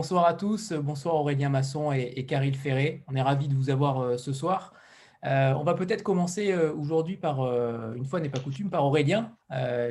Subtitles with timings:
[0.00, 3.04] bonsoir à tous, bonsoir Aurélien Masson et, et Caril Ferré.
[3.06, 4.72] On est ravis de vous avoir ce soir.
[5.22, 7.40] on va peut-être commencer aujourd'hui par,
[7.94, 9.36] une fois n'est pas coutume, par Aurélien,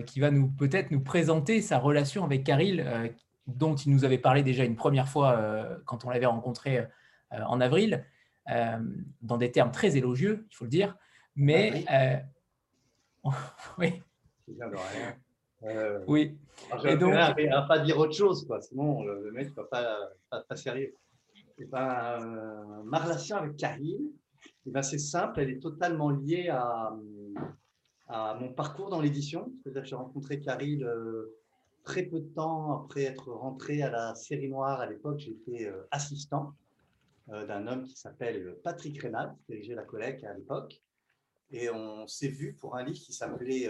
[0.08, 3.14] qui va nous peut-être nous présenter sa relation avec Caril,
[3.45, 5.40] dont il nous avait parlé déjà une première fois
[5.86, 6.88] quand on l'avait rencontré
[7.30, 8.03] en avril,
[8.48, 10.98] dans des termes très élogieux, il faut le dire.
[11.36, 11.86] Mais
[13.78, 14.02] oui.
[15.63, 16.38] Euh, oui.
[16.72, 18.62] je donc, à, pas dire autre chose, quoi.
[18.62, 20.94] sinon le mec ne va pas, pas, sérieux.
[21.58, 24.09] Et ben, euh, ma relation avec Karine,
[24.66, 26.95] eh ben, c'est simple, elle est totalement liée à,
[28.08, 29.52] à mon parcours dans l'édition.
[29.83, 31.36] J'ai rencontré Karine euh,
[31.83, 34.80] très peu de temps après être rentré à la série noire.
[34.80, 36.53] À l'époque, j'étais assistant
[37.28, 40.81] d'un homme qui s'appelle Patrick Rénal, qui dirigeait la collecte à l'époque.
[41.52, 43.70] Et on s'est vu pour un livre qui s'appelait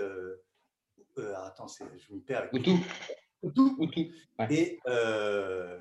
[1.18, 2.50] euh, attends, je me perds.
[2.52, 2.54] Avec...
[3.42, 3.78] Outou.
[4.50, 5.80] Et, euh,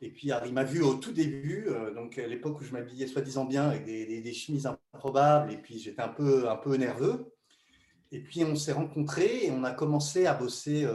[0.00, 3.06] et puis, il m'a vu au tout début, euh, donc à l'époque où je m'habillais
[3.06, 7.32] soi-disant bien avec des, des, chemises improbables, et puis j'étais un peu, un peu nerveux.
[8.12, 10.86] Et puis, on s'est rencontrés et on a commencé à bosser,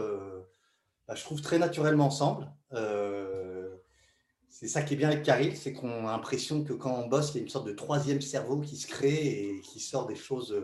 [1.08, 2.50] bah, je trouve, très naturellement ensemble.
[4.48, 7.32] c'est ça qui est bien avec Caril, c'est qu'on a l'impression que quand on bosse,
[7.34, 10.16] il y a une sorte de troisième cerveau qui se crée et qui sort des
[10.16, 10.56] choses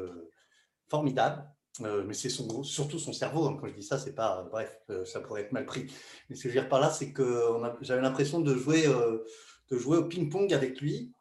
[0.88, 1.46] formidables.
[1.82, 3.46] Euh, mais c'est surtout son cerveau.
[3.46, 3.58] Hein.
[3.60, 4.48] Quand je dis ça, c'est pas.
[4.52, 5.88] Bref, euh, ça pourrait être mal pris.
[6.30, 7.44] Mais ce que je veux dire par là, c'est que
[7.82, 9.26] j'avais l'impression de jouer, euh,
[9.72, 11.14] de jouer au ping-pong avec lui.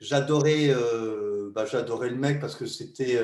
[0.00, 0.74] j'adorais,
[1.52, 3.18] bah, j'adorais le mec parce que c'était.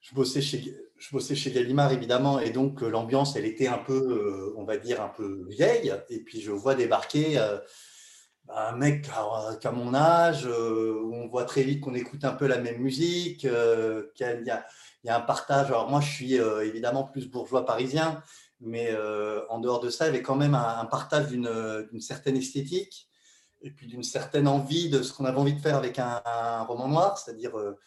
[0.00, 4.76] je bossais chez, chez Gallimard évidemment, et donc l'ambiance, elle était un peu, on va
[4.76, 5.94] dire, un peu vieille.
[6.10, 7.36] Et puis je vois débarquer.
[8.44, 9.10] Bah, un mec qui
[9.66, 13.40] a, mon âge, où on voit très vite qu'on écoute un peu la même musique,
[13.40, 13.50] qu'il
[14.20, 14.66] y a,
[15.06, 15.68] il y a un partage.
[15.68, 18.24] Alors moi, je suis euh, évidemment plus bourgeois parisien,
[18.60, 22.36] mais euh, en dehors de ça, il y avait quand même un, partage d'une certaine
[22.36, 23.08] esthétique
[23.62, 26.88] et puis d'une certaine envie de ce qu'on avait envie de faire avec un, roman
[26.88, 27.78] noir, c'est-à-dire, euh,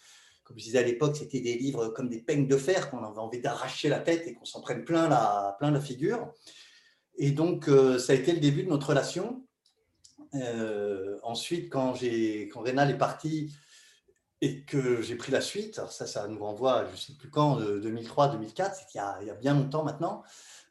[0.46, 3.19] comme je disais à l'époque, c'était des livres comme des peignes de fer qu'on avait
[3.19, 6.34] envie d'arracher la tête et qu'on s'en prenne plein la, plein la figure.
[7.18, 9.44] Et donc, ça a été le début de notre relation.
[11.24, 13.53] ensuite, quand, quand Rénal est parti,
[14.41, 17.57] et que j'ai pris la suite, ça, ça nous renvoie, je ne sais plus quand,
[17.57, 20.23] 2003, 2004, c'est qu'il y, a bien longtemps maintenant,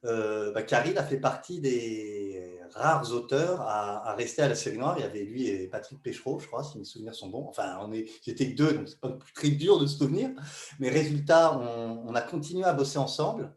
[0.05, 4.95] euh, bah, a fait partie des rares auteurs à, rester à la série noire.
[4.99, 7.47] Il y avait lui et Patrick Péchereau, je crois, si mes souvenirs sont bons.
[7.49, 10.31] Enfin, on est, j'étais deux, donc c'est pas très dur de se souvenir.
[10.79, 13.55] Mais résultat, on, a continué à bosser ensemble.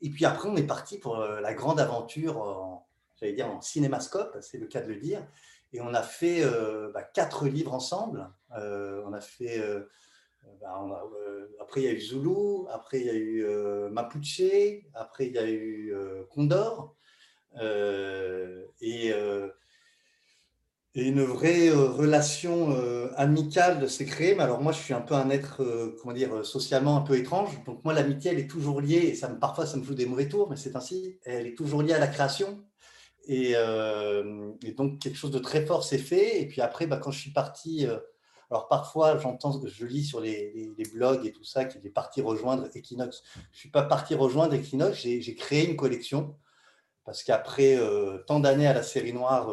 [0.00, 2.82] Et puis après, on est parti pour euh, la grande aventure,
[3.20, 5.26] j'allais dire en cinémascope, c'est le cas de le dire.
[5.74, 8.30] Et on a fait euh, bah, quatre livres ensemble.
[8.56, 9.58] Euh, on a fait.
[9.58, 9.80] Euh,
[10.60, 10.72] bah,
[11.60, 13.44] après, il y a eu Zulu, après, il y a eu
[13.90, 14.42] Mapuche,
[14.94, 15.92] après, il y a eu
[16.30, 16.94] Condor.
[18.80, 19.12] et
[20.94, 22.76] une vraie relation
[23.16, 24.34] amicale s'est créée.
[24.34, 25.64] Mais alors moi, je suis un peu un être,
[26.00, 27.64] comment dire, socialement un peu étrange.
[27.64, 30.48] Donc moi, l'amitié, elle est toujours liée, et parfois, ça me joue des mauvais tours,
[30.50, 31.18] mais c'est ainsi.
[31.24, 32.62] Elle est toujours liée à la création.
[33.30, 36.40] Euh, et, donc, quelque chose de très fort s'est fait.
[36.40, 37.98] Et puis après, bah, quand je suis parti, euh,
[38.50, 42.68] alors parfois, j'entends, je lis sur les, blogs et tout ça qu'il est parti rejoindre
[42.74, 43.22] Equinox.
[43.34, 46.36] Je ne suis pas parti rejoindre Equinox, j'ai créé une collection
[47.04, 49.52] parce qu'après euh, tant d'années à la série noire,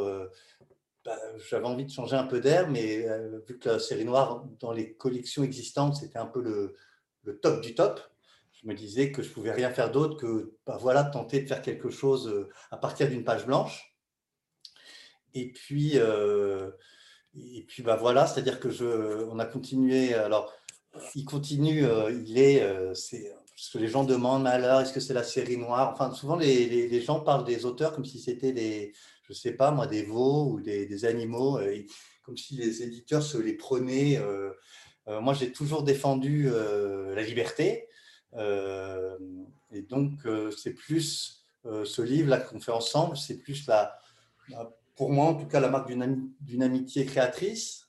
[1.03, 1.18] bah,
[1.50, 3.06] j'avais envie de changer un peu d'air, mais
[3.48, 6.76] vu que la série noire, dans les collections existantes, c'était un peu le,
[7.24, 8.02] le top du top
[8.63, 11.61] je me disais que je pouvais rien faire d'autre que bah, voilà, tenter de faire
[11.61, 13.95] quelque chose euh, à partir d'une page blanche.
[15.33, 16.72] Et puis, euh,
[17.35, 20.13] et puis bah, voilà, c'est-à-dire que je, on a continué.
[20.13, 20.53] Alors,
[21.16, 22.63] il continue, euh, il est,
[22.93, 25.91] c'est ce que les gens demandent, alors est-ce que c'est la série noire?
[25.93, 28.91] Enfin, souvent les, les, gens parlent des auteurs comme si c'était des,
[29.23, 31.59] je sais pas moi, des veaux ou des, des animaux,
[32.23, 34.19] comme si les éditeurs se les prenaient.
[35.07, 37.87] moi, j'ai toujours défendu la liberté.
[38.35, 39.17] Euh,
[39.72, 43.97] et donc, euh, c'est plus euh, ce livre-là qu'on fait ensemble, c'est plus la,
[44.95, 47.87] pour moi en tout cas, la marque d'une amitié créatrice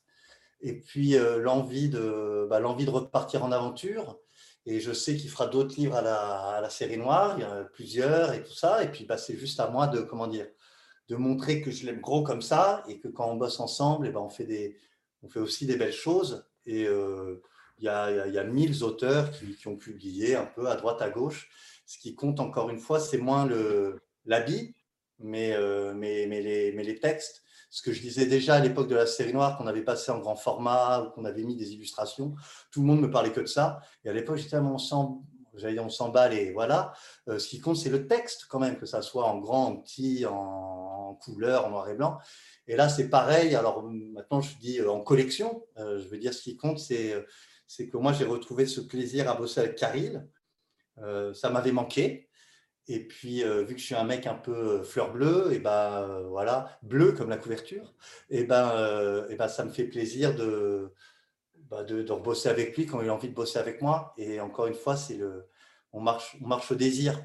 [0.60, 4.18] et puis l'envie de, bah, de repartir en aventure.
[4.64, 7.64] Et je sais qu'il fera d'autres livres à la, série noire, il y en a
[7.64, 8.84] plusieurs et tout ça.
[8.84, 10.46] Et puis, bah, c'est juste à moi de, comment dire,
[11.08, 14.10] de montrer que je l'aime gros comme ça et que quand on bosse ensemble, et
[14.10, 14.76] eh ben, on, fait des,
[15.24, 16.46] on fait aussi des belles choses.
[16.64, 16.86] Et,
[17.82, 21.02] il y a, il y a mille auteurs qui, ont publié un peu à droite,
[21.02, 21.50] à gauche.
[21.84, 23.48] Ce qui compte encore une fois, c'est moins
[24.24, 24.76] l'habit,
[25.18, 27.42] mais, euh, mais, mais, les, mais les textes.
[27.70, 30.20] Ce que je disais déjà à l'époque de la série noire, qu'on avait passé en
[30.20, 32.36] grand format, qu'on avait mis des illustrations,
[32.70, 33.80] tout le monde me parlait que de ça.
[34.04, 35.24] Et à l'époque, j'étais mon sang,
[35.54, 36.92] j'allais on s'emballe et voilà.
[37.28, 39.76] Euh, ce qui compte, c'est le texte quand même, que ça soit en grand, en
[39.76, 42.18] petit, en couleur, en noir et blanc.
[42.68, 43.56] Et là, c'est pareil.
[43.56, 45.64] Alors maintenant, je dis en collection.
[45.76, 47.12] je veux dire, ce qui compte, c'est
[47.74, 50.28] c'est que moi, j'ai retrouvé ce plaisir à bosser avec Caril.
[51.34, 52.28] ça m'avait manqué.
[52.86, 56.78] Et puis, vu que je suis un mec un peu fleur bleue, et ben voilà,
[56.82, 57.94] bleu comme la couverture,
[58.28, 60.92] et ben, et ben ça me fait plaisir de,
[61.70, 64.12] bah, de, de rebosser avec lui quand il a envie de bosser avec moi.
[64.18, 65.46] Et encore une fois, c'est le,
[65.92, 67.24] on marche, on marche au désir.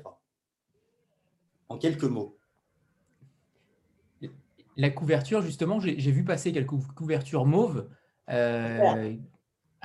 [1.67, 2.37] En quelques mots.
[4.77, 7.89] La couverture, justement, j'ai vu passer quelques couvertures mauves.
[8.29, 9.17] Euh,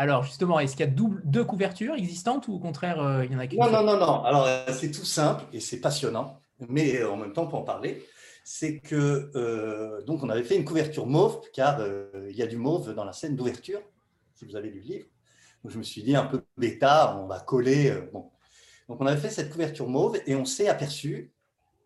[0.02, 3.30] alors, justement, est-ce qu'il y a double, deux couvertures existantes ou au contraire, euh, il
[3.30, 4.24] y en a qu'une Non, non, non, non.
[4.24, 8.04] Alors, euh, c'est tout simple et c'est passionnant, mais en même temps, pour en parler,
[8.44, 9.30] c'est que
[10.04, 11.80] donc on avait fait une couverture mauve, car
[12.28, 13.80] il y a du mauve dans la scène d'ouverture,
[14.34, 15.06] si vous avez lu le livre.
[15.62, 17.96] Donc, je me suis dit un peu bêta, on va coller.
[18.12, 18.28] bon,
[18.88, 21.32] donc, on avait fait cette couverture mauve et on s'est aperçu,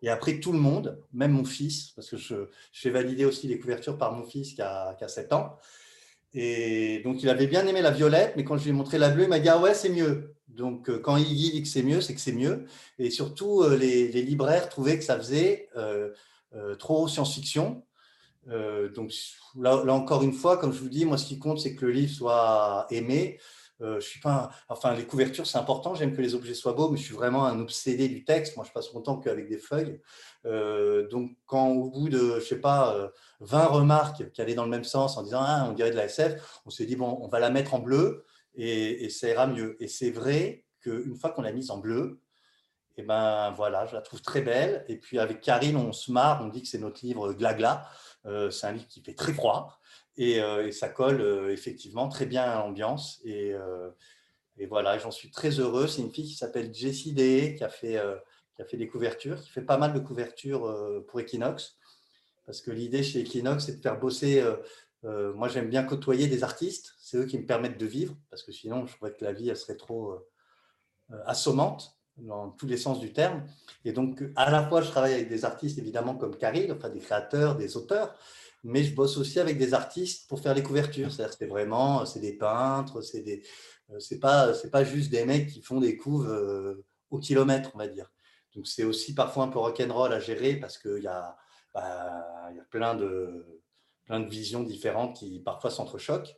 [0.01, 3.59] et après tout le monde, même mon fils, parce que je, fais valider aussi les
[3.59, 5.57] couvertures par mon fils qui a, qui a 7 ans,
[6.33, 9.09] et donc il avait bien aimé la violette, mais quand je lui ai montré la
[9.09, 10.35] bleue, il m'a dit Ah ouais, c'est mieux.
[10.47, 12.65] Donc euh, quand il dit que c'est mieux, c'est que c'est mieux.
[12.99, 16.11] Et surtout, euh, les, libraires trouvaient que ça faisait euh,
[16.79, 17.83] trop science-fiction.
[18.47, 19.13] donc
[19.59, 21.85] là, là, encore une fois, comme je vous dis, moi ce qui compte, c'est que
[21.85, 23.39] le livre soit aimé.
[23.81, 25.93] Euh, je suis pas, enfin, les couvertures, c'est important.
[25.93, 28.55] J'aime que les objets soient beaux, mais je suis vraiment un obsédé du texte.
[28.55, 30.01] Moi, je passe mon temps qu'avec des feuilles.
[30.45, 34.63] Euh, donc, quand au bout de, je sais pas, 20 euh, remarques qui allaient dans
[34.63, 37.19] le même sens en disant, ah, on dirait de la SF, on s'est dit, bon,
[37.21, 38.25] on va la mettre en bleu
[38.55, 39.77] et, ça ira mieux.
[39.81, 42.21] Et c'est vrai qu'une fois qu'on l'a mise en bleu,
[42.99, 44.83] et eh ben voilà, je la trouve très belle.
[44.87, 47.87] Et puis avec Karine, on se marre, on dit que c'est notre livre Glagla.
[48.25, 49.77] c'est un livre qui fait très froid.
[50.19, 53.21] Euh, et, ça colle euh, effectivement très bien à l'ambiance.
[53.23, 53.89] Et, euh,
[54.57, 55.87] et, voilà, j'en suis très heureux.
[55.87, 58.01] C'est une fille qui s'appelle Jessie Day, qui a, fait,
[58.55, 61.77] qui a fait des couvertures, qui fait pas mal de couvertures pour Equinox.
[62.45, 64.43] Parce que l'idée chez Equinox, c'est de faire bosser.
[65.03, 66.95] moi, j'aime bien côtoyer des artistes.
[66.97, 68.15] C'est eux qui me permettent de vivre.
[68.31, 70.17] Parce que sinon, je trouvais que la vie, elle serait trop
[71.25, 73.45] assommante dans tous les sens du terme.
[73.85, 76.99] Et donc, à la fois, je travaille avec des artistes, évidemment, comme Caril, enfin des
[76.99, 78.17] créateurs, des auteurs,
[78.63, 81.11] mais je bosse aussi avec des artistes pour faire les couvertures.
[81.11, 83.43] C'est vraiment, c'est des peintres, c'est des,
[83.91, 87.71] euh, c'est pas, c'est pas juste des mecs qui font des couves euh, au kilomètre,
[87.75, 88.11] on va dire.
[88.55, 91.37] Donc c'est aussi parfois un peu rock'n'roll à gérer parce qu'il y a,
[91.73, 93.61] bah, y a plein de,
[94.05, 96.35] plein de visions différentes qui parfois s'entrechoquent.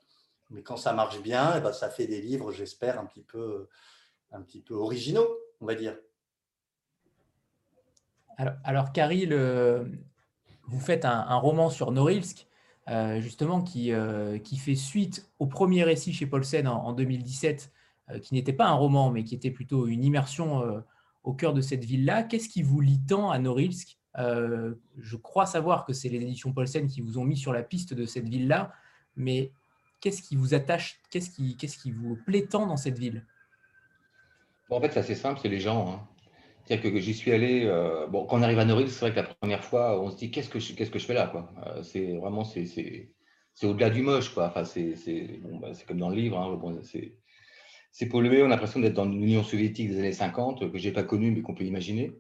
[0.50, 3.70] Mais quand ça marche bien, ben, ça fait des livres, j'espère, un petit peu,
[4.32, 5.30] un petit peu originaux,
[5.62, 5.96] on va dire.
[8.38, 9.92] Alors, alors Carrie, le,
[10.70, 12.48] vous faites un, roman sur Norilsk,
[12.90, 17.72] euh, justement, qui, euh, qui fait suite au premier récit chez Paulsen en, en 2017,
[18.12, 20.84] euh, qui n'était pas un roman, mais qui était plutôt une immersion
[21.24, 22.24] au cœur de cette ville-là.
[22.24, 23.98] Qu'est-ce qui vous lie tant à Norilsk?
[24.16, 27.94] Je crois savoir que c'est les éditions Paulsen qui vous ont mis sur la piste
[27.94, 28.72] de cette ville-là,
[29.16, 29.52] mais
[30.02, 33.26] qu'est-ce qui vous attache Qu'est-ce qui, qu'est-ce qui vous plaît tant dans cette ville?
[34.70, 35.92] En fait, c'est assez simple, c'est les gens.
[35.92, 36.08] Hein.
[36.70, 37.64] C'est-à-dire que j'y suis allé.
[37.66, 40.18] Euh, bon, quand on arrive à Norilsk, c'est vrai que la première fois, on se
[40.18, 41.50] dit qu'est-ce que je, qu'est-ce que je fais là, quoi?
[41.66, 43.10] Euh, c'est vraiment c'est, c'est,
[43.56, 44.50] c'est au-delà du moche, quoi.
[44.50, 46.38] Enfin, c'est, c'est, bon, bah, c'est comme dans le livre.
[46.38, 46.60] Hein,
[47.92, 48.44] c'est, pollué.
[48.44, 51.42] On a l'impression d'être dans l'Union soviétique des années 50 que j'ai pas connu mais
[51.42, 52.12] qu'on peut imaginer.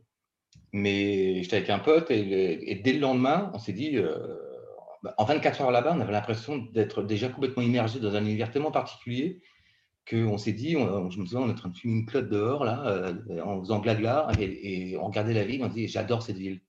[0.73, 3.97] Mais j'étais avec un pote et, et dès le lendemain, on s'est dit.
[3.97, 4.35] Euh,
[5.03, 8.51] bah, en 24 heures là-bas, on avait l'impression d'être déjà complètement immergé dans un univers
[8.51, 9.41] tellement particulier
[10.09, 12.29] qu'on s'est dit, on, je me souviens, on est en train de fumer une clope
[12.29, 16.23] dehors, là, euh, en faisant blagla, et, et, on regardait la ville, on dit, j'adore
[16.23, 16.61] cette ville.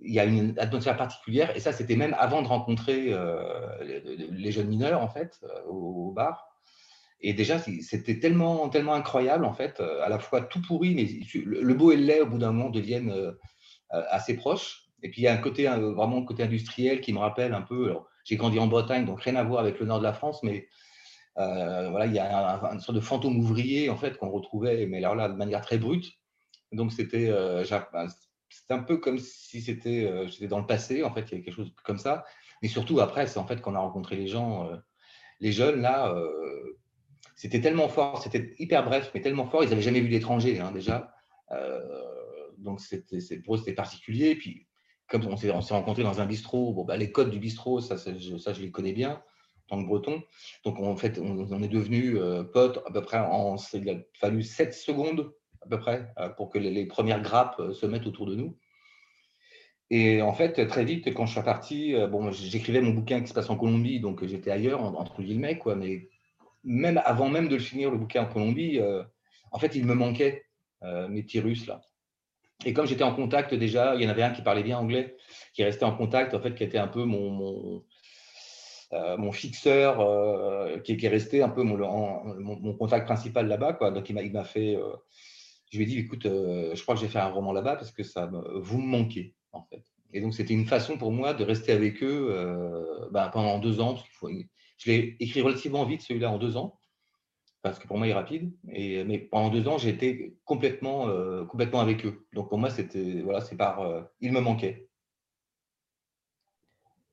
[0.00, 4.50] Il y a une atmosphère particulière, et ça, c'était même avant de rencontrer euh, les,
[4.50, 6.48] jeunes mineurs, en fait, euh, au, bar.
[7.20, 11.08] Et déjà, c'était tellement, tellement incroyable, en fait, à la fois tout pourri, mais
[11.44, 13.14] le, beau et le laid, au bout d'un moment, deviennent
[13.88, 14.90] assez proches.
[15.02, 17.62] Et puis, il y a un côté, vraiment un côté industriel qui me rappelle un
[17.62, 20.42] peu, j'ai grandi en Bretagne, donc rien à voir avec le nord de la France,
[20.42, 20.68] mais
[21.36, 24.86] euh, voilà, il y a un, une sorte de fantôme ouvrier en fait qu'on retrouvait,
[24.86, 26.12] mais alors là de manière très brute.
[26.72, 28.06] Donc c'était euh, ben,
[28.70, 31.42] un peu comme si c'était euh, j'étais dans le passé en fait, il y avait
[31.42, 32.24] quelque chose comme ça.
[32.62, 34.70] Mais surtout après, c'est en fait qu'on a rencontré les gens,
[35.40, 36.14] les jeunes là.
[37.36, 40.70] c'était tellement fort, c'était hyper bref, mais tellement fort, ils n'avaient jamais vu d'étrangers hein,
[40.72, 41.12] déjà.
[42.58, 44.36] donc c'était pour eux c'était particulier.
[44.36, 44.66] Puis
[45.08, 48.12] comme on s'est rencontrés dans un bistrot, bon, bah, les codes du bistrot, ça, ça,
[48.16, 49.22] je les connais bien
[49.68, 50.22] tant que breton.
[50.64, 53.18] Donc, en fait, on, est devenu euh, potes à peu près.
[53.74, 57.72] Il a fallu 7 secondes à peu près euh, pour que les, premières grappes euh,
[57.72, 58.56] se mettent autour de nous.
[59.90, 63.34] Et en fait, très vite, quand je suis parti, bon, j'écrivais mon bouquin qui se
[63.34, 65.76] passe en Colombie, donc j'étais ailleurs, entre guillemets, quoi.
[65.76, 66.08] Mais
[66.64, 68.80] même avant même de le finir, le bouquin en Colombie,
[69.52, 70.46] en fait, il me manquait
[70.82, 71.82] mes petits Russes là.
[72.64, 75.16] et comme j'étais en contact déjà, il y en avait un qui parlait bien anglais,
[75.52, 77.84] qui restait en contact, en fait, qui était un peu mon,
[79.18, 79.98] mon fixeur,
[80.82, 83.74] qui, est resté un peu mon, contact principal là-bas.
[83.74, 83.90] Quoi.
[83.90, 84.78] Donc, il m'a fait.
[85.70, 88.02] je lui ai dit, écoute, je crois que j'ai fait un roman là-bas parce que
[88.02, 89.82] ça, vous me manquez, en fait.
[90.12, 93.96] Et donc, c'était une façon pour moi de rester avec eux ben, pendant deux ans.
[94.78, 96.78] Je l'ai écrit relativement vite, celui-là, en deux ans
[97.64, 98.52] parce que pour moi, il est rapide.
[98.72, 102.26] Et, mais pendant deux ans, j'ai été complètement, euh, complètement avec eux.
[102.34, 104.86] Donc pour moi, c'était voilà, c'est par, euh, il me manquait.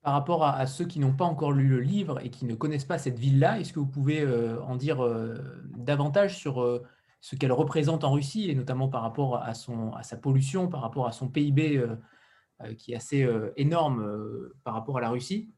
[0.03, 2.85] Par rapport à, ceux qui n'ont pas encore lu le livre et qui ne connaissent
[2.85, 5.07] pas cette ville-là, est-ce que vous pouvez euh, en dire
[5.77, 6.81] davantage sur
[7.19, 10.81] ce qu'elle représente en Russie et notamment par rapport à, son, à sa pollution, par
[10.81, 11.83] rapport à son PIB
[12.77, 13.27] qui est assez
[13.57, 15.51] énorme par rapport à la Russie?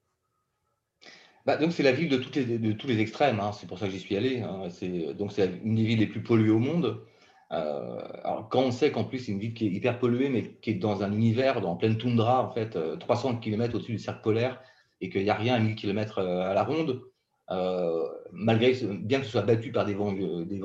[1.46, 3.52] Bah, donc c'est la ville de, toutes les, de tous les extrêmes, hein.
[3.52, 4.42] c'est pour ça que j'y suis allé.
[4.42, 4.70] Hein.
[5.18, 7.02] Donc c'est une des villes les plus polluées au monde.
[7.54, 10.56] Euh, alors quand on sait qu'en plus c'est une ville qui est hyper polluée, mais
[10.62, 14.00] qui est dans un univers, dans pleine toundra, en fait, 300 euh, km au-dessus du
[14.00, 14.60] cercle polaire,
[15.02, 17.02] et qu'il n'y a rien à 1000 km euh, à la ronde,
[18.32, 20.14] malgré, bien que ce soit battu par des vents,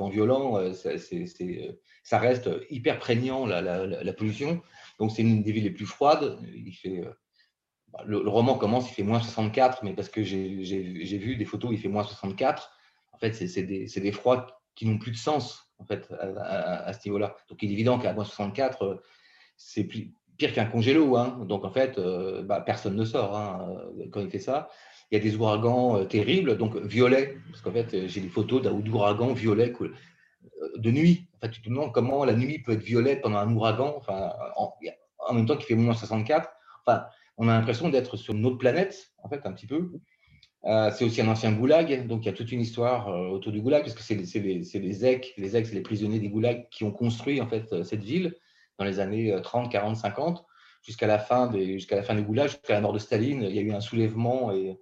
[0.09, 4.61] violents, ça reste hyper prégnant la, la, la, pollution.
[4.97, 6.39] Donc c'est une des villes les plus froides.
[6.55, 7.03] Il fait
[7.93, 11.69] bah, le, roman commence, il fait moins 64, mais parce que j'ai vu des photos,
[11.73, 12.71] il fait moins 64.
[13.11, 17.07] En fait, c'est des, des, froids qui n'ont plus de sens en fait, à, ce
[17.07, 17.35] niveau-là.
[17.49, 18.95] Donc, il est évident qu'à moins 64, euh,
[19.57, 21.15] c'est pire qu'un congélo.
[21.15, 21.39] Hein.
[21.47, 24.69] Donc, en fait, euh, bah, personne ne sort hein, euh, quand il fait ça.
[25.11, 28.73] Il y a des ouragans terribles, donc violets, parce qu'en fait, j'ai des photos d'un
[28.73, 29.73] ouragan violet
[30.77, 31.27] de nuit.
[31.35, 34.75] En fait, tu te demandes comment la nuit peut être violette pendant un ouragan, en,
[35.17, 36.51] en même temps qu'il fait moins 64.
[36.85, 37.05] Enfin,
[37.37, 39.89] on a l'impression d'être sur une autre planète, en fait, un petit peu.
[40.65, 43.53] Euh, c'est aussi un ancien goulag, donc il y a toute une histoire euh, autour
[43.53, 46.83] du goulag, parce que c'est les, les EC, les c'est les prisonniers des goulags qui
[46.83, 48.35] ont construit en fait euh, cette ville
[48.77, 50.45] dans les années 30, 40, 50,
[50.81, 53.43] jusqu'à la fin jusqu'à la fin du goulag, jusqu'à la mort de Staline.
[53.43, 54.77] Il y a eu un soulèvement et,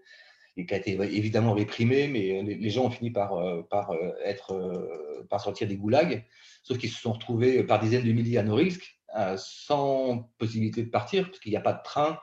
[0.56, 3.92] qui a été évidemment réprimé, mais les, gens ont fini par, par,
[4.24, 6.26] être, par sortir des goulags,
[6.62, 9.00] sauf qu'ils se sont retrouvés par dizaines de milliers à Norilsk,
[9.38, 12.20] sans possibilité de partir, parce qu'il n'y a pas de train,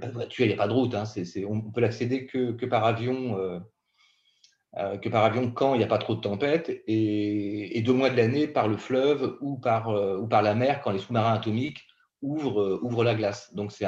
[0.00, 0.94] n'y a pas de il n'y a pas de route.
[0.94, 1.04] Hein.
[1.48, 3.60] on, peut l'accéder que, par avion, euh,
[4.76, 8.10] euh, que par avion quand il n'y a pas trop de tempête, et, deux mois
[8.10, 11.34] de l'année par le fleuve ou par, euh, ou par la mer quand les sous-marins
[11.34, 11.86] atomiques
[12.22, 13.54] ouvrent, la glace.
[13.54, 13.86] Donc c'est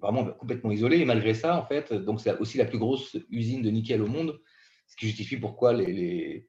[0.00, 0.98] vraiment complètement isolé.
[0.98, 4.40] Et malgré ça, en fait, c'est aussi la plus grosse usine de nickel au monde,
[4.88, 6.48] ce qui justifie pourquoi les, les,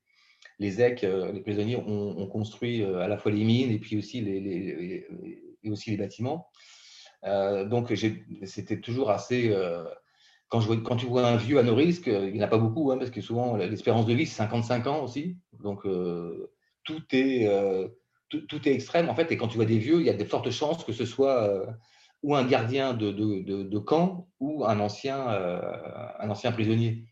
[0.60, 5.06] les les prisonniers, ont, construit à la fois les mines et puis aussi les,
[5.64, 6.48] et aussi les bâtiments.
[7.26, 7.94] Euh, donc,
[8.44, 9.50] c'était toujours assez.
[9.50, 9.84] Euh,
[10.50, 12.98] quand, tu vois un vieux à nos risques, il n'y en a pas beaucoup, hein,
[12.98, 15.38] parce que souvent l'espérance de vie, c'est 55 ans aussi.
[15.64, 16.52] Donc, euh,
[16.84, 17.50] tout, est,
[18.30, 19.32] tout, est extrême, en fait.
[19.32, 21.66] Et quand tu vois des vieux, il y a de fortes chances que ce soit
[22.22, 25.28] ou un gardien de, de, camp ou un ancien,
[26.20, 27.06] un ancien prisonnier.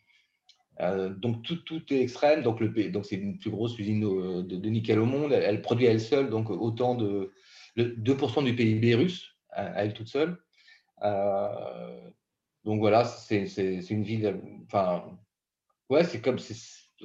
[1.18, 2.44] donc tout, tout, est extrême.
[2.44, 5.32] Donc donc c'est une plus grosse usine de, nickel au monde.
[5.32, 7.32] Elle, elle, produit elle seule donc autant de
[7.76, 10.38] 2% du PIB russe à, elle toute seule.
[11.04, 12.10] Euh,
[12.64, 13.46] donc voilà, c'est
[13.90, 14.40] une ville.
[14.66, 15.04] Enfin,
[15.90, 16.38] ouais, c'est comme.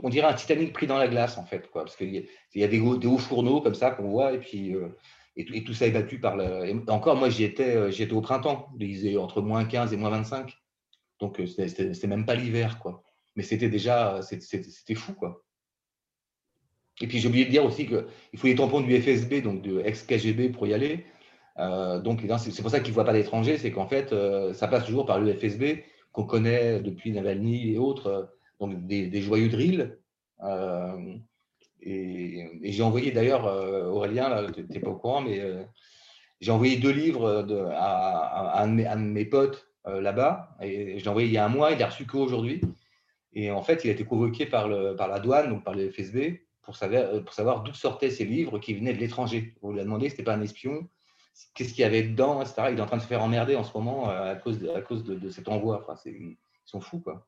[0.03, 2.69] On dirait un Titanic pris dans la glace, en fait, quoi, parce qu'il y, a
[2.69, 4.88] des, hauts fourneaux comme ça qu'on voit, et puis euh,
[5.37, 6.85] et, tout ça est battu par le.
[6.91, 10.55] encore, moi, j'y étais, euh, étais au printemps, disait entre moins 15 et moins 25.
[11.21, 13.03] Donc, c'était même pas l'hiver, quoi.
[13.37, 15.43] Mais c'était déjà, c'était fou, quoi.
[17.00, 19.81] Et puis, j'ai oublié de dire aussi qu'il faut les tampons du FSB, donc de
[19.81, 21.07] ex-KGB, pour y aller.
[21.59, 24.69] Euh, donc, c'est pour ça qu'ils ne voient pas d'étrangers, c'est qu'en fait, euh, ça
[24.69, 25.83] passe toujours par l'UFSB,
[26.13, 28.23] qu'on connaît depuis Navalny et autres, euh,
[28.61, 29.97] donc des, joyeux drills.
[31.83, 33.45] et, j'ai envoyé d'ailleurs,
[33.93, 35.41] Aurélien, tu n'es pas au courant, mais
[36.41, 41.35] j'ai envoyé deux livres à, un de mes, potes là-bas, et je l'ai envoyé il
[41.35, 42.61] y a un mois, il a reçu qu'aujourd'hui.
[43.35, 46.41] Et en fait, il a été convoqué par, le, la douane, donc par le FSB,
[46.63, 49.55] pour savoir, pour savoir d'où sortaient ces livres qui venaient de l'étranger.
[49.63, 50.89] On lui a demandé n'était pas un espion,
[51.55, 52.69] qu'est-ce qu'il y avait dedans, etc.
[52.71, 54.69] Il est en train de se faire emmerder en ce moment euh, à cause de,
[54.71, 55.83] à cause de, cet envoi.
[55.83, 57.26] Enfin, ils sont fous, quoi.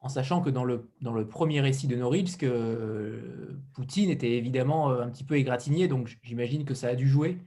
[0.00, 4.90] En sachant que dans le, dans le premier récit de Norilsk, euh, Poutine était évidemment
[4.90, 7.38] euh, un petit peu égratigné, donc j'imagine que ça a dû jouer.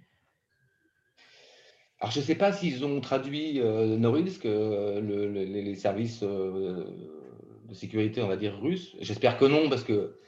[2.00, 8.38] Alors, je ne sais pas s'ils ont traduit Norilsk, les services de sécurité, on va
[8.38, 8.96] dire, russes.
[9.02, 10.20] J'espère que non, parce que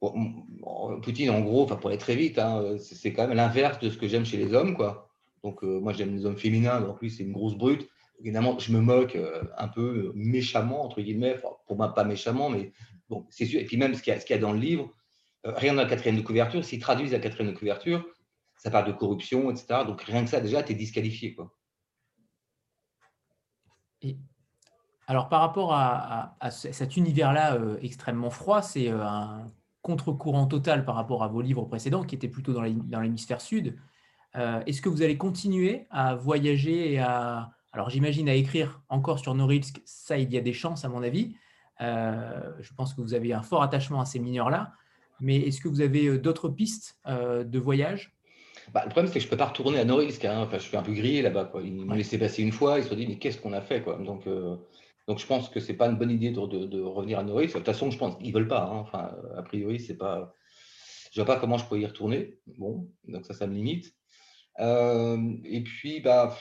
[0.00, 4.06] Poutine, en gros, pour aller très vite, hein, c'est quand même l'inverse de ce que
[4.06, 4.76] j'aime chez les hommes.
[4.76, 5.08] Quoi.
[5.42, 7.88] Donc, euh, moi, j'aime les hommes féminins, donc lui, c'est une grosse brute.
[8.20, 11.36] Évidemment, je me moque euh, un peu méchamment, entre guillemets,
[11.66, 12.72] pour moi, pas méchamment, mais
[13.08, 13.60] bon, c'est sûr.
[13.60, 14.92] Et puis, même ce qu'il y, a dans le livre,
[15.46, 18.04] euh, rien dans la quatrième de couverture, s'ils traduisent la quatrième de couverture,
[18.56, 19.84] ça parle de corruption, etc.
[19.86, 21.34] Donc rien que ça, déjà, tu es disqualifié.
[21.34, 21.52] Quoi.
[24.02, 24.16] Et
[25.06, 29.46] alors, par rapport à, cet univers-là euh, extrêmement froid, c'est euh, un
[29.88, 33.76] contre-courant total par rapport à vos livres précédents qui étaient plutôt dans l'hémisphère sud.
[34.36, 37.50] Euh, est-ce que vous allez continuer à voyager et à.
[37.72, 41.02] Alors, j'imagine à écrire encore sur Norilsk, ça, il y a des chances, à mon
[41.02, 41.34] avis.
[41.80, 44.72] je pense que vous avez un fort attachement à ces mineurs-là.
[45.20, 48.18] Mais est-ce que vous avez d'autres pistes de voyage?
[48.72, 50.24] Bah, le problème, c'est que je ne peux pas retourner à Norilsk.
[50.24, 50.42] Hein.
[50.42, 51.52] Enfin, je suis un peu grillé là-bas.
[51.64, 52.78] Ils m'ont laissé passer une fois.
[52.78, 53.96] Ils se sont dit, mais qu'est-ce qu'on a fait quoi?
[53.96, 54.56] Donc, euh,
[55.08, 57.54] donc, je pense que ce n'est pas une bonne idée de, de, revenir à Norilsk.
[57.54, 58.64] De toute façon, je pense qu'ils ne veulent pas.
[58.64, 58.76] Hein.
[58.80, 60.34] Enfin, a priori, c'est pas.
[61.10, 62.38] Je ne vois pas comment je peux y retourner.
[62.58, 63.94] Bon, donc ça, ça me limite.
[64.60, 66.36] Euh, et puis, bah,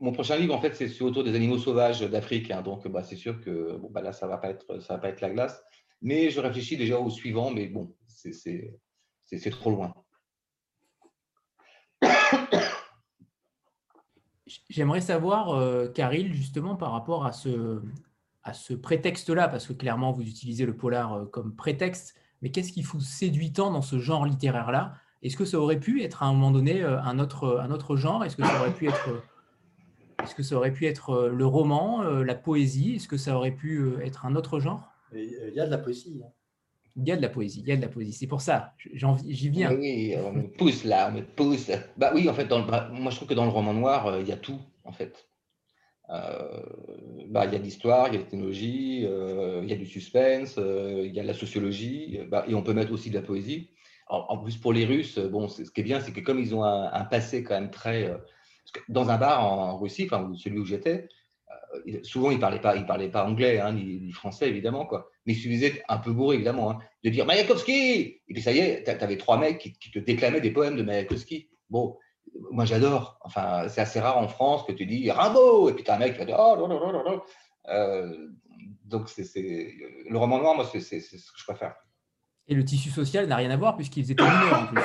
[0.00, 2.50] mon prochain livre, en fait, c'est autour des animaux sauvages d'Afrique.
[2.50, 2.62] Hein.
[2.62, 5.10] donc, bah, c'est sûr que bon, bah, là, ça ne va, pas être, va pas
[5.10, 5.62] être la glace.
[6.02, 7.52] Mais je réfléchis déjà au suivant.
[7.52, 9.94] Mais bon, c'est trop loin.
[14.68, 15.92] J'aimerais savoir, euh,
[16.32, 17.80] justement, par rapport à ce,
[18.48, 22.72] à ce prétexte-là, parce que clairement, vous utilisez le polar euh, comme prétexte, mais qu'est-ce
[22.72, 24.94] qui vous séduit tant dans ce genre littéraire-là?
[25.22, 27.96] Est-ce que ça aurait pu être à un moment donné euh, un autre, un autre
[27.96, 28.24] genre?
[28.24, 29.22] Est-ce que ça aurait pu être,
[30.22, 32.96] est-ce que ça aurait pu être euh, le roman, la poésie?
[32.96, 34.88] Est-ce que ça aurait pu être un autre genre?
[35.12, 36.20] Il y a de la poésie.
[36.24, 36.30] Hein.
[37.00, 38.12] Il y a de la poésie, il y a de la poésie.
[38.12, 38.74] C'est pour ça,
[39.28, 39.72] j'y viens.
[39.72, 41.70] Oui, on me pousse là, on me pousse.
[41.96, 44.20] Bah oui, en fait, dans bah, moi je trouve que dans le roman noir, euh,
[44.20, 45.27] il y a tout, en fait.
[46.10, 46.62] Euh,
[47.26, 49.86] bah, il y a de l'histoire, il y a technologie, euh, il y a du
[49.86, 53.22] suspense, il y a de la sociologie, bah, et on peut mettre aussi de la
[53.22, 53.70] poésie.
[54.10, 56.64] En, plus, pour les Russes, bon, ce qui est bien, c'est que comme ils ont
[56.64, 58.10] un, passé quand même très.
[58.88, 61.08] dans un bar en, Russie, enfin, celui où j'étais,
[62.02, 65.98] souvent ils parlaient, parlaient pas anglais, hein, ni, français, évidemment, quoi mais il suffisait un
[65.98, 69.38] peu bourré, évidemment, hein, de dire Mayakovsky Et puis ça y est, tu avais trois
[69.38, 71.50] mecs qui, te déclamaient des poèmes de Mayakovsky.
[71.68, 71.98] Bon,
[72.50, 73.18] moi j'adore.
[73.22, 75.98] Enfin, c'est assez rare en France que tu dis Rimbaud Et puis tu as un
[75.98, 77.22] mec qui va dire Oh, non, non, non, non.
[77.68, 78.28] Euh,
[78.84, 79.74] donc, c'est,
[80.08, 81.76] le roman noir, moi, c'est, ce que je préfère.
[82.46, 84.82] Et le tissu social n'a rien à voir puisqu'ils étaient mineurs en plus.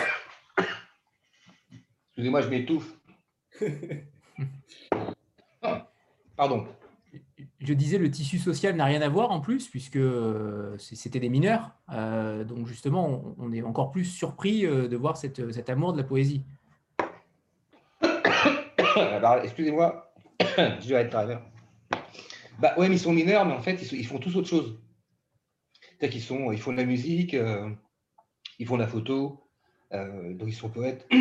[2.09, 2.93] Excusez-moi, je m'étouffe.
[6.35, 6.67] Pardon
[7.59, 11.29] je disais, le tissu social n'a rien à voir en plus, puisque euh, c'était des
[11.29, 11.71] mineurs.
[11.93, 16.03] Euh, donc justement, on, est encore plus surpris de voir cette, cet amour de la
[16.03, 16.43] poésie.
[19.43, 20.13] Excusez-moi,
[20.57, 21.41] je vais être travers.
[22.59, 24.79] Bah ouais, mais ils sont mineurs, mais en fait, ils, font tous autre chose.
[25.81, 27.35] C'est-à-dire qu'ils sont, ils font de la musique,
[28.59, 29.47] ils font de la photo,
[29.91, 31.07] donc ils sont poètes.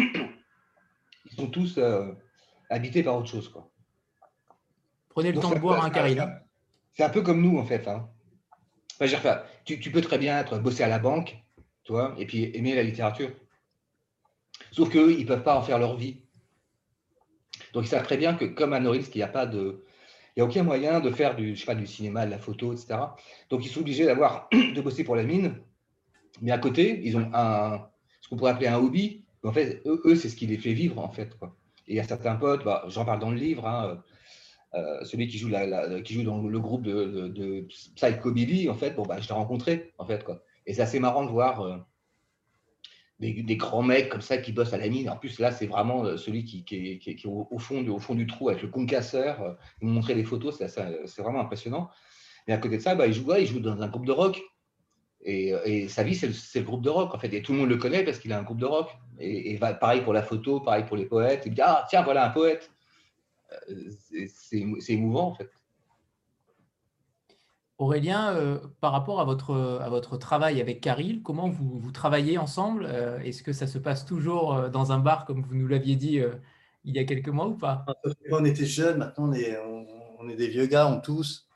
[1.31, 1.79] Ils sont tous
[2.69, 3.71] habités par autre chose, quoi.
[5.09, 6.27] Prenez le temps de boire un caril.
[6.95, 7.87] C'est un peu comme nous, en fait.
[7.89, 8.09] Hein.
[9.65, 11.37] tu, peux très bien être bossé à la banque,
[11.85, 13.31] toi, et puis aimer la littérature.
[14.71, 16.22] Sauf qu'eux, ils ne peuvent pas en faire leur vie.
[17.73, 19.85] Donc, ils savent très bien que, comme à Norris, qu'il n'y a pas de.
[20.35, 22.39] Il n'y a aucun moyen de faire du, je sais pas, du cinéma, de la
[22.39, 22.99] photo, etc.
[23.51, 25.57] Donc, ils sont obligés d'avoir de bosser pour la mine.
[26.41, 27.87] Mais à côté, ils ont un,
[28.23, 29.25] ce qu'on pourrait appeler un hobby.
[29.45, 31.37] En fait, eux, c'est ce qui les fait vivre, en fait.
[31.39, 31.55] Quoi.
[31.89, 34.03] Et il y a certains potes, bah, j'en parle dans le livre, hein,
[34.75, 38.75] euh, celui qui joue, la, qui joue dans le groupe de, de, Psycho Billy, en
[38.75, 40.43] fait, bon, bah, je l'ai rencontré, en fait, quoi.
[40.67, 41.77] Et c'est assez marrant de voir euh,
[43.31, 45.09] des, grands mecs comme ça qui bossent à la mine.
[45.09, 48.69] En plus, là, c'est vraiment euh, celui qui, est, au, fond, du trou avec le
[48.69, 49.57] concasseur.
[49.81, 51.91] Ils m'ont montré des photos, c'est vraiment impressionnant.
[52.49, 54.43] Et à côté de ça, bah, il, joue, il dans un groupe de rock.
[55.25, 57.33] Et, et sa vie, c'est le, groupe de rock, en fait.
[57.33, 58.91] Et tout le monde le connaît parce qu'il a un groupe de rock.
[59.19, 61.45] Et, et pareil pour la photo, pareil pour les poètes.
[61.47, 62.71] Il dit Ah, tiens, voilà un poète
[64.29, 65.51] c'est émouvant en fait.
[67.83, 72.39] Aurélien, euh, par rapport à votre, à votre travail avec Caril, comment vous, vous travaillez
[72.39, 75.67] ensemble euh, Est-ce que ça se passe toujours euh, dans un bar comme vous nous
[75.67, 76.21] l'aviez dit
[76.85, 77.85] il y a quelques mois ou pas?
[78.31, 79.59] On était jeunes, maintenant on est,
[80.21, 81.49] on, est des vieux gars, on tous.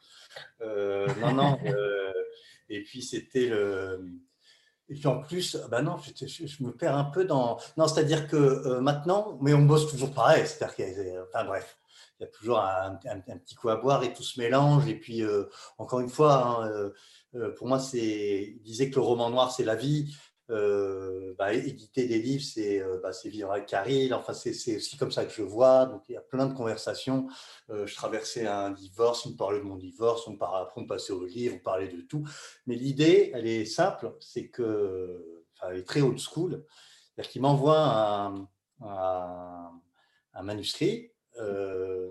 [0.61, 1.59] non, non.
[2.69, 4.05] et puis c'était le.
[4.89, 7.59] Et puis en plus, non, je, je, me perds un peu dans.
[7.77, 10.45] Non, c'est-à-dire que maintenant, mais on bosse toujours pareil.
[10.45, 11.77] C'est-à-dire qu'il Enfin bref
[12.19, 12.99] il y a toujours un,
[13.39, 14.89] petit coup à boire et tout se mélange.
[14.89, 15.45] Et puis, euh,
[15.79, 16.91] encore une fois, hein, euh,
[17.35, 20.15] euh, pour moi, c'est, il disait que le roman noir, c'est la vie.
[20.49, 24.15] Bah, éditer des livres, c'est bah, vivre avec Caril.
[24.15, 25.87] Enfin, c'est aussi comme ça que je vois.
[25.87, 27.27] Donc, il y a plein de conversations.
[27.69, 31.13] je traversais un divorce, on me parlait de mon divorce, on parlait, après on passait
[31.13, 32.25] au livre, on parlait de tout.
[32.67, 36.65] Mais l'idée, elle est simple, c'est que, enfin, elle est très old school.
[37.17, 38.49] C'est-à-dire qu'il m'envoie un,
[38.81, 42.09] un manuscrit euh,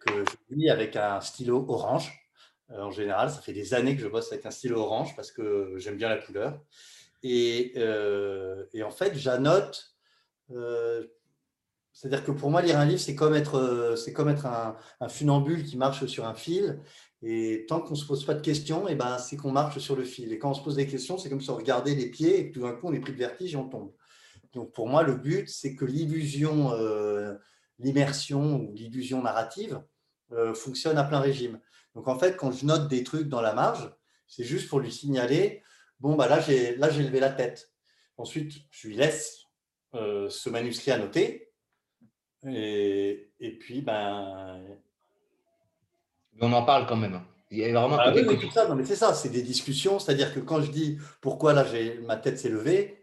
[0.00, 2.12] que je lis avec un stylo orange.
[2.70, 5.30] Euh, en général, ça fait des années que je bosse avec un stylo orange parce
[5.32, 6.60] que j'aime bien la couleur.
[7.22, 9.94] Et, euh, en fait, j'annote
[11.92, 15.64] C'est-à-dire que pour moi, lire un livre, c'est comme être, c'est comme être un, funambule
[15.64, 16.80] qui marche sur un fil.
[17.22, 19.78] Et tant qu'on ne se pose pas de questions, et eh ben, c'est qu'on marche
[19.78, 20.32] sur le fil.
[20.32, 22.50] Et quand on se pose des questions, c'est comme si on regardait les pieds et
[22.50, 23.92] tout d'un coup, on est pris de vertige et on tombe.
[24.54, 26.72] Donc pour moi, le but, c'est que l'illusion,
[27.80, 29.82] l'immersion ou l'illusion narrative
[30.32, 31.60] euh, fonctionne à plein régime.
[31.94, 33.92] Donc en fait, quand je note des trucs dans la marge,
[34.26, 35.62] c'est juste pour lui signaler,
[35.98, 37.72] bon, bah là, j'ai levé la tête.
[38.16, 39.44] Ensuite, je lui laisse
[39.94, 41.50] euh, ce manuscrit à noter.
[42.46, 44.62] Et, et puis, ben...
[46.40, 47.20] On en parle quand même.
[47.50, 49.98] Il y a vraiment ah, oui, tout ça, non, mais c'est ça, c'est des discussions.
[49.98, 51.66] C'est-à-dire que quand je dis pourquoi là,
[52.02, 52.99] ma tête s'est levée,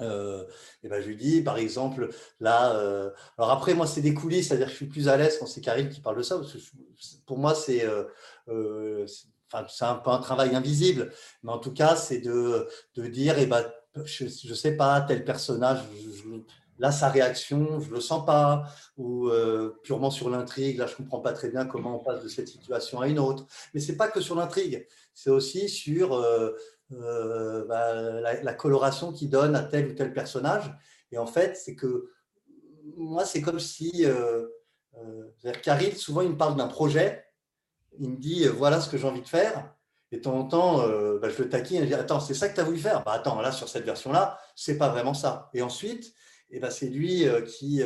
[0.00, 0.44] euh,
[0.82, 2.08] et ben je lui dis, par exemple,
[2.40, 5.38] là, euh, alors après, moi, c'est des coulisses, c'est-à-dire que je suis plus à l'aise
[5.38, 6.58] quand c'est Karim qui parle de ça, parce que
[7.26, 9.06] pour moi, c'est euh,
[9.68, 13.46] c'est un peu un travail invisible, mais en tout cas, c'est de, de dire, et
[13.46, 13.64] ben,
[14.04, 15.80] je ne sais pas, tel personnage,
[16.78, 18.64] là, sa réaction, je le sens pas,
[18.96, 19.30] ou
[19.82, 23.02] purement sur l'intrigue, là, je comprends pas très bien comment on passe de cette situation
[23.02, 23.44] à une autre.
[23.74, 26.18] Mais ce n'est pas que sur l'intrigue, c'est aussi sur
[26.92, 30.72] euh, bah, la, coloration qu'il donne à tel ou tel personnage.
[31.10, 32.10] Et en fait, c'est que
[32.96, 34.46] moi, c'est comme si, euh,
[34.96, 37.24] euh, souvent, il me parle d'un projet,
[37.98, 39.74] il me dit, euh, voilà ce que j'ai envie de faire.
[40.10, 40.76] Et de temps en temps,
[41.20, 43.02] bah, je le taquine et je dis, attends, c'est ça que tu as voulu faire?
[43.02, 45.48] Bah, Attends, là, sur cette version-là, c'est pas vraiment ça.
[45.54, 46.12] Et ensuite,
[46.50, 47.82] et bah, c'est lui qui,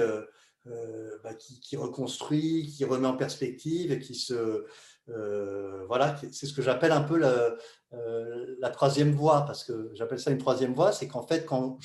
[1.22, 4.64] bah, qui, qui, reconstruit, qui remet en perspective et qui se,
[5.08, 10.18] euh, voilà, c'est ce que j'appelle un peu euh, la, troisième voie, parce que j'appelle
[10.18, 11.78] ça une troisième voie, c'est qu'en fait, quand,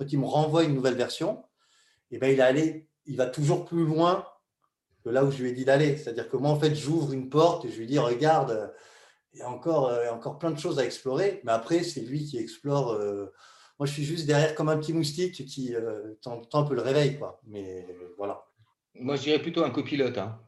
[0.00, 1.44] il me renvoie une nouvelle version,
[2.10, 4.26] eh ben, il, allé, il va toujours plus loin
[5.04, 5.96] que là où je lui ai dit d'aller.
[5.96, 8.72] C'est-à-dire que moi, en fait, j'ouvre une porte et je lui dis, regarde,
[9.32, 12.38] il y a encore, encore plein de choses à explorer, mais après, c'est lui qui
[12.38, 12.92] explore.
[12.92, 13.32] Euh,
[13.78, 15.74] moi, je suis juste derrière comme un petit moustique qui
[16.22, 17.18] tend, un peu le réveil.
[17.46, 17.86] Mais
[18.16, 18.44] voilà.
[18.94, 20.18] Moi, je dirais plutôt un copilote.
[20.18, 20.40] Hein.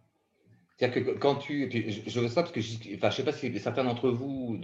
[0.80, 1.68] C'est-à-dire que quand tu.
[2.06, 4.58] Je, veux ça parce que je ne sais pas si certains d'entre vous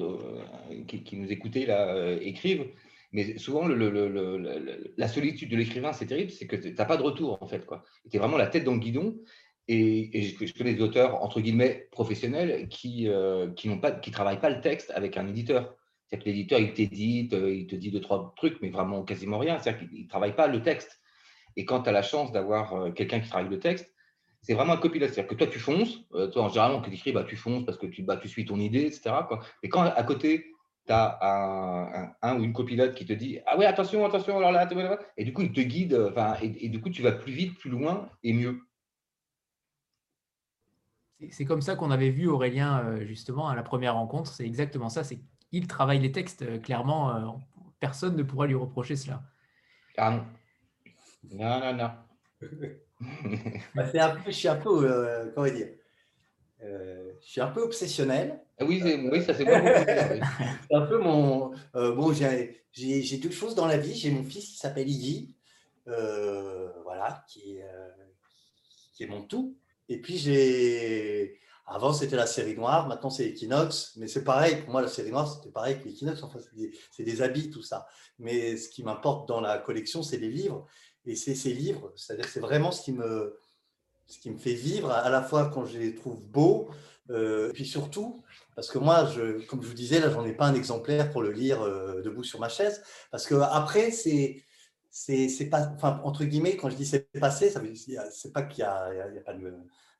[0.88, 2.66] qui, nous écoutez euh, écrivent,
[3.12, 7.36] mais souvent la solitude de l'écrivain, c'est terrible, c'est que tu n'as pas de retour
[7.42, 7.66] en fait.
[8.10, 9.18] Tu es vraiment la tête dans le guidon.
[9.68, 13.68] Et, je, connais des auteurs, entre guillemets, professionnels qui euh, qui
[14.00, 15.76] qui travaillent pas le texte avec un éditeur.
[16.06, 19.38] C'est-à-dire que l'éditeur, il t'édite, euh, il te dit deux, trois trucs, mais vraiment quasiment
[19.38, 19.58] rien.
[19.58, 20.98] C'est-à-dire qu'il ne travaille pas le texte.
[21.56, 23.92] Et quand tu as la chance d'avoir quelqu'un qui travaille le texte,
[24.46, 25.12] c'est vraiment un copilote.
[25.12, 26.04] C'est-à-dire que toi, tu fonces.
[26.14, 28.44] Euh, toi, en général, on t'écrit, bah, tu fonces parce que tu, bah, tu suis
[28.44, 29.10] ton idée, etc.
[29.26, 29.40] Quoi.
[29.64, 30.54] Et quand à côté,
[30.86, 34.52] tu as un, un, ou une copilote qui te dit Ah ouais, attention, attention, alors
[34.52, 34.68] là,
[35.16, 37.70] et du coup, il te guide, enfin, et, du coup, tu vas plus vite, plus
[37.70, 38.60] loin et mieux.
[41.30, 44.30] C'est comme ça qu'on avait vu Aurélien, euh, justement, à la première rencontre.
[44.30, 45.02] C'est exactement ça.
[45.02, 45.18] C'est
[45.50, 47.40] qu'il travaille les textes, euh, clairement.
[47.80, 49.24] personne ne pourra lui reprocher cela.
[49.96, 50.24] Ah non.
[51.32, 51.90] Non, non, non.
[53.74, 55.68] Bah, un peu, je suis un peu, euh, comment dire,
[56.62, 58.40] euh, je suis un peu obsessionnel.
[58.58, 59.52] Ah oui, oui, ça c'est bon.
[60.70, 61.52] c'est un peu mon.
[61.74, 63.94] Euh, bon, j'ai deux choses dans la vie.
[63.94, 65.36] J'ai mon fils qui s'appelle Iggy,
[65.84, 67.58] voilà, qui,
[68.94, 69.56] qui est mon tout.
[69.88, 71.38] Et puis j'ai.
[71.68, 75.10] Avant, c'était la série noire, maintenant c'est Equinox, mais c'est pareil, pour moi, la série
[75.10, 77.88] noire, c'était pareil que l'Equinox, enfin, c'est des, des, habits, tout ça.
[78.20, 80.68] Mais ce qui m'importe dans la collection, c'est les livres.
[81.06, 83.38] Et c'est ces livres, c'est-à-dire c'est vraiment ce qui, me,
[84.06, 86.68] ce qui me fait vivre, à la fois quand je les trouve beaux,
[87.10, 88.24] euh, et puis surtout,
[88.56, 91.22] parce que moi, je, comme je vous disais, là, j'en ai pas un exemplaire pour
[91.22, 94.42] le lire euh, debout sur ma chaise, parce que après, c'est
[94.90, 98.60] c'est pas, enfin, entre guillemets, quand je dis c'est passé, ça veut c'est pas qu'il
[98.60, 98.90] y, a,
[99.26, 99.46] pas de,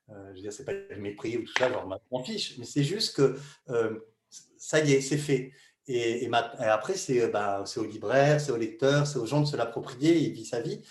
[0.09, 2.65] euh, je veux dire, c'est pas le mépris ou tout ça, genre, m'en fiche, mais
[2.65, 3.37] c'est juste que
[4.57, 5.51] ça y est, c'est fait.
[5.87, 6.95] Et, après,
[7.31, 10.45] bah, c'est aux libraires, c'est aux lecteurs, c'est aux gens de se l'approprier, il vit
[10.45, 10.81] sa vie.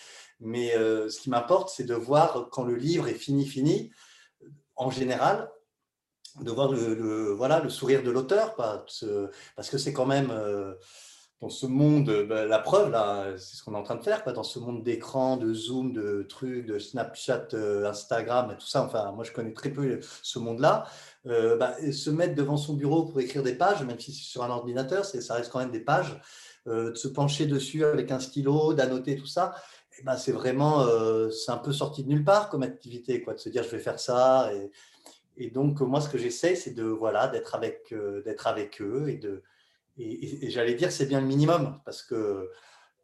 [0.41, 3.91] Mais euh, ce qui m'importe, c'est de voir quand le livre est fini, fini,
[4.75, 5.51] en général,
[6.41, 9.05] de voir le, voilà, le sourire de l'auteur, parce
[9.71, 10.75] que c'est quand même euh,
[11.41, 12.95] dans ce monde, bah, la preuve,
[13.39, 16.23] c'est ce qu'on est en train de faire, dans ce monde d'écran, de Zoom, de
[16.23, 18.83] trucs, de Snapchat, euh, Instagram, tout ça.
[18.83, 20.87] Enfin, moi, je connais très peu ce monde-là.
[21.29, 24.45] Euh, bah, se mettre devant son bureau pour écrire des pages, même si c'est sur
[24.45, 26.21] un ordinateur, ça reste quand même des pages,
[26.69, 29.55] euh, de se pencher dessus avec un stylo, d'annoter tout ça,
[29.99, 33.35] et ben c'est vraiment, euh, c'est un peu sorti de nulle part comme activité, quoi,
[33.35, 34.53] de se dire je vais faire ça.
[35.37, 39.17] Et, donc moi, ce que j'essaie, c'est de voilà, d'être avec, d'être avec eux et
[39.17, 39.43] de,
[39.99, 42.51] et, j'allais dire c'est bien le minimum parce que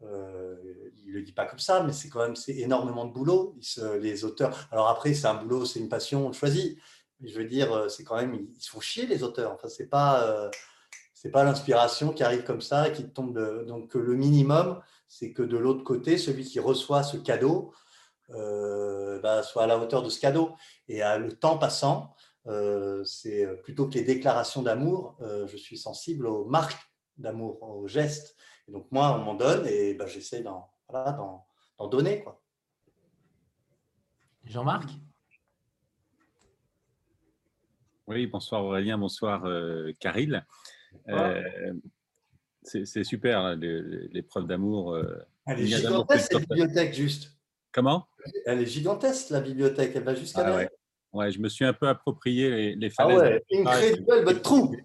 [0.01, 3.57] il le dit pas comme ça, mais c'est quand même c'est énormément de boulot.
[4.01, 4.69] les auteurs.
[4.71, 6.79] Alors après, c'est un boulot, c'est une passion, on le choisit
[7.23, 9.53] je veux dire, euh, c'est quand même, ils se font chier les auteurs.
[9.53, 10.51] Enfin, c'est pas, euh,
[11.33, 13.39] pas l'inspiration qui arrive comme ça et qui tombe.
[13.67, 17.73] Donc le minimum, c'est que de l'autre côté, celui qui reçoit ce cadeau,
[18.29, 20.57] bah, soit à la hauteur de ce cadeau.
[20.89, 22.17] Et le temps passant,
[23.05, 28.35] c'est plutôt que les déclarations d'amour, je suis sensible aux marques d'amour, aux gestes.
[28.67, 30.73] Et donc moi, on m'en donne et bah, j'essaie d'en
[31.89, 32.25] donner.
[34.45, 34.91] Jean-Marc?
[38.13, 40.45] Oui, bonsoir Aurélien, bonsoir euh, Caril.
[41.09, 41.73] Euh,
[42.63, 44.95] c'est super l'épreuve d'amour.
[44.95, 47.33] Euh, Elle est gigantesque cette bibliothèque juste.
[47.73, 48.07] Comment?
[48.45, 50.69] Elle est gigantesque la bibliothèque, elle va jusqu'à ah,
[51.15, 51.31] ouais.
[51.33, 53.41] je me suis un peu approprié les, les falaises.
[53.55, 54.77] Ah ouais, incroyable votre trou.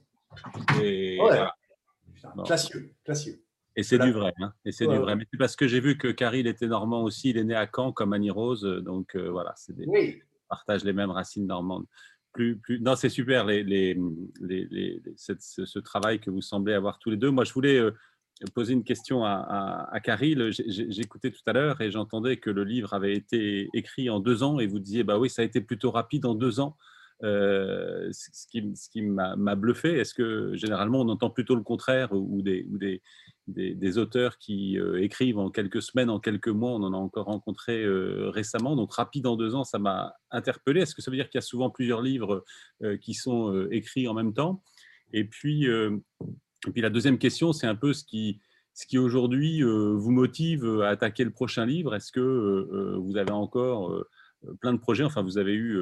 [0.82, 1.20] Et,
[2.46, 3.44] Classieux, classieux.
[3.76, 4.34] Et c'est du vrai.
[4.40, 4.54] Hein.
[4.66, 5.16] Et c'est du vrai.
[5.16, 7.30] Mais c'est parce que j'ai vu que Caril était normand aussi.
[7.30, 8.64] Il est né à Caen comme Annie Rose.
[8.84, 10.22] Donc voilà, c'est des, oui.
[10.50, 11.86] partagent les mêmes racines normandes
[12.82, 13.46] Non, c'est super
[15.18, 17.32] ce, travail que vous semblez avoir tous les deux.
[17.32, 17.92] Moi, je voulais euh,
[18.54, 20.52] poser une question à, à, Caril.
[20.52, 24.60] J'écoutais tout à l'heure et j'entendais que le livre avait été écrit en deux ans
[24.60, 26.78] et vous disiez, bah oui, ça a été plutôt rapide en deux ans.
[27.24, 28.48] Euh, ce
[28.92, 29.98] qui, m'a bluffé.
[29.98, 35.50] Est-ce que généralement on entend plutôt le contraire ou des, auteurs qui euh, écrivent en
[35.50, 36.72] quelques semaines, en quelques mois.
[36.72, 38.76] On en a encore rencontré euh, récemment.
[38.76, 40.82] Donc, rapide en deux ans, ça m'a interpellé.
[40.82, 42.46] Est-ce que ça veut dire qu'il y a souvent plusieurs livres
[43.02, 44.62] qui sont écrits en même temps?
[45.12, 45.68] Et puis,
[46.76, 48.40] la deuxième question, c'est un peu ce qui
[48.98, 51.96] aujourd'hui vous motive à attaquer le prochain livre?
[51.96, 54.06] Est-ce que vous avez encore
[54.62, 55.04] plein de projets?
[55.04, 55.82] Enfin, vous avez eu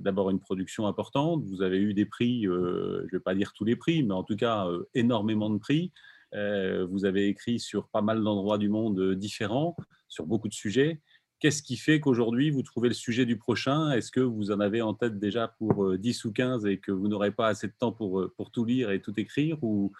[0.00, 3.64] d'abord une production importante, vous avez eu des prix, je ne vais pas dire tous
[3.64, 5.92] les prix, mais en tout cas énormément de prix.
[6.34, 9.76] Euh, vous avez écrit sur pas mal d'endroits du monde euh, différents,
[10.08, 11.00] sur beaucoup de sujets.
[11.38, 13.92] Qu'est-ce qui fait qu'aujourd'hui, vous trouvez le sujet du prochain?
[13.92, 16.92] Est-ce que vous en avez en tête déjà pour 10 euh, ou 15 et que
[16.92, 19.62] vous n'aurez pas assez de temps pour, pour tout lire et tout écrire?
[19.62, 19.92] Ou,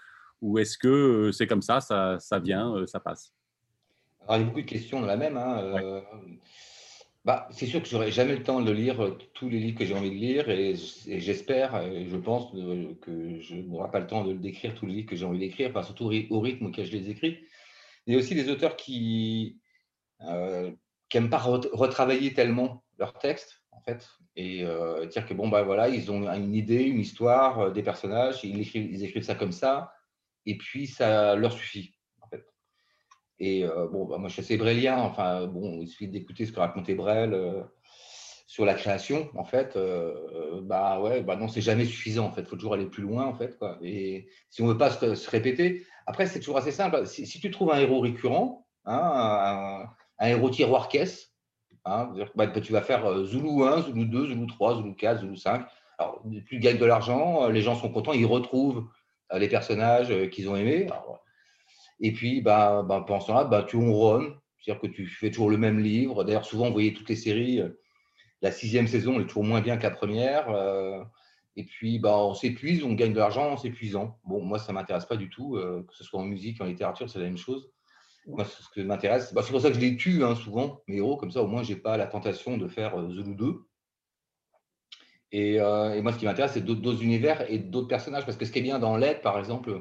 [0.43, 3.33] ou est-ce que c'est comme ça, ça, ça vient, ça passe?
[4.27, 5.37] Alors, il y a beaucoup de questions dans la même.
[5.37, 6.03] Hein.
[7.27, 9.85] Bah, c'est sûr que j'aurai jamais le temps de lire euh, tous les livres que
[9.85, 14.25] j'ai envie de lire et, j'espère, et je pense que je n'aurai pas le temps
[14.25, 16.93] de décrire tous les livres que j'ai envie d'écriire, enfin, surtout au rythme auquel je
[16.93, 17.41] les écris.
[18.07, 19.59] Il y a aussi des auteurs qui
[20.21, 20.77] n'aiment
[21.15, 25.89] euh, pas retravailler tellement leurs textes, en fait, et euh, dire que bon, bah voilà,
[25.89, 29.93] ils ont une idée, une histoire, des personnages, ils écrivent ça comme ça,
[30.45, 31.96] et puis ça leur suffit.
[33.39, 34.99] Et euh, bon, bah, moi, je suis assez brélien.
[34.99, 37.63] Enfin, bon, il suffit d'écouter ce que racontait Brel euh,
[38.47, 39.29] sur la création.
[39.37, 42.27] En fait, euh, bah ouais, bah non, c'est jamais suffisant.
[42.27, 43.27] En fait, il faut toujours aller plus loin.
[43.27, 43.59] En fait.
[43.83, 47.07] Et si on veut pas se, répéter, après, c'est toujours assez simple.
[47.07, 49.87] Si, tu trouves un héros récurrent, hein,
[50.19, 51.35] un, héros tiroir caisse,
[51.85, 55.67] hein, bah, tu vas faire Zulu 1, Zulu 2, Zulu 3, Zulu 4, Zulu 5.
[55.99, 58.87] Alors, plus tu gagnes de l'argent, les gens sont contents, ils retrouvent
[59.35, 60.87] les personnages qu'ils ont aimés.
[62.01, 65.51] Et puis, bah, bah, pendant ce temps-là, bah, tu ronronnes, c'est-à-dire que tu fais toujours
[65.51, 66.25] le même livre.
[66.25, 67.71] D'ailleurs, souvent, vous voyez toutes les séries, euh,
[68.43, 70.51] la sixième saison est toujours moins bien que la première.
[70.51, 71.03] Euh,
[71.57, 74.19] et puis, bah, on s'épuise, on gagne de l'argent en s'épuisant.
[74.25, 76.67] Bon, moi, ça ne m'intéresse pas du tout, euh, que ce soit en musique, en
[76.67, 77.71] littérature, c'est la même chose.
[78.27, 81.17] Moi, ce que m'intéresse, c'est pour ça que je les tue hein, souvent, mes héros,
[81.17, 83.61] comme ça, au moins, je n'ai pas la tentation de faire Zulu 2.
[85.31, 88.25] Et, et moi, ce qui m'intéresse, c'est d'autres univers et d'autres personnages.
[88.25, 89.81] Parce que ce qui est bien dans l'aide, par exemple,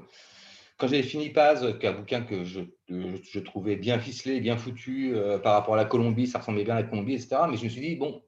[0.78, 4.58] quand j'avais fini Paz, qui est un bouquin que je, je, trouvais bien ficelé, bien
[4.58, 7.38] foutu euh, par rapport à la Colombie, ça ressemblait bien à la Colombie, etc.
[7.50, 8.22] Mais je me suis dit, bon,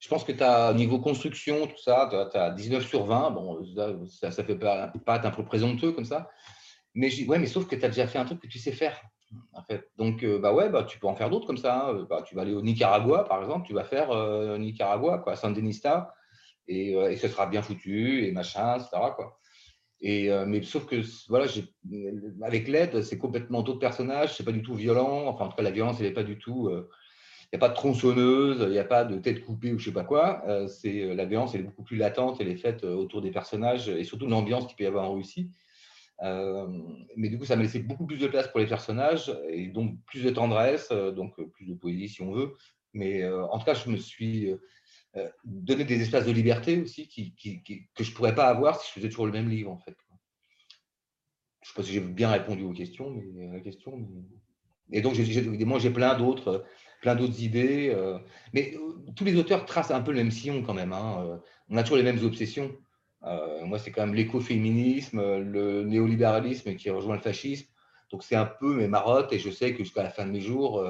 [0.00, 3.30] je pense que tu as, niveau construction, tout ça, tu as, 19 sur 20.
[3.30, 3.64] Bon,
[4.06, 6.28] ça, ça fait pas, pas un peu présomptueux comme ça.
[6.94, 9.00] Mais ouais, mais sauf que tu as déjà fait un truc que tu sais faire.
[9.96, 11.86] Donc, euh, bah ouais, bah, tu peux en faire d'autres comme ça.
[11.86, 12.06] Hein.
[12.10, 16.12] Bah, tu vas aller au Nicaragua, par exemple, tu vas faire euh, Nicaragua, quoi, Sandinista,
[16.66, 18.90] et, et, ce sera bien foutu, et machin, etc.
[19.14, 19.38] Quoi.
[20.04, 21.46] Euh, mais sauf que voilà,
[22.42, 25.26] avec l'aide, c'est complètement d'autres personnages, c'est pas du tout violent.
[25.26, 26.68] Enfin, en tout cas, la violence, elle n'est pas du tout.
[26.70, 26.82] Il euh,
[27.52, 29.92] n'y a pas de tronçonneuse, il n'y a pas de tête coupée ou je sais
[29.92, 30.42] pas quoi.
[30.46, 33.88] Euh, c'est la violence, elle est beaucoup plus latente, elle est faite autour des personnages
[33.88, 35.50] et surtout l'ambiance qu'il peut y avoir en Russie.
[37.16, 39.96] mais du coup, ça m'a laissé beaucoup plus de place pour les personnages et donc
[40.06, 42.54] plus de tendresse, donc plus de poésie si on veut.
[42.92, 44.50] Mais en tout cas, je me suis
[45.16, 48.92] euh, donner des espaces de liberté aussi que je ne pourrais pas avoir si je
[48.92, 49.96] faisais toujours le même livre, en fait.
[51.62, 53.60] Je ne sais pas si j'ai bien répondu aux questions, mais à la.
[54.92, 56.64] Et donc, j'ai plein d'autres
[57.00, 57.90] plein d'autres idées.
[57.92, 58.18] Euh,
[58.52, 60.92] mais euh, tous les auteurs tracent un peu le même sillon quand même.
[60.92, 61.40] Hein.
[61.68, 62.70] On a toujours les mêmes obsessions.
[63.22, 67.66] moi, c'est quand même l'écoféminisme, le néolibéralisme qui rejoint le fascisme.
[68.12, 70.40] Donc, c'est un peu mes marottes et je sais que jusqu'à la fin de mes
[70.40, 70.84] jours,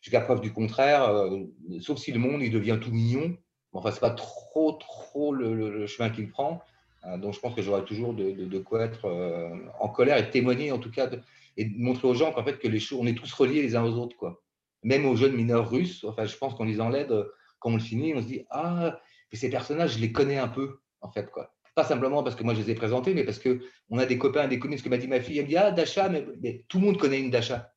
[0.00, 1.44] jusqu'à preuve du contraire, euh,
[1.80, 3.36] sauf si le monde il devient tout mignon.
[3.72, 6.62] Enfin, c'est pas trop, trop le, chemin qu'il prend.
[7.06, 10.72] Euh, donc, je pense que j'aurai toujours de, quoi être euh, en colère et témoigner,
[10.72, 11.08] en tout cas,
[11.56, 13.84] et montrer aux gens qu'en fait, que les choses, on est tous reliés les uns
[13.84, 14.42] aux autres, quoi.
[14.82, 16.04] même aux jeunes mineurs russes.
[16.04, 17.14] Enfin, je pense qu'en lisant l'aide,
[17.60, 18.98] quand on le finit, on se dit Ah,
[19.32, 21.30] mais ces personnages, je les connais un peu, en fait.
[21.30, 21.52] quoi.
[21.74, 24.48] Pas simplement parce que moi je les ai présentés, mais parce qu'on a des copains,
[24.48, 24.76] des copines.
[24.76, 26.98] Ce que m'a dit ma fille, elle me dit Ah, Dasha, mais, tout le monde
[26.98, 27.70] connaît une fait.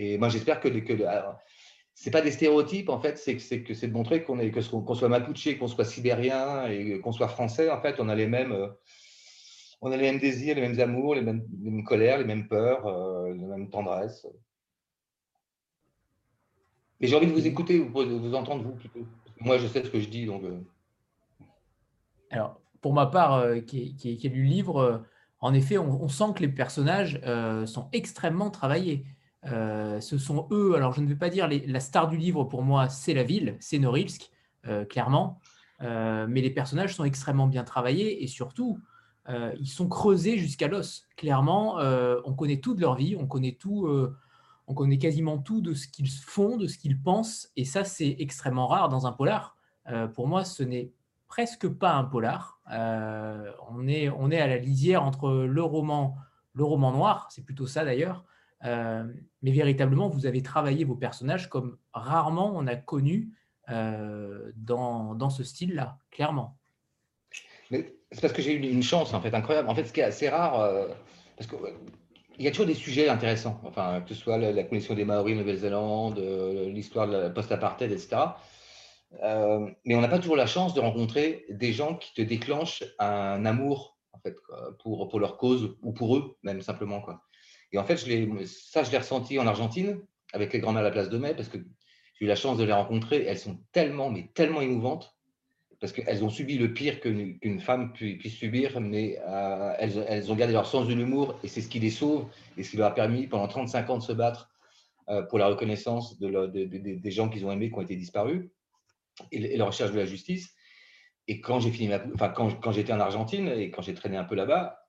[0.00, 0.92] Et moi, j'espère que, que
[1.92, 4.94] c'est pas des stéréotypes, en fait, c'est que c'est de montrer qu'on est, que qu'on
[4.94, 8.52] soit mapuche, qu'on soit sibérien et qu'on soit français, en fait, on a les mêmes,
[8.52, 8.68] euh,
[9.80, 13.34] on a les mêmes désirs, les mêmes amours, les mêmes, colères, les mêmes peurs, euh,
[13.34, 14.24] les mêmes tendresses.
[17.00, 19.04] Mais j'ai envie de vous écouter, vous, vous entendre vous plutôt.
[19.40, 20.44] Moi, je sais ce que je dis, donc.
[20.44, 20.60] Euh.
[22.30, 25.02] Alors, pour ma part, qui, qui, qui, le livre,
[25.40, 27.20] en effet, on, sent que les personnages
[27.66, 29.04] sont extrêmement travaillés.
[29.46, 32.62] Euh, ce sont eux, alors je ne vais pas dire la star du livre pour
[32.62, 34.30] moi, c'est la ville, c'est Norilsk,
[34.66, 35.38] euh, clairement,
[35.82, 38.80] euh, mais les personnages sont extrêmement bien travaillés et surtout,
[39.60, 41.06] ils sont creusés jusqu'à l'os.
[41.18, 41.76] Clairement,
[42.24, 43.86] on connaît tout de leur vie, on connaît tout,
[44.66, 48.16] on connaît quasiment tout de ce qu'ils font, de ce qu'ils pensent, et ça, c'est
[48.20, 49.58] extrêmement rare dans un polar.
[50.14, 50.92] pour moi, ce n'est
[51.26, 52.62] presque pas un polar.
[52.70, 56.16] on, est, on est à la lisière entre le roman,
[56.54, 58.24] le roman noir, c'est plutôt ça d'ailleurs,
[58.64, 59.04] euh,
[59.42, 63.30] mais véritablement, vous avez travaillé vos personnages comme rarement on a connu
[63.70, 66.56] euh, dans, dans, ce style-là, clairement.
[67.70, 69.68] C'est parce que j'ai eu une chance, en fait, incroyable.
[69.68, 70.88] En fait, ce qui est assez rare, euh,
[71.36, 71.58] parce qu'il
[72.38, 75.34] il y a toujours des sujets intéressants, enfin, que ce soit la, connexion des Maoris
[75.34, 76.18] en Nouvelle-Zélande,
[76.68, 78.16] l'histoire de la post-apartheid, etc.
[79.84, 83.44] mais on n'a pas toujours la chance de rencontrer des gens qui te déclenchent un
[83.44, 84.36] amour, en fait,
[84.78, 87.00] pour, pour leur cause ou pour eux, même simplement.
[87.00, 87.20] Quoi.
[87.72, 90.00] Et en fait, ça, je l'ai ressenti en Argentine
[90.32, 92.64] avec les grands-mères à la place de mai parce que j'ai eu la chance de
[92.64, 93.24] les rencontrer.
[93.24, 95.14] Elles sont tellement, mais tellement émouvantes
[95.80, 100.52] parce qu'elles ont subi le pire qu'une femme puisse subir, mais euh, elles, ont gardé
[100.52, 102.26] leur sens de l'humour et c'est ce qui les sauve
[102.56, 104.50] et ce qui leur a permis pendant 35 ans de se battre
[105.08, 108.48] euh, pour la reconnaissance de, des gens qu'ils ont aimés, qui ont été disparus
[109.30, 110.52] et, la recherche de la justice.
[111.28, 111.70] Et quand j'ai
[112.14, 114.87] enfin, quand j'étais en Argentine et quand j'ai traîné un peu là-bas,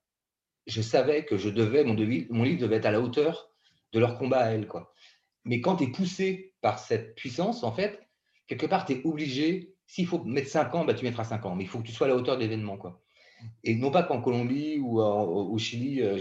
[0.67, 3.51] je savais que je devais, mon, livre devait être à la hauteur
[3.91, 4.67] de leur combat à elles.
[4.67, 4.93] Quoi.
[5.45, 7.99] Mais quand tu es poussé par cette puissance, en fait,
[8.47, 11.55] quelque part, tu es obligé, s'il faut mettre 5 ans, bah, tu mettras 5 ans,
[11.55, 12.77] mais il faut que tu sois à la hauteur de l'événement.
[13.63, 16.19] Et non pas qu'en Colombie ou au Chili, euh,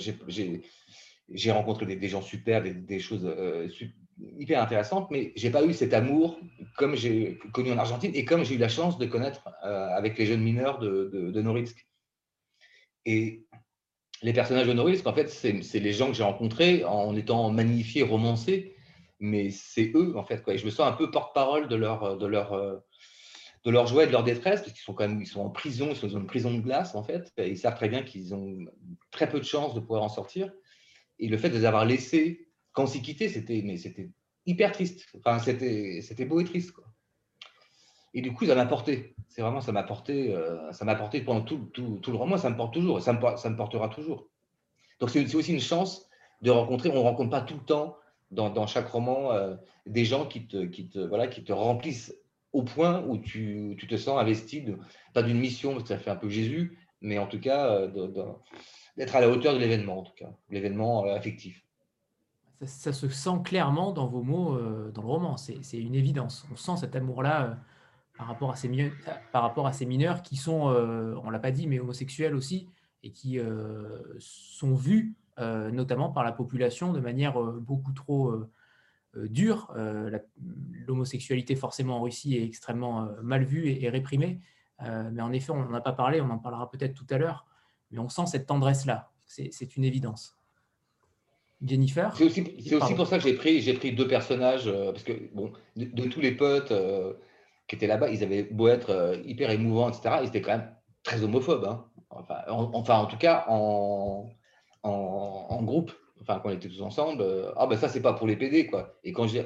[1.31, 3.69] j'ai rencontré des, gens super, des, choses euh,
[4.39, 6.41] hyper intéressantes, mais j'ai pas eu cet amour
[6.77, 10.17] comme j'ai connu en Argentine et comme j'ai eu la chance de connaître euh, avec
[10.19, 11.65] les jeunes mineurs de, de.
[13.05, 13.47] Et
[14.23, 18.03] les personnages de Norilsk, en fait, c'est les gens que j'ai rencontrés en étant magnifiés,
[18.03, 18.75] romancés,
[19.21, 20.43] mais c'est eux, en fait.
[20.43, 20.55] Quoi.
[20.55, 22.83] Et je me sens un peu porte-parole de leur, de, leur,
[23.65, 25.51] de leur joie et de leur détresse, parce qu'ils sont quand même ils sont en
[25.51, 27.33] prison, ils sont dans une prison de glace, en fait.
[27.39, 28.67] Ils savent très bien qu'ils ont
[29.11, 30.53] très peu de chances de pouvoir en sortir.
[31.19, 33.65] Et le fait de les avoir laissés, quand s'y quittait, c'était
[34.47, 35.07] hyper triste.
[35.19, 36.73] Enfin, c'était beau et triste.
[36.73, 36.88] Quoi.
[38.15, 39.15] Et du coup, ça m'a porté.
[39.29, 42.39] C'est vraiment, ça m'a porté, euh, ça m'a pendant tout, tout, tout, le roman.
[42.39, 43.01] Ça me porte toujours.
[43.03, 44.29] Ça me, ça me portera toujours.
[45.01, 46.09] Donc, c'est aussi une chance
[46.43, 46.91] de rencontrer.
[46.91, 47.97] On ne rencontre pas tout le temps
[48.31, 49.55] dans, dans chaque roman euh,
[49.87, 52.15] des gens qui te, qui, te, voilà, qui te remplissent
[52.53, 54.65] au point où tu, tu te sens investi,
[55.13, 58.13] pas d'une mission, parce que ça fait un peu Jésus, mais en tout cas, euh,
[58.97, 61.63] d'être à la hauteur de l'événement, en tout cas, l'événement affectif.
[62.65, 64.59] Ça, se sent clairement dans vos mots,
[64.91, 65.37] dans le roman.
[65.37, 66.45] C'est une évidence.
[66.51, 67.59] On sent cet amour-là
[68.19, 68.93] par rapport à ces mineurs,
[69.33, 72.69] par rapport à ces mineurs qui sont, euh, on l'a pas dit, mais homosexuels aussi,
[73.05, 78.35] et qui euh, sont vus euh, notamment par la population de manière beaucoup trop
[79.17, 79.73] dure.
[80.87, 84.41] L'homosexualité forcément en Russie est extrêmement mal vue et, réprimée,
[84.81, 87.47] mais en effet, on n'en a pas parlé, on en parlera peut-être tout à l'heure,
[87.93, 90.37] mais on sent cette tendresse-là, c'est une évidence.
[91.65, 92.25] Jennifer C'est
[92.75, 96.33] aussi, pour ça que j'ai pris, pris deux personnages, parce que bon, de tous les
[96.33, 96.73] potes,
[97.69, 100.75] qui étaient là-bas, ils avaient beau être euh, hyper émouvants, etc., ils étaient quand même
[101.03, 101.65] très homophobes.
[101.65, 101.85] Hein.
[102.11, 104.31] Enfin, en, tout cas, en,
[105.63, 105.93] groupe,
[106.23, 108.67] enfin, quand on était tous ensemble, euh, ah ben ça, c'est pas pour les PD,
[108.67, 108.99] quoi.
[109.05, 109.41] Et quand je,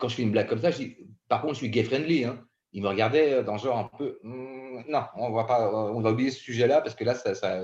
[0.00, 0.96] quand je fais une blague comme ça, je dis,
[1.28, 2.24] par contre, je suis gay-friendly.
[2.24, 2.40] Hein.
[2.72, 6.00] Ils me regardaient euh, dans le genre un peu, hmm, non, on va, pas, on
[6.00, 7.60] va oublier ce sujet-là parce que là, ça, ça,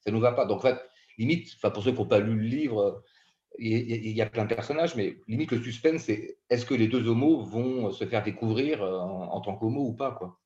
[0.00, 0.44] ça nous va pas.
[0.44, 0.78] Donc, en fait,
[1.16, 3.02] limite, pour ceux qui n'ont pas lu le livre,
[3.58, 7.08] il y a plein de personnages, mais limite le suspense, c'est est-ce que les deux
[7.08, 10.38] homos vont se faire découvrir euh, en, tant qu'homo ou pas quoi?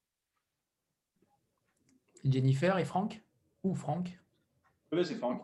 [2.25, 3.23] Jennifer et Franck
[3.65, 4.19] Ou Franck
[4.93, 5.43] Oui, c'est Franck.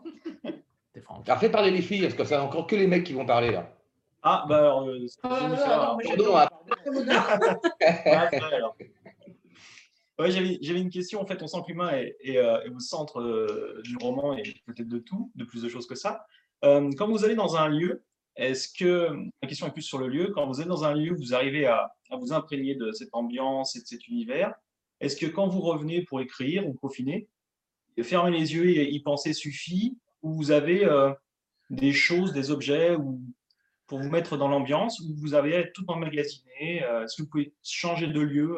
[0.93, 1.27] c'est Franck.
[1.27, 3.51] Alors faites parler les filles, parce que c'est encore que les mecs qui vont parler
[3.51, 3.71] là.
[4.21, 5.05] Ah, bah alors, euh,
[10.27, 11.21] j'avais une question.
[11.21, 14.97] En fait, on sent que l'humain est, est, au centre du roman et peut-être de
[14.97, 16.25] tout, de plus de choses que ça.
[16.63, 18.03] Euh, quand vous allez dans un lieu,
[18.35, 19.09] est-ce que,
[19.41, 21.65] la question est plus sur le lieu, quand vous êtes dans un lieu, vous arrivez
[21.65, 24.53] à, vous imprégner de cette ambiance et de cet univers,
[24.99, 27.27] est-ce que quand vous revenez pour écrire ou peaufiner,
[28.01, 31.11] fermer les yeux et y penser suffit, ou vous avez euh,
[31.69, 33.21] des choses, des objets ou,
[33.87, 37.53] pour vous mettre dans l'ambiance, ou vous avez tout emmagasiné euh, Est-ce que vous pouvez
[37.63, 38.57] changer de lieu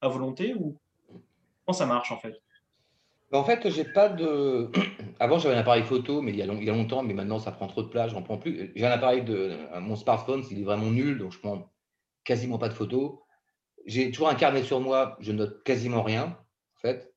[0.00, 0.78] à volonté, ou
[1.64, 2.40] comment ça marche en fait?
[3.32, 4.70] En fait, j'ai pas de.
[5.20, 7.82] Avant, j'avais un appareil photo, mais il y, a longtemps, mais maintenant, ça prend trop
[7.82, 8.72] de place, j'en prends plus.
[8.74, 9.52] J'ai un appareil de.
[9.80, 11.70] Mon smartphone, il est vraiment nul, donc je prends
[12.24, 13.18] quasiment pas de photos.
[13.86, 16.36] J'ai toujours un carnet sur moi, je note quasiment rien,
[16.76, 17.12] en fait.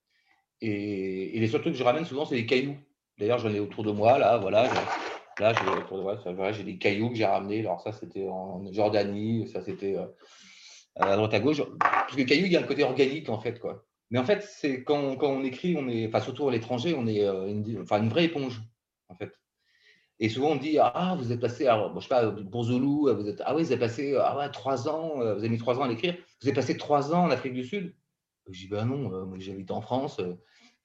[0.61, 2.77] Et, les seuls trucs que je ramène souvent, c'est des cailloux.
[3.17, 4.69] D'ailleurs, j'en ai autour de moi, là, voilà.
[5.39, 5.53] Là,
[6.51, 7.59] j'ai des cailloux que j'ai ramenés.
[7.59, 10.05] Alors, ça, c'était en Jordanie, ça, c'était euh,
[10.95, 11.61] à droite à gauche.
[11.79, 13.85] Parce que cailloux, il y a un côté organique, en fait, quoi.
[14.13, 17.25] Mais en fait, c'est quand, on écrit, on est, enfin, surtout à l'étranger, on est
[17.25, 18.61] euh, une, enfin, une vraie éponge,
[19.09, 19.33] en fait.
[20.19, 23.27] Et souvent, on dit Ah, vous êtes passé, alors, bon, je sais pas, Zulu, vous
[23.27, 25.79] êtes, ah oui, vous avez passé ah ouais, trois ans, euh, vous avez mis trois
[25.79, 27.95] ans à l'écrire, vous avez passé trois ans en Afrique du Sud
[28.51, 30.21] Je dis Ben non, euh, moi j'habite en France,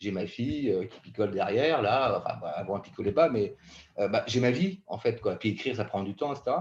[0.01, 3.57] j'ai ma fille qui picole derrière, là, enfin, bah, avant, elle picolait pas, mais
[3.99, 5.37] bah, j'ai ma vie, en fait, quoi.
[5.37, 6.57] Puis écrire, ça prend du temps, etc.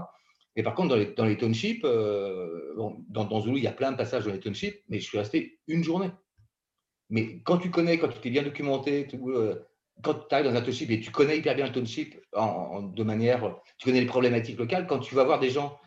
[0.54, 3.72] Mais par contre, dans les, dans les townships, bon, dans, dans Zulu, il y a
[3.72, 6.10] plein de passages dans les townships, mais je suis resté une journée.
[7.10, 9.54] Mais quand tu connais, quand tu t'es bien documenté, euh,
[10.02, 13.02] quand tu arrives dans un township et tu connais hyper bien le township en, de
[13.02, 15.78] manière, tu connais les problématiques locales, quand tu vas voir des gens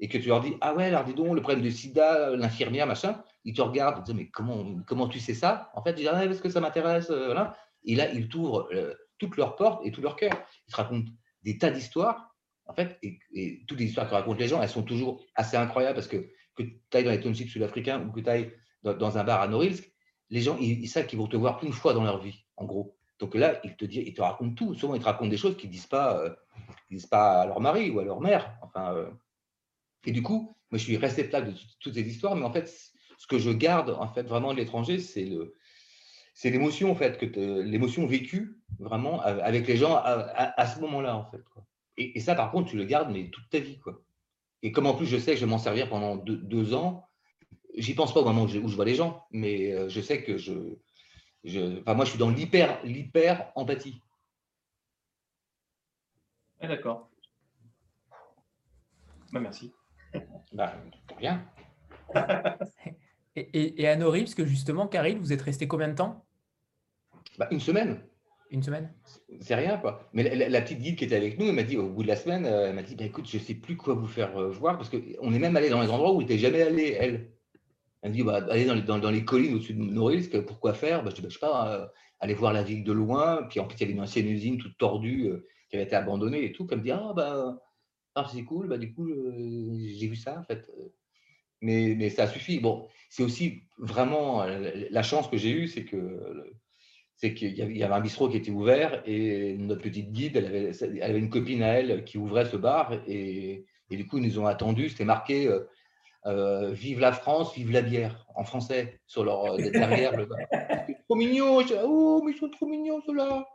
[0.00, 2.86] et que tu leur dis Ah ouais, alors dis donc, le problème de sida, l'infirmière,
[2.86, 5.70] machin, ils te regardent, ils te disent Mais comment, comment tu sais ça?
[5.74, 7.10] En fait, ils disent Ah, parce que ça m'intéresse.
[7.10, 7.56] Euh, voilà.
[7.84, 10.32] Et là, ils t'ouvrent euh, toutes leurs portes et tout leur cœur.
[10.66, 11.10] Ils te racontent
[11.42, 12.34] des tas d'histoires,
[12.66, 15.94] en fait, et, toutes les histoires que racontent les gens, elles sont toujours assez incroyables
[15.94, 18.52] parce que que tu ailles dans les townships sud-africains ou que tu ailles
[18.82, 19.89] dans, un bar à Norilsk,
[20.30, 22.96] les gens, ils, savent qu'ils vont te voir une fois dans leur vie, en gros.
[23.18, 24.74] Donc là, ils te, disent, ils te racontent tout.
[24.74, 26.34] Souvent, ils te racontent des choses qu'ils ne disent, pas, euh,
[26.90, 28.56] disent pas à leur mari ou à leur mère.
[28.62, 29.10] Enfin, euh.
[30.06, 32.68] Et du coup, moi, je suis réceptacle de toutes ces histoires, mais en fait,
[33.18, 35.54] ce que je garde en fait vraiment de l'étranger, c'est le,
[36.32, 41.30] c'est l'émotion en fait que l'émotion vécue vraiment avec les gens à, ce moment-là en
[41.30, 41.42] fait.
[41.98, 44.00] Et, ça, par contre, tu le gardes mais toute ta vie quoi.
[44.62, 47.09] Et comme en plus, je sais que je vais m'en servir pendant deux ans,
[47.76, 50.36] J'y pense pas au moment où je, vois les gens, mais euh, je sais que
[50.36, 50.52] je,
[51.80, 54.02] enfin, moi, je suis dans l'hyper, l'hyper empathie.
[56.60, 57.10] Ah, d'accord.
[59.32, 59.72] Bah, merci.
[60.52, 60.74] Bah,
[61.16, 61.46] rien.
[63.36, 66.26] et, et, à Nori, parce que justement, Karine, vous êtes resté combien de temps?
[67.38, 68.02] Bah, Une semaine.
[68.50, 68.92] Une semaine?
[69.40, 70.10] C'est rien, quoi.
[70.12, 72.16] Mais la, petite guide qui était avec nous, elle m'a dit, au bout de la
[72.16, 74.50] semaine, euh, elle m'a dit, bah, écoute, je ne sais plus quoi vous faire euh,
[74.50, 77.30] voir, parce qu'on est même allé dans les endroits où elle n'était jamais allé, elle.
[78.02, 81.02] Elle me dit, bah, allez dans les, collines au-dessus de Norilsk, pourquoi faire?
[81.02, 81.86] Bah, Je dis, bah, je sais pas, euh,
[82.20, 83.46] aller voir la ville de loin.
[83.48, 85.96] Puis en plus, il y avait une ancienne usine toute tordue euh, qui avait été
[85.96, 86.66] abandonnée et tout.
[86.66, 87.58] Puis elle me dit, ah, bah,
[88.14, 90.70] ah, c'est cool, bah, du coup, euh, j'ai vu ça, en fait.
[91.60, 92.58] Mais, ça suffit.
[92.58, 96.54] Bon, c'est aussi vraiment la chance que j'ai eue, c'est que
[97.16, 100.70] c'est qu'il y avait un bistrot qui était ouvert et notre petite guide, elle avait,
[100.80, 104.24] elle avait une copine à elle qui ouvrait ce bar et, et du coup, ils
[104.24, 104.88] nous ont attendus.
[104.88, 105.50] C'était marqué
[106.26, 110.14] euh, vive la France, vive la bière, en français, sur leur euh, derrière.
[110.16, 110.28] le...
[111.08, 113.46] trop mignon, oh, mais ils sont trop mignons ceux-là.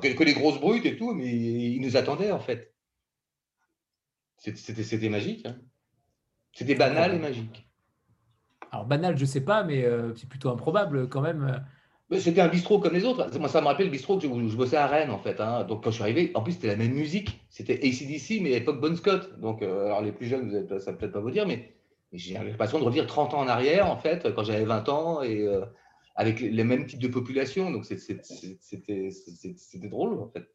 [0.00, 2.72] Que, les grosses brutes et tout, mais ils nous attendaient en fait.
[4.38, 5.44] C'était magique.
[5.44, 5.56] Hein.
[6.52, 7.68] C'était banal et magique.
[8.70, 11.62] Alors banal, je sais pas, mais euh, c'est plutôt improbable quand même.
[12.18, 13.38] C'était un bistrot comme les autres.
[13.38, 15.40] Moi, ça me rappelle le bistrot que je, bossais à Rennes, en fait.
[15.40, 15.64] Hein.
[15.64, 17.42] Donc, quand je suis arrivé, en plus, c'était la même musique.
[17.48, 19.38] C'était ACDC, mais à l'époque Bon Scott.
[19.40, 21.72] Donc, alors les plus jeunes, vous êtes, ça peut-être pas vous dire, mais
[22.12, 25.46] j'ai l'impression de revenir 30 ans en arrière, en fait, quand j'avais 20 ans, et
[25.46, 25.64] euh,
[26.14, 27.70] avec les mêmes types de population.
[27.70, 28.28] Donc, c'était
[29.88, 30.46] drôle, en fait.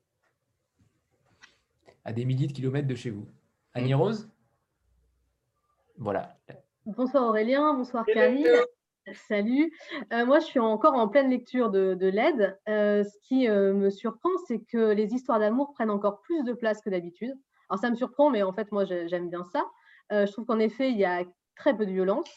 [2.05, 3.28] À des milliers de kilomètres de chez vous.
[3.74, 3.97] Annie mm.
[3.97, 4.30] Rose?
[5.97, 6.38] Voilà.
[6.86, 8.47] Bonsoir Aurélien, bonsoir Camille.
[9.28, 9.74] Salut.
[10.14, 12.60] Euh, moi, je suis encore en pleine lecture de, de l'aide.
[12.70, 16.82] Euh, ce qui me surprend, c'est que les histoires d'amour prennent encore plus de place
[16.82, 17.34] que d'habitude.
[17.70, 19.66] Alors, ça me surprend, mais en fait, moi, j'aime bien ça.
[20.12, 21.24] je trouve qu'en effet, il y a
[21.58, 22.30] très peu de violence,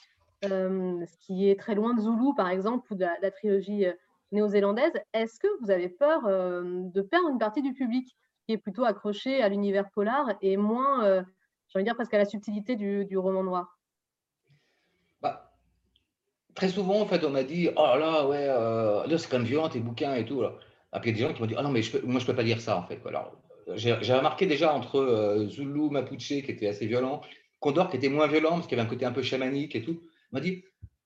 [0.44, 3.92] euh, ce qui est très loin de Zulu, par exemple, ou de la, trilogie euh,
[4.32, 4.92] néo-zélandaise.
[5.12, 8.16] Est-ce que vous avez peur euh, de perdre une partie du public
[8.46, 11.24] qui est plutôt accroché à l'univers polar et moins,
[11.74, 13.78] de dire, presque à la subtilité du, roman noir?
[15.20, 15.52] Bah,
[16.54, 19.68] Très souvent, en fait, on m'a dit Oh là, ouais, là, c'est quand même violent
[19.68, 20.42] tes bouquins et tout.
[20.90, 22.26] Après, il y a des gens qui m'ont dit Ah non, mais moi, je ne
[22.26, 23.00] peux pas dire ça, en fait.
[23.06, 23.36] Alors,
[23.76, 27.20] j'ai remarqué déjà entre Zulu, Mapuche, qui était assez violent,
[27.60, 29.82] Condor qui était moins violent parce qu'il y avait un côté un peu chamanique et
[29.82, 30.00] tout,
[30.32, 30.64] m'a dit,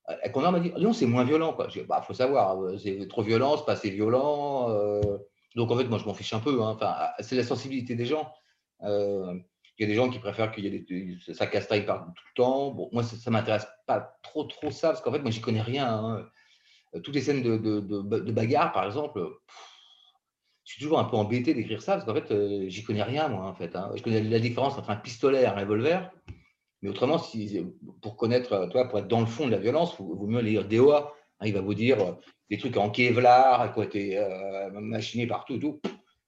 [0.09, 1.53] euh, Condor m'a dit, non, c'est moins violent.
[1.53, 1.69] Quoi.
[1.69, 4.71] Je bah, faut savoir, euh, c'est trop violent, c'est pas assez violent.
[4.71, 5.01] Euh.
[5.57, 6.63] donc en fait, moi, je m'en fiche un peu.
[6.63, 6.77] Hein.
[6.77, 8.33] Enfin, c'est la sensibilité des gens.
[8.83, 12.25] Il y a des gens qui préfèrent qu'il y ait des, ça castaille par tout
[12.31, 12.89] le temps.
[12.93, 15.89] Moi, ça, ne m'intéresse pas trop, trop ça, parce qu'en fait, moi, j'y connais rien.
[15.93, 16.29] Hein.
[17.03, 19.27] Toutes les scènes de, bagarre, par exemple,
[20.65, 23.47] je suis toujours un peu embêté d'écrire ça, parce qu'en fait, j'y connais rien, moi,
[23.47, 23.75] en fait.
[23.75, 23.91] Hein.
[23.97, 26.09] Je connais la différence entre un pistolet et un revolver.
[26.85, 27.18] Mais autrement,
[28.03, 30.68] pour connaître, toi, pour être dans le fond de la violence, il vaut mieux lire
[30.68, 31.14] DOA.
[31.41, 32.12] Hein, il va vous dire euh,
[32.51, 35.80] des trucs en Kevlar, quoi, t'es euh, machiné partout, tout.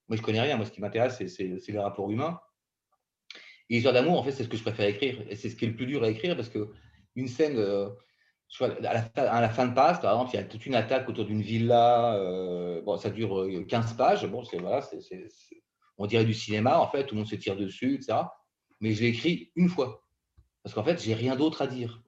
[0.09, 0.57] Moi, je connais rien.
[0.57, 2.41] Moi, ce qui m'intéresse, c'est les rapports humains.
[3.69, 5.23] Et l'histoire d'amour, en fait, c'est ce que je préfère écrire.
[5.29, 6.71] Et c'est ce qui est le plus dur à écrire parce que
[7.17, 7.91] une scène, euh,
[8.63, 11.43] à, la fin, de passe, par exemple, il y a toute une attaque autour d'une
[11.43, 12.15] villa.
[12.15, 14.27] Euh, bon, ça dure 15 euh, pages.
[14.27, 14.81] Bon, c'est voilà,
[15.99, 18.21] on dirait du cinéma, en fait, tout le monde se tire dessus, etc.
[18.81, 20.06] Mais je l'ai écrit une fois.
[20.67, 22.03] Parce qu'en fait, j'ai rien d'autre à dire.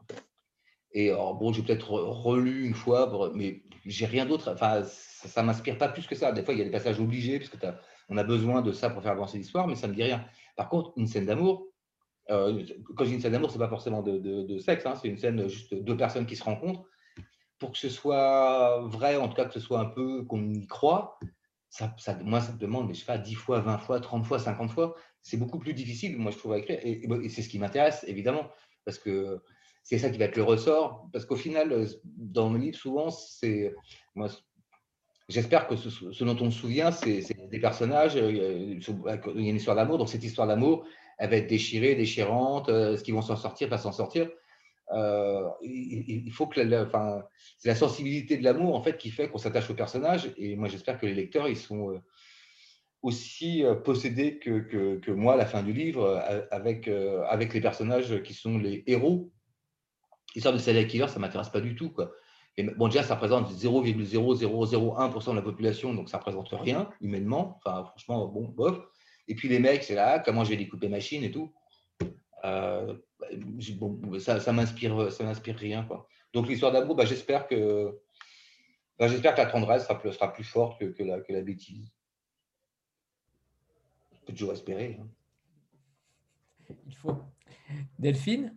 [0.91, 4.51] Et bon, j'ai peut-être relu une fois, mais j'ai rien d'autre.
[4.53, 6.33] Enfin, ça ne m'inspire pas plus que ça.
[6.33, 9.01] Des fois, il y a des passages obligés, parce qu'on a besoin de ça pour
[9.01, 10.25] faire avancer l'histoire, mais ça ne me dit rien.
[10.57, 11.69] Par contre, une scène d'amour,
[12.33, 12.65] euh,
[12.97, 15.47] quand dis une scène d'amour, ce n'est pas forcément de, sexe, hein, c'est une scène
[15.47, 16.83] juste deux personnes qui se rencontrent.
[17.61, 20.67] Pour que ce soit vrai, en tout cas que ce soit un peu qu'on y
[20.67, 21.21] croit,
[21.71, 21.95] ça,
[22.25, 24.73] moi, ça me demande, mais je sais pas, 10 fois, 20 fois, 30 fois, 50
[24.73, 24.97] fois.
[25.29, 26.79] C'est beaucoup plus difficile, moi, je trouve, à écrire.
[26.83, 28.49] Et, c'est ce qui m'intéresse, évidemment,
[28.85, 29.43] parce que
[29.83, 31.09] c'est ça qui va être le ressort.
[31.13, 33.75] Parce qu'au final, dans mon livre, souvent, c'est.
[34.15, 34.29] Moi,
[35.29, 39.57] J'espère que ce, dont on se souvient, c'est des personnages, euh, il y a une
[39.57, 40.87] histoire d'amour, donc cette histoire d'amour,
[41.19, 44.31] elle va être déchirée, déchirante, euh, est-ce qu'ils vont s'en sortir, pas s'en sortir
[44.95, 47.23] euh, il, faut que la, enfin,
[47.59, 50.67] c'est la sensibilité de l'amour en fait qui fait qu'on s'attache au personnage et moi
[50.69, 52.01] j'espère que les lecteurs ils sont
[53.03, 56.89] aussi possédés que, que, moi à la fin du livre avec,
[57.29, 59.31] avec les personnages qui sont les héros.
[60.35, 62.13] L'histoire de Serial Killer, ça m'intéresse pas du tout quoi
[62.65, 67.59] bon, déjà, ça représente 0,0001% de la population, donc ça ne représente rien humainement.
[67.59, 68.79] Enfin, franchement, bon, bof.
[69.29, 71.53] Et puis les mecs, c'est là, comment je vais découper machine et tout.
[72.45, 72.95] Euh,
[73.77, 76.09] bon, ça, ça m'inspire, ça m'inspire rien, quoi.
[76.33, 77.99] Donc l'histoire d'amour, bah, j'espère que,
[78.99, 81.93] bah, que la tendresse sera, plus forte que, que la bêtise.
[84.29, 85.01] Je peux toujours espérer.
[85.01, 86.75] Hein.
[86.87, 87.17] Il faut.
[87.99, 88.55] Delphine?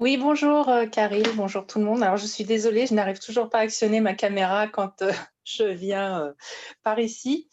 [0.00, 0.86] Oui, bonjour euh,
[1.36, 2.02] bonjour tout le monde.
[2.02, 5.12] Alors je suis désolée, je n'arrive toujours pas à actionner ma caméra quand euh,
[5.48, 6.32] je viens euh,
[6.82, 7.48] par ici.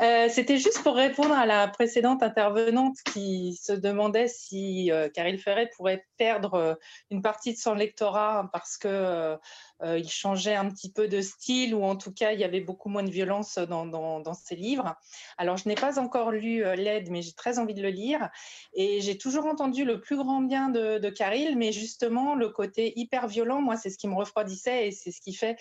[0.00, 5.38] Euh, c'était juste pour répondre à la précédente intervenante qui se demandait si euh, Caril
[5.38, 6.78] Ferret pourrait perdre
[7.10, 9.36] une partie de son lectorat parce que
[9.80, 12.88] il changeait un petit peu de style ou en tout cas il y avait beaucoup
[12.88, 14.96] moins de violence dans, ses livres.
[15.36, 18.28] Alors je n'ai pas encore lu L'aide, mais j'ai très envie de le lire
[18.74, 22.92] et j'ai toujours entendu le plus grand bien de, de Caril, mais justement le côté
[22.98, 25.56] hyper violent, moi c'est ce qui me refroidissait et c'est ce qui fait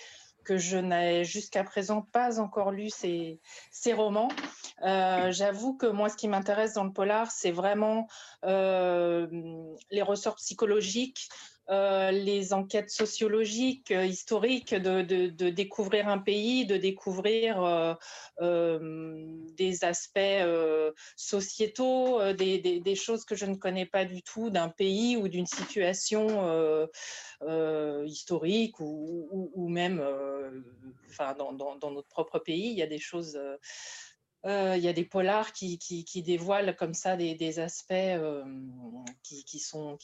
[0.47, 3.41] que je n'ai jusqu'à présent pas encore lu ces,
[3.93, 4.29] romans.
[4.83, 8.07] Euh, j'avoue que moi, ce qui m'intéresse dans le polar, c'est vraiment
[8.45, 9.27] euh,
[9.91, 11.27] les ressorts psychologiques,
[11.69, 17.61] euh, les enquêtes sociologiques, euh, historiques, de, découvrir un pays, de découvrir
[18.41, 19.19] euh,
[19.57, 20.19] des aspects
[21.17, 26.87] sociétaux, des, choses que je ne connais pas du tout d'un pays ou d'une situation
[28.05, 30.01] historique ou, même
[31.37, 32.69] dans, notre propre pays.
[32.71, 33.37] Il y a des choses
[34.45, 35.77] euh, il y a des polars qui,
[36.25, 38.43] dévoilent comme ça des, aspects euh,
[39.23, 39.97] qui, sont,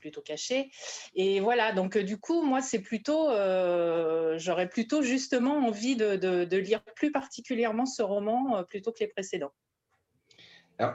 [0.00, 0.70] plutôt cachés.
[1.14, 2.60] Et voilà, donc euh, du coup, moi,
[4.38, 9.52] j'aurais plutôt justement envie de, lire plus particulièrement ce roman plutôt que les précédents.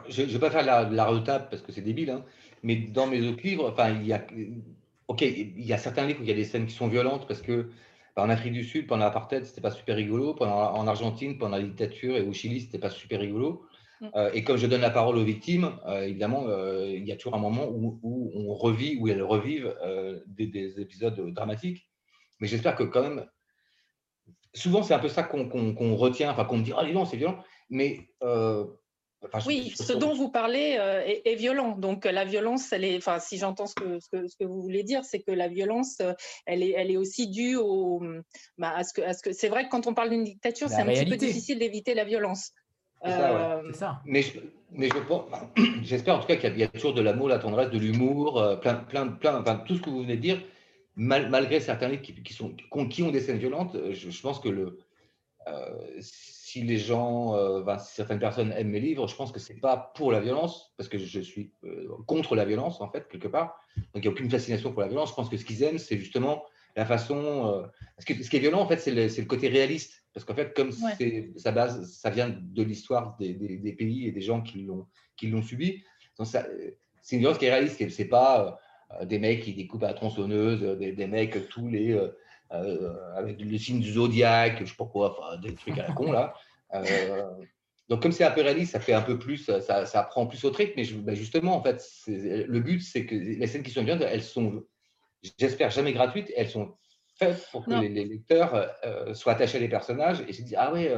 [0.09, 2.25] Je ne vais pas faire la, la retable parce que c'est débile, hein,
[2.63, 6.29] mais dans mes autres livres, il y a, il y a certains livres où il
[6.29, 7.69] y a des scènes qui sont violentes parce que
[8.15, 10.33] en Afrique du Sud, pendant l'apartheid, c'était pas super rigolo.
[10.33, 13.65] Pendant, en Argentine, pendant la dictature et au Chili, c'était pas super rigolo.
[14.01, 14.07] Mm.
[14.15, 17.15] Euh, et comme je donne la parole aux victimes, euh, évidemment, euh, il y a
[17.15, 19.73] toujours un moment où, on revit, où elles revivent
[20.27, 21.87] des, épisodes dramatiques.
[22.39, 23.25] Mais j'espère que quand même,
[24.53, 27.43] souvent c'est un peu ça qu'on retient, enfin qu'on me dit, ah, non, c'est violent.
[27.69, 28.09] Mais
[29.45, 31.77] oui, ce dont vous parlez euh, est, violent.
[31.77, 35.03] Donc la violence, elle est, enfin, si j'entends ce que, ce, que, vous voulez dire,
[35.03, 36.13] c'est que la violence, euh,
[36.45, 38.01] elle est, elle est aussi due au,
[38.57, 39.31] bah, à ce que, à ce que.
[39.31, 42.03] C'est vrai que quand on parle d'une dictature, c'est un petit peu difficile d'éviter la
[42.03, 42.51] violence.
[43.03, 44.23] C'est ça, euh, ça, Mais,
[44.71, 44.89] mais
[45.83, 48.75] j'espère en tout cas qu'il y, a toujours de l'amour, la tendresse, de l'humour, plein,
[48.75, 50.41] plein, plein, enfin, tout ce que vous venez de dire,
[50.95, 52.55] malgré certains livres qui, sont,
[52.89, 54.79] qui ont des scènes violentes, je, pense que le,
[56.51, 60.11] si les gens, euh, certaines personnes aiment mes livres, je pense que c'est pas pour
[60.11, 63.57] la violence, parce que je suis euh, contre la violence, en fait, quelque part.
[63.77, 65.11] Donc, il n'y a aucune fascination pour la violence.
[65.11, 66.43] Je pense que ce qu'ils aiment, c'est justement
[66.75, 67.15] la façon.
[67.15, 67.67] Euh,
[67.99, 70.03] ce, qui, est violent, en fait, c'est le, côté réaliste.
[70.13, 74.41] Parce qu'en fait, comme ça, base, ça vient de l'histoire des, pays et des gens
[74.41, 74.67] qui,
[75.15, 75.81] qui l'ont subi.
[76.21, 78.59] C'est une violence qui est réaliste, c'est pas
[79.03, 81.97] des mecs qui découpent à la tronçonneuse, des, mecs tous les
[83.15, 86.11] avec le signe du zodiaque, je sais pas quoi, enfin, des trucs à la con
[86.11, 86.33] là.
[87.89, 90.43] donc comme c'est un peu réaliste, ça fait un peu plus, ça, ça prend plus
[90.43, 93.83] au trick, mais ben, justement en fait, le but c'est que les scènes qui sont
[93.83, 94.63] bien, elles sont,
[95.39, 96.77] j'espère jamais gratuites, elles sont
[97.15, 98.73] faites pour que les, lecteurs
[99.13, 100.93] soient attachés à des personnages et se disent ah ouais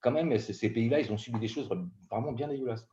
[0.00, 1.68] quand même, ces, pays-là, ils ont subi des choses
[2.10, 2.86] vraiment bien dégueulasses.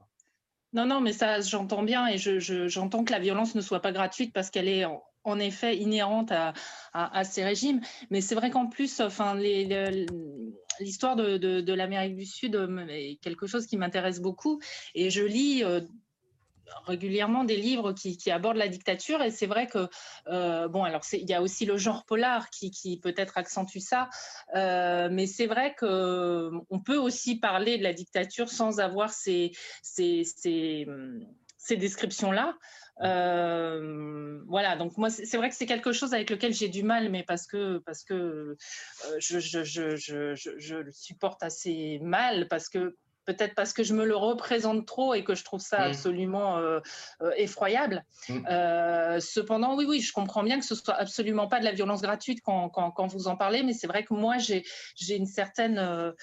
[0.74, 4.34] Non, non, mais ça, j'entends bien et j'entends que la violence ne soit pas gratuite
[4.34, 5.04] parce qu'elle est en,
[5.40, 7.82] effet inhérente à, ces régimes.
[8.10, 13.66] Mais c'est vrai qu'en plus, enfin, l'histoire de, l'Amérique du Sud euh, est quelque chose
[13.66, 14.62] qui m'intéresse beaucoup.
[14.94, 15.82] Et je lis euh,
[16.86, 19.22] régulièrement des livres qui, abordent la dictature.
[19.22, 19.88] Et c'est vrai que
[20.28, 24.10] euh, bon alors il y a aussi le genre polar qui, peut-être accentue ça.
[24.54, 29.52] Mais c'est vrai que on peut aussi parler de la dictature sans avoir ces,
[29.82, 32.56] ces, ces, descriptions là
[33.02, 37.10] euh, voilà, donc moi, c'est vrai que c'est quelque chose avec lequel j'ai du mal,
[37.10, 38.58] mais parce que, parce que
[39.20, 44.06] je, je, je, je, le supporte assez mal, parce que peut-être parce que je me
[44.06, 45.90] le représente trop et que je trouve ça mmh.
[45.90, 46.80] absolument euh,
[47.22, 48.06] euh, effroyable.
[48.30, 48.46] Mmh.
[48.50, 52.02] Euh, cependant, oui, oui, je comprends bien que ce soit absolument pas de la violence
[52.02, 54.64] gratuite quand, quand, vous en parlez, mais c'est vrai que moi, j'ai
[55.10, 56.14] une certaine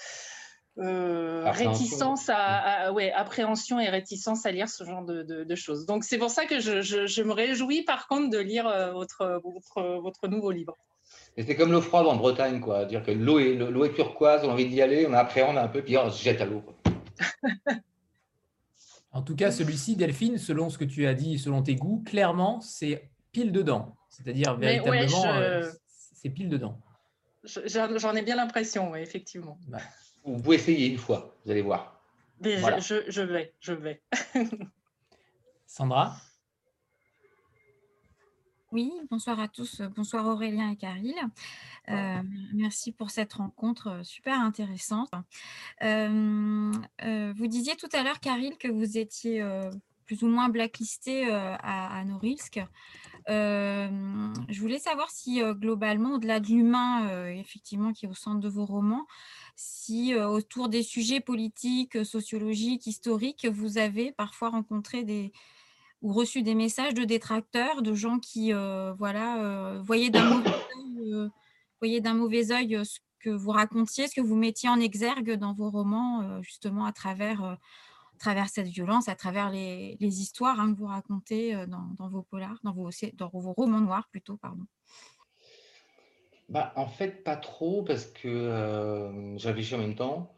[0.77, 2.95] réticence à, mmh.
[2.95, 5.85] ouais, appréhension et réticence à lire ce genre de, de, choses.
[5.85, 9.99] Donc c'est pour ça que je, je, me réjouis par contre de lire votre, votre,
[9.99, 10.75] votre nouveau livre.
[11.37, 12.85] C'est comme l'eau froide en Bretagne, quoi.
[12.85, 15.67] Dire que l'eau est, l'eau est turquoise, on a envie d'y aller, on appréhende un
[15.67, 16.63] peu, puis on se jette à l'eau.
[19.11, 22.61] en tout cas, celui-ci, Delphine, selon ce que tu as dit, selon tes goûts, clairement,
[22.61, 23.95] c'est pile dedans.
[24.09, 25.63] C'est-à-dire véritablement, euh,
[26.13, 26.79] c'est pile dedans.
[27.43, 29.57] J'en ai bien l'impression, effectivement.
[30.23, 32.01] Vous pouvez essayer une fois, vous allez voir.
[32.41, 34.01] je, je, vais, je vais.
[35.65, 36.15] Sandra?
[38.71, 39.81] Oui, bonsoir à tous.
[39.95, 41.13] Bonsoir Aurélien et Caril.
[41.89, 45.11] Euh, merci pour cette rencontre euh, super intéressante.
[45.83, 46.71] Euh,
[47.35, 49.45] vous disiez tout à l'heure, Caril, que vous étiez
[50.05, 52.61] plus ou moins blacklisté à, à Norilsk.
[53.27, 58.65] je voulais savoir si globalement, au-delà de l'humain, effectivement, qui est au centre de vos
[58.65, 59.05] romans,
[59.55, 65.31] si autour des sujets politiques, sociologiques, historiques, vous avez parfois rencontré des,
[66.01, 68.51] ou reçu des messages de détracteurs, de gens qui
[68.97, 70.43] voilà, voyaient d'un
[72.13, 76.41] mauvais œil, ce que vous racontiez, ce que vous mettiez en exergue dans vos romans,
[76.41, 77.57] justement à travers,
[78.19, 82.73] travers cette violence, à travers les, histoires hein, que vous racontez dans, vos polars, dans
[82.73, 84.65] vos, dans vos romans noirs plutôt, pardon.
[86.49, 90.33] Bah, en fait, pas trop, parce que j'avais en même temps.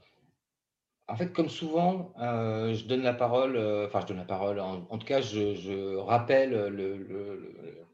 [1.08, 4.60] En fait, comme souvent, euh, je donne la parole, euh, enfin, je donne la parole,
[4.60, 6.52] en, tout cas, je, rappelle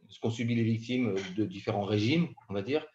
[0.07, 2.85] ce qu'ont subi les victimes de différents régimes, on va dire.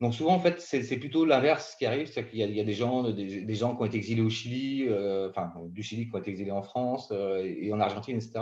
[0.00, 3.08] Donc, souvent, en fait, c'est plutôt l'inverse qui arrive, c'est qu'il y, a des gens,
[3.10, 6.30] des, gens qui ont été exilés au Chili, euh, enfin, du Chili qui ont été
[6.30, 8.40] exilés en France et en Argentine, etc.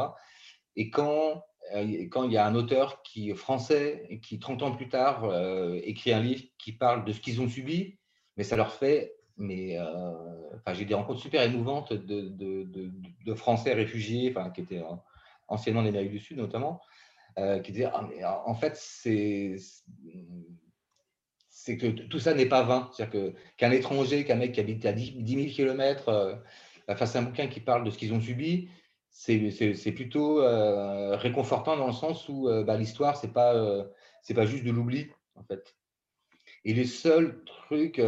[0.76, 1.44] Et quand,
[2.10, 5.30] quand il y a un auteur qui français qui, 30 ans plus tard,
[5.82, 7.98] écrit un livre qui parle de ce qu'ils ont subi,
[8.36, 10.12] mais ça leur fait mais euh,
[10.72, 12.92] j'ai des rencontres super émouvantes de, de,
[13.24, 14.82] de, Français réfugiés, qui étaient
[15.48, 16.80] anciennement en Amérique du Sud notamment,
[17.38, 19.56] euh, qui disaient ah, mais, en fait, c'est
[21.76, 22.90] que tout ça n'est pas vain.
[22.92, 26.10] C'est-à-dire qu'un étranger, qu'un mec qui habite à 10, 000 km
[26.86, 28.68] à un bouquin qui parle de ce qu'ils ont subi,
[29.16, 33.86] c'est plutôt euh, réconfortant dans le sens où bah, l'histoire, ce n'est pas,
[34.22, 35.76] c'est pas juste de l'oubli, en fait.
[36.64, 38.00] Et les seuls trucs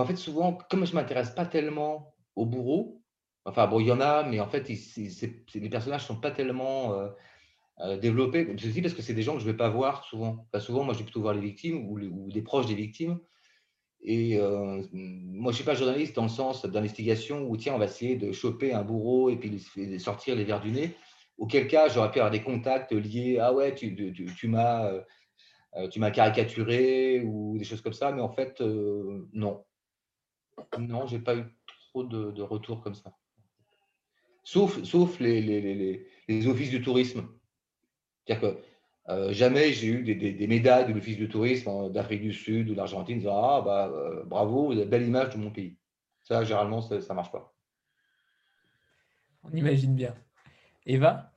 [0.00, 3.02] en fait, souvent, comme je m'intéresse pas tellement aux bourreaux,
[3.44, 7.08] enfin, bon, il y en a, mais en fait, les personnages sont pas tellement euh,
[7.80, 8.54] euh, développés.
[8.58, 10.46] Ceci parce que c'est des gens que je vais pas voir souvent.
[10.60, 13.18] souvent, moi, je vais plutôt voir les victimes ou, des proches des victimes.
[14.02, 17.78] Et euh, moi, je ne suis pas journaliste dans le sens d'investigation où, tiens, on
[17.78, 20.94] va essayer de choper un bourreau et puis de sortir les verres du nez.
[21.38, 24.90] Auquel cas, j'aurais pu avoir des contacts liés, ah ouais, tu, tu, tu m'as
[25.90, 28.60] tu m'as caricaturé ou des choses comme ça, mais en fait,
[29.32, 29.64] non.
[30.78, 31.44] Non, j'ai pas eu
[31.92, 33.16] trop de, retours comme ça.
[34.44, 37.28] Sauf, sauf les, les, les, offices du tourisme.
[38.24, 38.62] C'est-à-dire que
[39.08, 43.18] euh, jamais j'ai eu des, médailles de l'office du tourisme d'Afrique du Sud ou d'Argentine
[43.18, 45.76] disant Ah, bah, euh, bravo, vous avez belle image de mon pays.
[46.22, 47.52] Ça, généralement, ça ne marche pas.
[49.42, 50.14] On imagine bien.
[50.86, 51.31] Eva?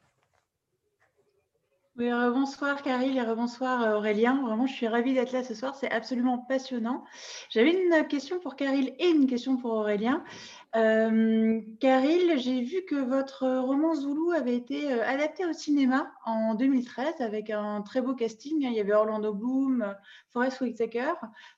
[1.98, 4.41] Oui, bonsoir Caril et bonsoir Aurélien.
[4.41, 5.76] Vraiment, je suis ravie d'être là ce soir.
[5.76, 7.06] C'est absolument passionnant.
[7.50, 10.22] J'avais une question pour Caril et une question pour Aurélien.
[10.76, 16.54] Euh, Caril, j'ai vu que votre roman Zoulou avait été euh, adapté au cinéma en
[16.54, 18.58] 2013 avec un très beau casting.
[18.60, 19.96] Il y avait Orlando Bloom,
[20.32, 21.14] Forest Whitaker.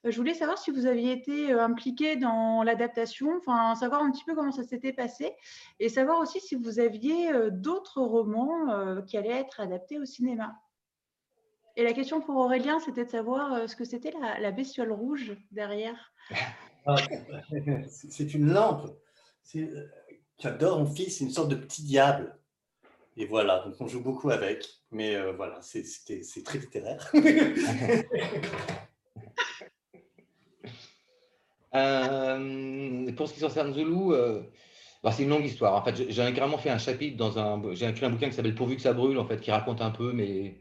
[0.06, 4.24] Euh, je voulais savoir si vous aviez été impliqué dans l'adaptation, enfin savoir un petit
[4.24, 5.32] peu comment ça s'était passé
[5.80, 10.27] et savoir aussi si vous aviez d'autres romans qui allaient être adaptés au cinéma.
[11.76, 15.38] Et la question pour Aurélien, c'était de savoir ce que c'était la, la bestiole rouge
[15.52, 16.14] derrière.
[16.86, 16.96] Ah,
[17.88, 18.90] c'est une lampe.
[20.40, 22.38] J'adore mon fils, c'est une sorte de petit diable.
[23.18, 24.66] Et voilà, donc on joue beaucoup avec.
[24.92, 25.84] Mais euh, voilà, c'est
[26.44, 27.12] très littéraire.
[31.76, 34.42] Euh, pour ce qui concerne Zulu, euh,
[35.04, 35.76] bah, c'est une longue histoire.
[35.76, 37.62] En fait, j'ai carrément fait un chapitre dans un.
[37.74, 39.92] J'ai écrit un bouquin qui s'appelle Pourvu que ça brûle, en fait, qui raconte un
[39.92, 40.56] peu mais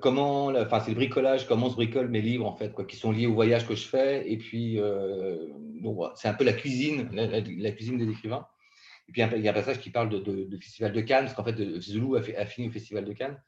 [0.00, 3.10] comment, enfin, c'est le bricolage, comment se bricole mes livres, en fait, quoi, qui sont
[3.10, 4.30] liés au voyage que je fais.
[4.30, 4.78] Et puis,
[6.14, 8.46] c'est un peu la cuisine, la, cuisine des écrivains.
[9.08, 11.44] Et puis, il y a un passage qui parle de, Festival de Cannes, parce qu'en
[11.44, 13.40] fait, Zulu a, fini au Festival de Cannes.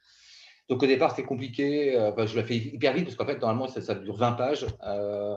[0.68, 1.96] Donc, au départ, c'était compliqué.
[1.96, 4.66] Euh, je l'ai fait hyper vite, parce qu'en fait, normalement, ça, dure 20 pages.
[4.86, 5.36] Euh,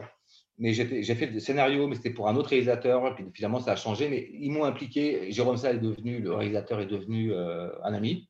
[0.59, 3.13] mais j'ai fait le scénario, mais c'était pour un autre réalisateur.
[3.15, 4.09] Puis, finalement, ça a changé.
[4.09, 5.31] Mais ils m'ont impliqué.
[5.31, 8.27] Jérôme Salle est devenu, le réalisateur est devenu euh, un ami.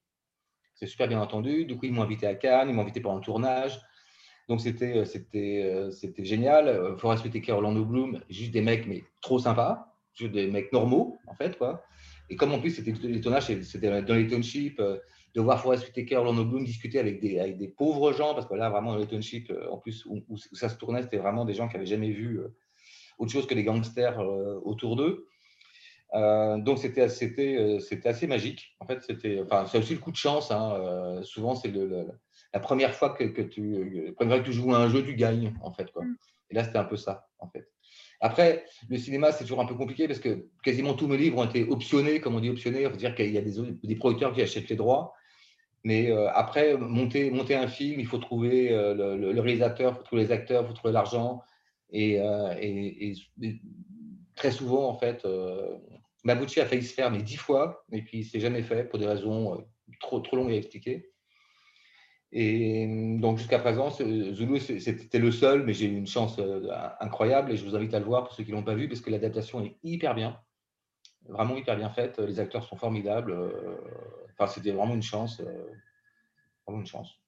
[0.75, 1.65] C'est super bien entendu.
[1.65, 3.80] Du coup, ils m'ont invité à Cannes, ils m'ont invité pendant le tournage.
[4.49, 5.05] Donc c'était euh,
[5.36, 6.97] euh, génial.
[6.97, 11.34] Forest Whitaker, Orlando Bloom, juste des mecs mais trop sympas, juste des mecs normaux en
[11.34, 11.84] fait quoi.
[12.30, 14.82] Et comme en plus c'était les tournages, c'était dans les townships,
[15.38, 18.55] de voir Forest Whitaker, Orlando Bloom discuter avec des avec des pauvres gens parce que
[18.55, 21.69] là vraiment dans les townships en plus où, ça se tournait, c'était vraiment des gens
[21.69, 22.41] qui avaient jamais vu
[23.19, 24.19] autre chose que des gangsters
[24.65, 25.27] autour d'eux.
[26.11, 28.75] donc c'était c'était c'était assez magique.
[28.79, 30.49] En fait c'était enfin c'est aussi le coup de chance.
[30.49, 31.21] Hein.
[31.23, 31.71] souvent c'est
[32.53, 35.91] la première fois que, tu, que tu joues à un jeu, tu gagnes, en fait.
[35.91, 36.03] Quoi.
[36.03, 36.17] Mm.
[36.49, 37.69] Et là, c'était un peu ça, en fait.
[38.19, 41.45] Après, le cinéma, c'est toujours un peu compliqué parce que quasiment tous mes livres ont
[41.45, 44.69] été optionnés, comme on dit optionnés, c'est-à-dire qu'il y a des, des, producteurs qui achètent
[44.69, 45.13] les droits.
[45.88, 50.03] Mais euh, après, monter, monter un film, il faut trouver euh, le, réalisateur, il faut
[50.03, 51.41] trouver les acteurs, il faut trouver l'argent.
[51.91, 53.13] Et, euh, et,
[54.35, 55.25] très souvent, en fait,
[56.25, 59.05] Mabuchi a failli se faire mais dix fois, et puis c'est jamais fait pour des
[59.07, 59.65] raisons
[60.01, 61.09] trop, trop longues à expliquer.
[62.33, 62.85] Et
[63.21, 66.38] donc jusqu'à présent, Zulu, c'était le seul, mais j'ai eu une chance
[66.99, 68.89] incroyable et je vous invite à le voir pour ceux qui ne l'ont pas vu
[68.89, 70.38] parce que l'adaptation est hyper bien,
[71.30, 72.19] vraiment hyper bien faite.
[72.19, 73.32] Les acteurs sont formidables.
[73.32, 73.78] Euh,
[74.34, 75.65] enfin, c'était vraiment une chance, euh,
[76.65, 77.19] vraiment une chance.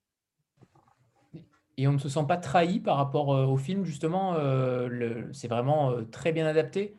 [1.78, 4.36] Et on ne se sent pas trahi par rapport au film, justement.
[5.32, 6.98] C'est vraiment très bien adapté?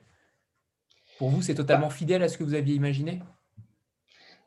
[1.19, 3.21] Pour vous, c'est totalement bah fidèle à ce que vous aviez imaginé?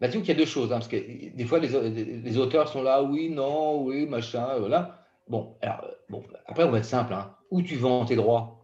[0.01, 3.03] Bah, qu'il y a deux choses, hein, parce que des fois, les, auteurs sont là,
[3.03, 5.05] oui, non, oui, machin, voilà.
[5.29, 7.13] Bon, alors, bon, après, on va être simple.
[7.13, 7.33] Hein.
[7.51, 8.62] Où tu vends tes droits?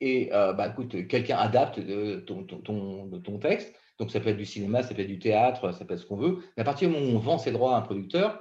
[0.00, 1.80] Et, euh, bah, écoute, quelqu'un adapte
[2.26, 3.74] ton, ton, ton, texte.
[3.98, 6.06] Donc, ça peut être du cinéma, ça peut être du théâtre, ça peut être ce
[6.06, 6.38] qu'on veut.
[6.56, 8.40] Mais à partir du moment où on vend ses droits à un producteur,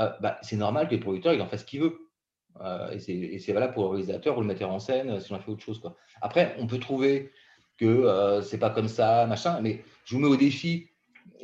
[0.00, 1.98] euh, bah, c'est normal que le producteur, il en fasse ce qu'il veut.
[2.60, 5.38] Euh, et c'est valable pour le réalisateur ou le metteur en scène si on a
[5.38, 5.78] fait autre chose.
[5.78, 5.96] Quoi.
[6.22, 7.30] Après, on peut trouver
[7.76, 10.88] que c'est pas comme ça, machin, mais je vous mets au défi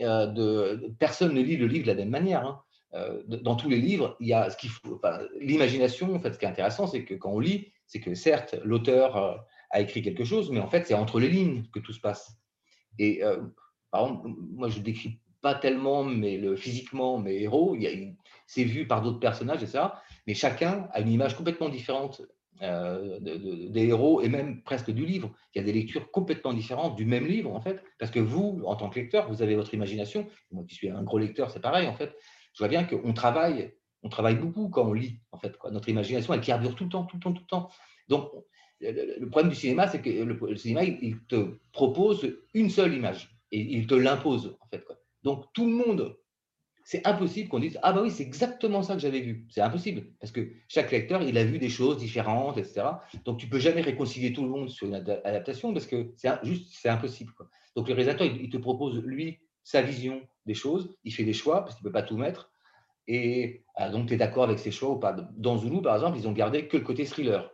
[0.00, 2.44] euh, de, personne ne lit le livre de la même manière.
[2.44, 2.60] Hein.
[2.94, 5.00] Euh, dans tous les livres, il y a ce qu'il faut.
[5.40, 8.56] L'imagination, en fait, ce qui est intéressant, c'est que quand on lit, c'est que certes,
[8.64, 9.36] l'auteur euh,
[9.70, 12.36] a écrit quelque chose, mais en fait, c'est entre les lignes que tout se passe.
[12.98, 13.22] Et
[13.90, 17.76] par exemple, moi, je décris pas tellement mais le, physiquement mes héros,
[18.46, 19.84] c'est vu par d'autres personnages, etc.
[20.26, 22.22] Mais chacun a une image complètement différente
[22.62, 25.30] euh, des héros et même presque du livre.
[25.54, 28.62] Il y a des lectures complètement différentes du même livre, en fait, parce que vous,
[28.64, 30.26] en tant que lecteur, vous avez votre imagination.
[30.50, 32.16] Moi qui suis un gros lecteur, c'est pareil, en fait.
[32.54, 33.74] Je vois bien qu'on travaille,
[34.04, 35.56] on travaille beaucoup quand on lit, en fait.
[35.56, 35.70] Quoi.
[35.72, 37.70] Notre imagination, elle carbure tout le temps, tout le temps, tout le temps.
[38.08, 38.30] Donc,
[38.80, 43.60] le problème du cinéma, c'est que le, cinéma, il, te propose une seule image et
[43.60, 44.84] il te l'impose, en fait.
[44.84, 44.96] Quoi.
[45.22, 46.16] Donc, tout le monde
[46.84, 49.46] c'est impossible qu'on dise Ah, bah oui, c'est exactement ça que j'avais vu.
[49.48, 52.82] C'est impossible, parce que chaque lecteur, il a vu des choses différentes, etc.
[53.24, 56.68] Donc, tu peux jamais réconcilier tout le monde sur une adaptation, parce que c'est juste,
[56.72, 57.32] c'est impossible.
[57.74, 61.64] Donc, le réalisateur, il, te propose, lui, sa vision des choses, il fait des choix,
[61.64, 62.52] parce qu'il ne peut pas tout mettre.
[63.06, 65.12] Et ah, donc, tu es d'accord avec ses choix ou pas?
[65.36, 67.50] Dans Zulu, par exemple, ils ont gardé que le côté thriller.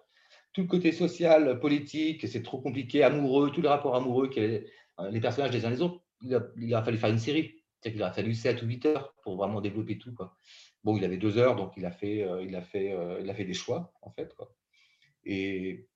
[0.53, 5.53] Tout le côté social, politique, c'est trop compliqué, amoureux, tous les rapports amoureux, les personnages
[5.53, 8.63] des uns des autres, il a fallu faire une série c'est qu'il a fallu 7
[8.63, 10.15] ou 8 heures pour vraiment développer tout.
[10.85, 13.31] Bon, il avait 2 heures, donc il a fait, euh, il a fait, euh, il
[13.31, 14.35] a fait des choix, en fait.
[15.25, 15.87] Et,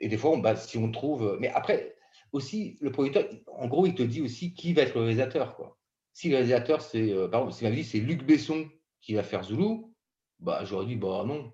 [0.00, 1.36] des fois, bah, si on trouve.
[1.40, 1.94] Mais après,
[2.32, 5.56] aussi, le producteur, en gros, il te dit aussi qui va être le réalisateur.
[5.56, 5.78] Quoi.
[6.20, 8.68] Si le réalisateur, c'est, euh, par exemple, s'il m'avait dit c'est Luc Besson
[9.00, 9.96] qui va faire Zoulou,
[10.38, 11.50] bah, j'aurais dit, bah non.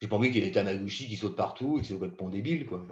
[0.00, 2.30] J'ai pas envie qu'il y ait des Tamaguchi qui sautent partout et qui soient complètement
[2.30, 2.64] débiles.
[2.64, 2.86] Quoi.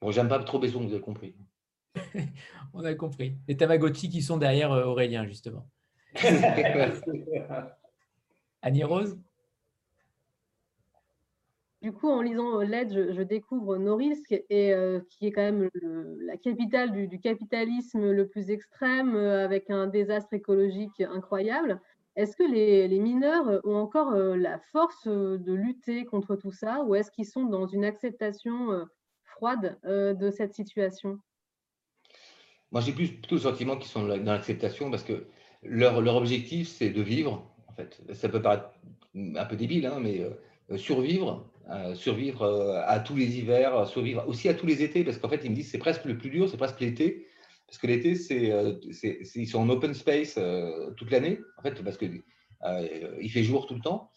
[0.00, 1.36] Bon, j'aime pas trop Besson, vous avez compris.
[2.72, 3.36] On a compris.
[3.46, 5.68] Les Tamagotchi qui sont derrière euh, Aurélien, justement.
[8.62, 9.20] Annie Rose?
[11.82, 15.68] Du coup, en lisant L'aide, je, découvre Norilsk, et, euh, qui est quand même
[16.20, 21.80] la capitale du, capitalisme le plus extrême, euh, avec un désastre écologique incroyable.
[22.16, 26.94] Est-ce que les, mineurs ont encore euh, la force de lutter contre tout ça, ou
[26.94, 28.86] est-ce qu'ils sont dans une acceptation
[29.24, 31.18] froide de cette situation?
[32.72, 35.26] Moi, j'ai plutôt le sentiment qu'ils sont dans l'acceptation, parce que
[35.62, 37.46] leur, leur objectif, c'est de vivre.
[37.68, 38.70] En fait, ça peut paraître
[39.14, 40.26] un peu débile, hein, mais
[40.78, 45.18] survivre euh, survivre euh, à tous les hivers, survivre aussi à tous les étés, parce
[45.18, 47.26] qu'en fait, ils me disent c'est presque le plus dur, c'est presque l'été,
[47.66, 48.74] parce que l'été, c'est, euh,
[49.34, 50.38] ils sont en open space
[50.96, 52.06] toute l'année, en fait, parce que
[53.20, 54.12] il fait jour tout le temps.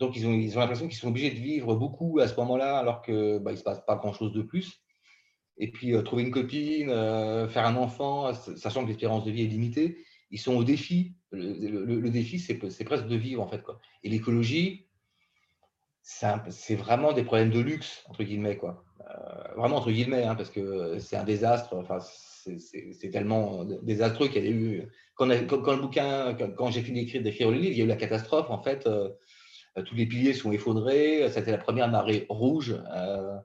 [0.00, 2.78] Donc, ils ont, ils ont l'impression qu'ils sont obligés de vivre beaucoup à ce moment-là,
[2.78, 4.82] alors qu'il bah, ne se passe pas grand-chose de plus.
[5.56, 10.04] Et puis, trouver une copine, faire un enfant, sachant que l'espérance de vie est limitée,
[10.32, 11.14] ils sont au défi.
[11.30, 13.62] Le, le défi, c'est presque de vivre, en fait.
[13.62, 13.78] Quoi.
[14.02, 14.87] Et l'écologie,
[16.08, 18.82] c'est vraiment des problèmes de luxe, entre guillemets, quoi.
[19.00, 21.76] Euh, vraiment entre guillemets, hein, parce que c'est un désastre.
[21.76, 24.88] Enfin, c'est tellement désastreux qu'il y a eu.
[25.14, 28.48] Quand, le bouquin, quand, j'ai fini d'écrire le livre, il y a eu la catastrophe.
[28.48, 29.10] En fait, euh,
[29.84, 31.28] tous les piliers sont effondrés.
[31.30, 33.36] C'était la première marée rouge euh,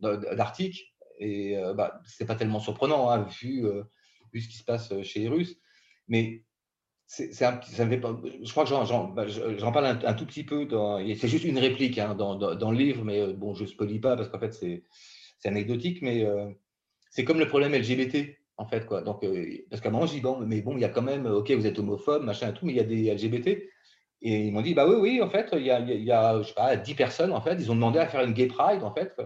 [0.00, 0.94] d'Arctique.
[1.18, 3.66] Et bah, c'est pas tellement surprenant, hein, vu,
[4.32, 5.56] vu ce qui se passe chez les Russes.
[6.08, 6.44] Mais
[7.18, 9.26] je crois que j'en bah,
[9.72, 10.68] parle un, tout petit peu.
[11.16, 14.16] C'est juste une réplique hein, dans, le livre, mais euh, bon, je ne spoilie pas
[14.16, 14.84] parce qu'en fait, c'est
[15.44, 16.50] anecdotique, mais euh,
[17.10, 18.86] c'est comme le problème LGBT, en fait.
[18.86, 19.02] Quoi.
[19.02, 21.02] Donc, euh, parce qu'à un moment, je dis, bon, mais bon, il y a quand
[21.02, 23.48] même, ok, vous êtes homophobe, machin et tout, mais il y a des LGBT.
[24.22, 26.54] Et ils m'ont dit, bah oui, oui, en fait, il y a, y je sais
[26.54, 29.16] pas, 10 personnes, en fait, ils ont demandé à faire une gay pride, en fait.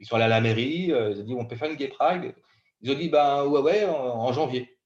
[0.00, 2.34] Ils sont allés à la mairie, ils ont dit, on peut faire une gay pride.
[2.80, 4.77] Ils ont dit, bah ouais, ouais, en janvier.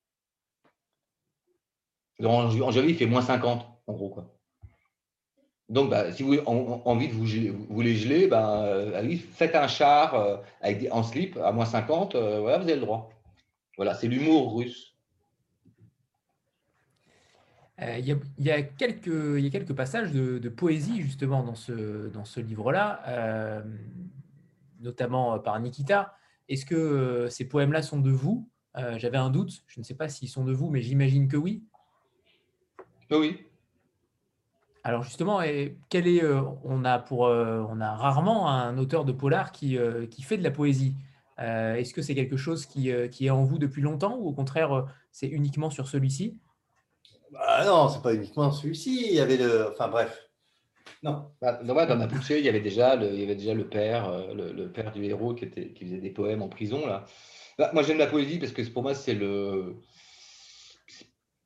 [2.25, 4.17] En, janvier, il fait moins 50, en gros.
[5.73, 7.27] Donc, bah, si vous avez envie de vous,
[7.71, 8.63] vous les geler, bah,
[8.95, 12.65] allez, faites un char euh, avec des, en slip à moins 50, euh, voilà, vous
[12.65, 13.11] avez le droit.
[13.79, 14.95] Voilà, c'est l'humour russe.
[17.81, 23.63] Euh, il y, a, quelques, passages de, poésie justement dans ce livre-là,
[24.81, 26.15] notamment par Nikita.
[26.51, 28.47] Est-ce que ces poèmes-là sont de vous?
[28.99, 31.65] J'avais un doute, je ne sais pas s'ils sont de vous, mais j'imagine que oui.
[33.19, 33.47] Oui.
[34.85, 35.41] Alors justement,
[35.89, 39.79] quel est, euh, on, a pour, euh, on a rarement un auteur de polar qui,
[39.79, 40.95] euh, qui fait de la poésie.
[41.39, 44.87] Est-ce que c'est quelque chose qui, qui, est en vous depuis longtemps ou au contraire,
[45.11, 46.39] c'est uniquement sur celui-ci?
[47.33, 49.09] Bah Non, c'est pas uniquement celui-ci.
[49.09, 50.29] Il y avait le, enfin bref.
[51.03, 51.33] Non.
[51.41, 54.09] Bah, dans ma poussée, il y avait déjà le, il y avait déjà le père,
[54.33, 57.07] le, père du héros qui, était, qui faisait des poèmes en prison là.
[57.59, 59.75] Bah, moi, j'aime la poésie parce que pour moi, c'est le,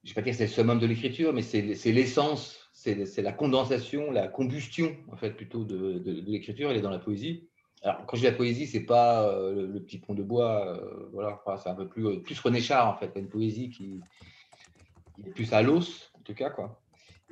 [0.07, 1.61] je ne vais pas dire que c'est le summum de l'écriture, mais c'est
[1.93, 7.01] l'essence, c'est la condensation, la combustion, en fait, plutôt de, l'écriture, elle est dans la
[7.01, 7.49] poésie.
[7.83, 11.09] Alors, quand je dis la poésie, c'est pas euh, le, petit pont de bois, euh,
[11.13, 14.01] voilà, c'est un peu plus, euh, plus René Char, en fait, une poésie qui,
[15.25, 16.81] est plus à l'os, en tout cas, quoi.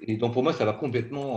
[0.03, 1.37] Et donc, pour moi, ça va complètement,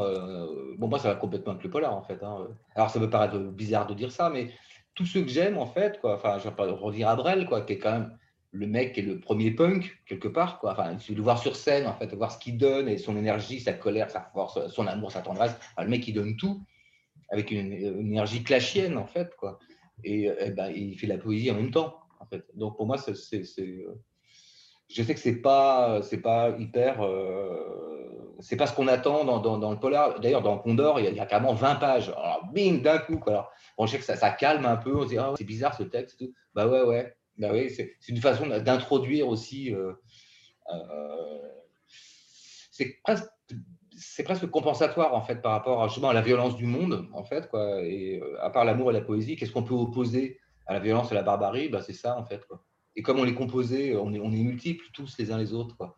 [0.78, 2.22] bon, moi, ça va complètement avec le polar, en fait.
[2.24, 2.48] Hein.
[2.74, 4.50] Alors, ça peut paraître bizarre de dire ça, mais
[4.96, 7.62] tout ce que j'aime, en fait, quoi, enfin, je vais pas revenir à Brel, quoi,
[7.62, 8.18] qui est quand même
[8.52, 10.60] le mec est le premier punk, quelque part.
[10.60, 10.72] Quoi.
[10.72, 13.74] Enfin, de voir sur scène, en fait, voir ce qu'il donne et son énergie, sa
[13.74, 15.56] colère, sa force, son amour, sa tendresse.
[15.78, 16.62] le mec, il donne tout
[17.30, 19.36] avec une, énergie clashienne, en fait.
[19.36, 19.60] Quoi.
[20.04, 22.00] Et, eh ben, il fait la poésie en même temps.
[22.20, 22.46] En fait.
[22.56, 23.12] Donc, pour moi, c'est,
[23.60, 23.86] euh,
[24.90, 27.02] je sais que c'est pas, c'est pas hyper.
[27.02, 30.20] Euh, c'est pas ce qu'on attend dans, dans, le polar.
[30.20, 32.10] D'ailleurs, dans Condor, il y a, carrément 20 pages.
[32.10, 33.18] Alors, bing, d'un coup.
[33.18, 33.34] Quoi.
[33.34, 34.96] Alors, bon, je sais que ça, ça, calme un peu.
[34.96, 36.24] On se dit, ah, c'est bizarre ce texte.
[36.54, 37.17] Bah ouais, ouais.
[37.38, 39.74] Bah oui, c'est une façon d'introduire aussi.
[39.74, 39.94] Euh,
[40.74, 41.38] euh,
[42.72, 47.82] c'est presque, compensatoire en fait par rapport à, la violence du monde en fait quoi.
[47.82, 51.14] Euh, à part l'amour et la poésie, qu'est-ce qu'on peut opposer à la violence et
[51.14, 51.70] à la barbarie?
[51.70, 52.42] Bah, c'est ça en fait.
[52.96, 55.96] Et comme on est composé, on est, multiples tous les uns les autres quoi.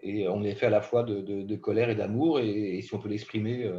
[0.00, 3.08] Et on est fait à la fois de, colère et d'amour et, si on peut
[3.08, 3.70] l'exprimer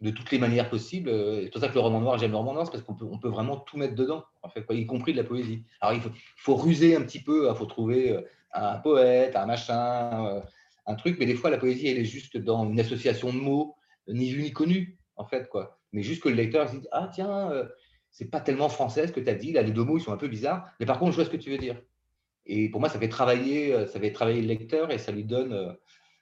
[0.00, 1.08] de toutes les manières possibles.
[1.08, 3.28] Euh, c'est pour ça que le roman noir, j'aime le roman noir, parce qu'on peut,
[3.28, 5.64] vraiment tout mettre dedans, en fait, y compris de la poésie.
[5.80, 8.22] Alors, il faut, ruser un petit peu, il faut trouver euh,
[8.52, 10.40] un poète, un machin, euh,
[10.86, 13.76] un truc, mais des fois, la poésie, elle est juste dans une association de mots,
[14.08, 15.80] ni vu ni connu, en fait, quoi.
[15.92, 17.50] Mais juste que le lecteur se dit, ah tiens,
[18.10, 20.12] c'est pas tellement français ce que tu as dit, là, les deux mots, ils sont
[20.12, 21.80] un peu bizarres, mais par contre, je vois ce que tu veux dire.
[22.46, 25.76] Et pour moi, ça fait travailler, ça fait travailler le lecteur et ça lui donne,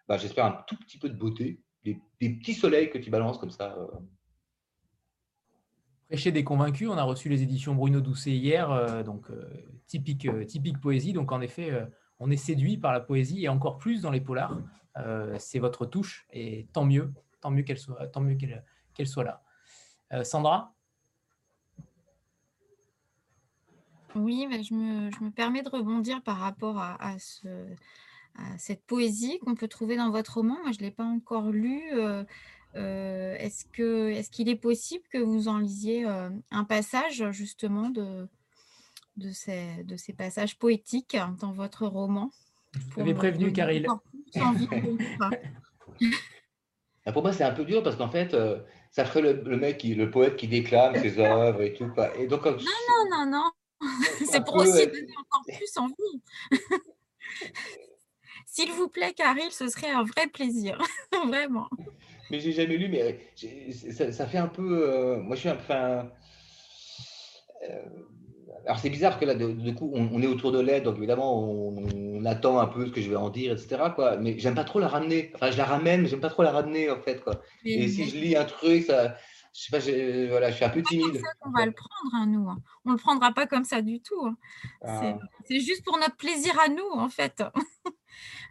[0.09, 1.61] bah, j'espère, un tout petit peu de beauté,
[2.21, 3.77] des, petits soleils que tu balances comme ça.
[6.09, 9.27] Prêcher des convaincus, on a reçu les éditions Bruno Doucet hier, donc
[9.87, 11.13] typique, typique poésie.
[11.13, 11.73] Donc en effet,
[12.21, 14.57] on est séduit par la poésie et encore plus dans les polars.
[15.39, 19.43] c'est votre touche et tant mieux, tant mieux qu'elle soit, tant mieux qu'elle soit là.
[20.23, 20.77] Sandra?
[24.17, 27.17] Oui, mais je me, permets de rebondir par rapport à,
[28.59, 30.57] cette poésie qu'on peut trouver dans votre roman?
[30.63, 31.83] Moi, je ne l'ai pas encore lu.
[31.95, 32.25] Euh,
[32.75, 33.67] euh, est-ce
[34.31, 38.29] qu'il est, possible que vous en lisiez euh, un passage justement de,
[39.33, 42.31] ces, passages poétiques dans votre roman?
[42.91, 43.87] Vous avez prévenu, Caril.
[47.09, 48.37] Ah, pour moi, c'est un peu dur parce qu'en fait,
[48.91, 51.91] ça ferait le, mec, qui, le poète qui déclame ses œuvres et tout.
[52.19, 53.51] Et donc, non, non, non, non.
[54.27, 56.23] C'est pour aussi donner encore plus envie.
[58.57, 60.81] S'il vous plaît, Caril, ce serait un vrai plaisir,
[61.27, 61.69] vraiment.
[62.31, 63.21] Mais j'ai jamais lu, mais
[64.11, 64.89] ça, fait un peu.
[64.89, 65.75] Euh, moi, je suis un peu.
[65.75, 66.07] Euh,
[68.65, 72.25] alors, c'est bizarre que là, du coup, on, est autour de l'aide, donc évidemment, on,
[72.25, 73.91] attend un peu ce que je vais en dire, etc.
[73.95, 74.17] Quoi.
[74.17, 75.33] Mais j'aime pas trop la ramener.
[75.35, 77.23] Enfin, je la ramène, mais j'aime pas trop la ramener, en fait.
[77.23, 77.43] Quoi.
[77.67, 79.17] Et si je lis un truc, ça,
[79.53, 81.21] je sais pas, je, voilà, je suis un peu timide.
[81.45, 82.49] On va le prendre, hein, nous.
[82.49, 82.57] Hein.
[82.87, 84.27] On le prendra pas comme ça du tout.
[84.27, 84.37] Hein.
[84.83, 85.19] Ah.
[85.45, 87.43] C'est juste pour notre plaisir à nous, en fait.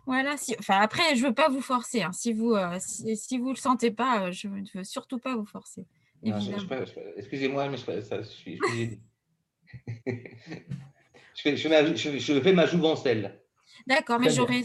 [0.05, 0.37] voilà.
[0.37, 2.03] Si, enfin, après, je veux pas vous forcer.
[2.11, 5.45] Si vous, euh, si, vous le sentez pas, euh, je ne veux surtout pas vous
[5.45, 5.85] forcer.
[6.23, 8.95] Excusez-moi, mais je, ça, je, suis, je,
[11.35, 13.39] fais, je, fais ma jouvencelle.
[13.87, 14.63] D'accord, mais j'aurais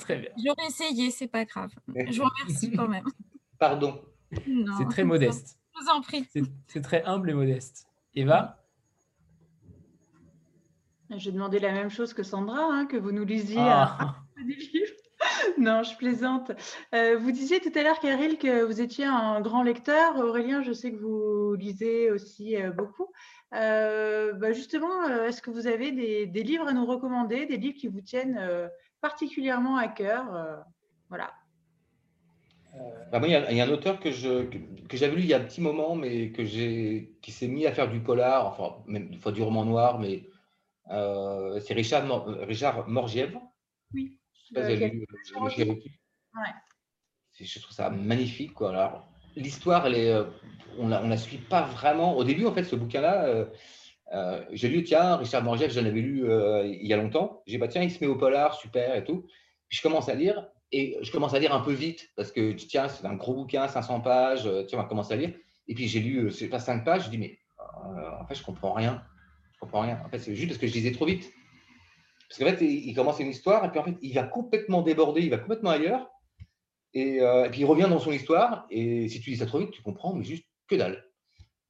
[0.66, 1.72] essayé, c'est pas grave.
[1.88, 3.04] Je vous remercie quand même.
[3.58, 4.02] Pardon.
[4.32, 5.58] C'est très modeste.
[5.74, 6.26] Je vous en prie.
[6.66, 7.86] C'est très humble et modeste.
[8.14, 8.56] Eva?
[11.16, 14.16] J'ai demandé la même chose que Sandra, hein, que vous nous lisiez ah.
[14.36, 14.99] des livres.
[15.58, 16.52] Non, je plaisante.
[16.94, 20.16] Euh, vous disiez tout à l'heure, Karil, que vous étiez un grand lecteur.
[20.18, 23.12] Aurélien, je sais que vous lisez aussi euh, beaucoup.
[23.54, 27.76] Euh, bah, justement, est-ce que vous avez des, des, livres à nous recommander, des livres
[27.78, 28.40] qui vous tiennent
[29.00, 30.64] particulièrement à cœur
[31.08, 31.32] Voilà.
[33.10, 35.44] Bah, il y, a un auteur que, je, que, j'avais lu il y a un
[35.44, 39.32] petit moment, mais que j'ai, qui s'est mis à faire du polar, enfin, même fois
[39.32, 40.28] du roman noir, mais
[40.88, 43.42] c'est Richard, Richard Morgièvre.
[43.92, 44.19] Oui.
[44.54, 46.52] Je sais pas si lu euh, ouais.
[47.40, 48.54] Je trouve ça magnifique.
[48.54, 48.70] Quoi.
[48.70, 50.24] Alors, l'histoire, elle est, euh,
[50.78, 52.16] on ne la, on la suit pas vraiment.
[52.16, 53.46] Au début, en fait, ce bouquin-là,
[54.52, 56.24] j'ai lu, tiens, Richard Morgièvre, j'en avais lu
[56.64, 57.42] il y a longtemps.
[57.46, 59.26] J'ai dit, bah, tiens, il se met au polar, super et tout.
[59.68, 62.52] Puis je commence à lire et je commence à lire un peu vite parce que
[62.52, 65.32] tiens, c'est un gros bouquin, 500 pages, euh, tiens, on va commencer à lire.
[65.68, 68.34] Et puis j'ai lu, je sais pas, 5 pages, je dis, mais euh, en fait,
[68.34, 69.02] je comprends rien.
[69.52, 70.02] Je comprends rien.
[70.04, 71.32] En fait, c'est juste parce que je lisais trop vite.
[72.30, 75.20] Parce qu'en fait, il, commence une histoire et puis en fait, il va complètement déborder,
[75.20, 76.08] il va complètement ailleurs.
[76.94, 78.66] Et, euh, puis il revient dans son histoire.
[78.70, 81.04] Et si tu lis ça trop vite, tu comprends, mais juste que dalle.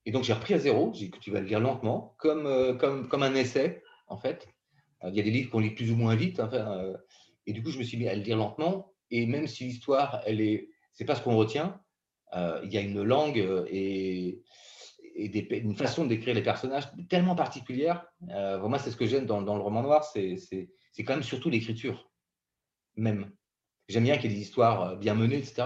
[0.04, 0.92] Et donc j'ai repris à zéro.
[0.94, 4.48] J'ai dit que tu vas le lire lentement, comme, comme, comme un essai, en fait.
[5.02, 6.42] Il y a des livres qu'on lit plus ou moins vite.
[7.46, 8.92] Et du coup, je me suis mis à le lire lentement.
[9.10, 11.80] Et même si l'histoire, elle est, c'est pas ce qu'on retient,
[12.34, 13.66] euh, il y a une langue euh,
[15.26, 18.06] une façon d'écrire les personnages tellement particulière.
[18.30, 20.36] Euh, moi, c'est ce que j'aime dans, le roman noir, c'est,
[20.98, 22.10] quand même surtout l'écriture,
[22.96, 23.30] même.
[23.88, 25.64] J'aime bien qu'il y ait des histoires bien menées, etc.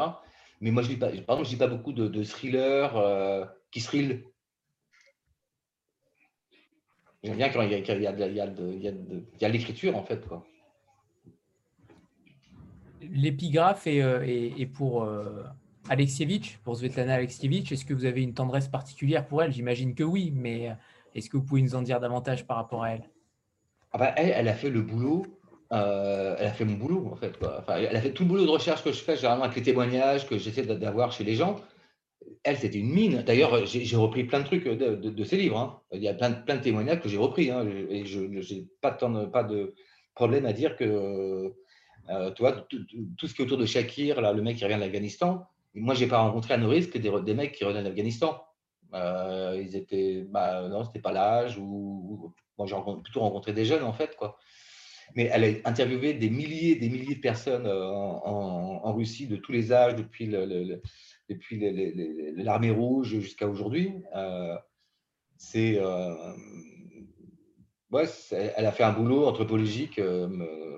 [0.60, 2.90] Mais moi, je lis pas, par je lis pas beaucoup de, thrillers
[3.70, 4.24] qui thrillent.
[7.22, 10.22] J'aime bien quand il y a, il y a, a, a l'écriture, en fait.
[13.10, 15.08] L'épigraphe est, euh, pour
[15.86, 17.72] euh, Alexievitch, pour Svetlana Alexievitch.
[17.72, 19.52] Est-ce que vous avez une tendresse particulière pour elle?
[19.52, 20.74] J'imagine que oui, mais euh,
[21.14, 23.10] est-ce que vous pouvez nous en dire davantage par rapport à elle?
[23.92, 25.24] Ah bah, elle, a fait le boulot,
[25.70, 27.38] elle a fait mon boulot en fait.
[27.68, 30.26] elle a fait tout le boulot de recherche que je fais, généralement avec les témoignages
[30.26, 31.60] que j'essaie d'avoir chez les gens.
[32.42, 33.22] Elle, c'était une mine.
[33.24, 35.58] D'ailleurs, j'ai repris plein de trucs de, ses livres.
[35.58, 35.80] Hein.
[35.92, 37.50] Il y a plein, plein de témoignages que j'ai repris.
[37.50, 37.68] Hein.
[37.88, 39.74] Et je n'ai pas, de
[40.14, 41.54] problème à dire que
[42.10, 44.76] euh, tu vois, tout, ce qui est autour de Shakir, là, le mec qui revient
[44.76, 48.42] de l'Afghanistan, moi, je n'ai pas rencontré à nos risques des, mecs qui reviennent d'Afghanistan.
[48.94, 53.82] Euh, ils étaient, bah, non, c'était pas l'âge, ou, moi, j'ai plutôt rencontré des jeunes,
[53.82, 54.38] en fait, quoi.
[55.16, 59.52] Mais elle a interviewé des milliers des milliers de personnes euh, en, Russie de tous
[59.52, 60.80] les âges, depuis le,
[61.28, 61.60] depuis
[62.36, 63.92] l'armée rouge jusqu'à aujourd'hui.
[65.36, 65.80] c'est
[67.90, 70.00] ouais, elle a fait un boulot anthropologique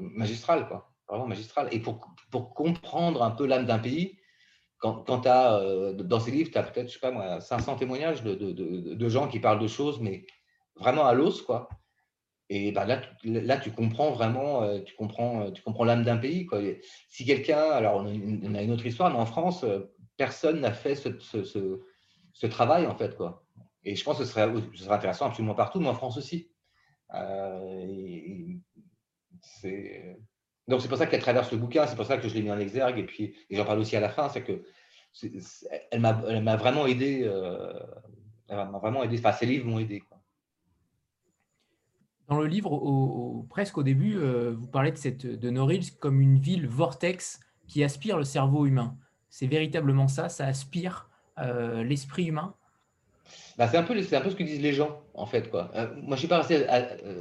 [0.00, 1.68] magistral, quoi vraiment magistral.
[1.72, 4.18] Et pour, pour comprendre un peu l'âme d'un pays,
[4.78, 7.40] quand, quand tu as, euh, dans ces livres, tu as peut-être, je sais pas moi,
[7.40, 10.26] 500 témoignages de, de, de, gens qui parlent de choses, mais
[10.76, 11.68] vraiment à l'os, quoi.
[12.48, 16.46] Et ben là, là, tu comprends vraiment, euh, tu comprends, tu comprends l'âme d'un pays.
[16.46, 16.60] Quoi.
[17.08, 19.64] Si quelqu'un, alors on a, une, autre histoire, mais en France,
[20.16, 21.80] personne n'a fait ce, ce,
[22.32, 23.44] ce, travail en fait, quoi.
[23.82, 26.50] Et je pense que ce serait, ce serait intéressant absolument partout, mais en France aussi.
[29.40, 30.16] c'est
[30.68, 32.50] donc c'est pour ça qu'elle traverse le bouquin, c'est pour ça que je l'ai mis
[32.50, 34.62] en exergue, et puis j'en parle aussi à la fin, c'est que
[35.90, 37.72] elle m'a vraiment aidé, euh,
[38.48, 40.02] elle m'a vraiment aidé, enfin ses livres m'ont aidé.
[42.28, 46.20] Dans le livre, au, presque au début, euh, vous parlez de, cette, de Norilsk comme
[46.20, 47.38] une ville vortex
[47.68, 48.96] qui aspire le cerveau humain.
[49.30, 51.08] C'est véritablement ça, ça aspire
[51.38, 52.54] euh, l'esprit humain?
[53.56, 55.50] Bah, c'est un, peu, un peu ce que disent les gens, en fait.
[55.50, 55.70] Quoi.
[55.74, 56.66] moi, je ne suis pas resté,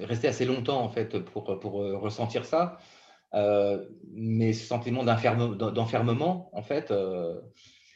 [0.03, 2.79] resté, assez longtemps, en fait, pour, pour ressentir ça.
[3.35, 7.41] Euh, mais ce sentiment d'enfermement, en fait, euh,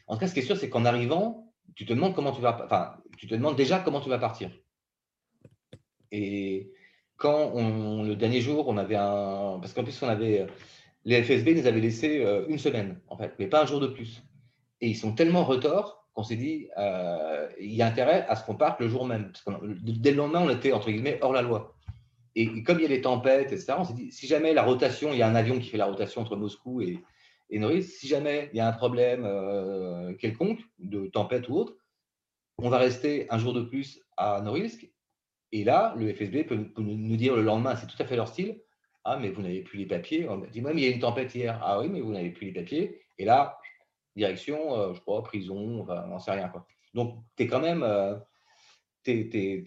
[0.08, 2.42] en tout cas, ce qui est sûr, c'est qu'en arrivant, tu te demandes comment tu
[2.42, 4.52] vas, enfin, tu te demandes déjà comment tu vas partir.
[6.12, 6.72] Et
[7.16, 7.54] quand
[8.04, 10.48] le dernier jour, on avait un, parce qu'en plus, on avait,
[11.06, 13.88] les FSB nous avaient laissé euh, une semaine, en fait, mais pas un jour de
[13.88, 14.24] plus.
[14.82, 16.68] Et ils sont tellement retors qu'on s'est dit,
[17.62, 19.32] il y a intérêt à ce qu'on parte le jour même.
[19.32, 21.79] Parce que dès le lendemain, on était, entre guillemets, hors la loi.
[22.40, 25.12] Et comme il y a les tempêtes, etc., on s'est dit, si jamais la rotation,
[25.12, 27.04] il y a un avion qui fait la rotation entre Moscou et,
[27.50, 31.76] et si jamais il y a un problème euh, quelconque, de tempête ou autre,
[32.58, 34.90] on va rester un jour de plus à Norilsk.
[35.52, 38.62] Et là, le FSB peut, nous dire le lendemain, c'est tout à fait leur style,
[39.04, 40.30] ah, mais vous n'avez plus les papiers?
[40.30, 41.60] On dit, mais il y a une tempête hier.
[41.62, 43.02] Ah oui, mais vous n'avez plus les papiers.
[43.18, 43.60] Et là,
[44.16, 46.48] direction, euh, je crois, prison, on n'en sait rien.
[46.48, 46.66] Quoi.
[46.94, 47.84] Donc, tu es quand même.
[47.84, 48.16] Euh,
[49.04, 49.64] t'es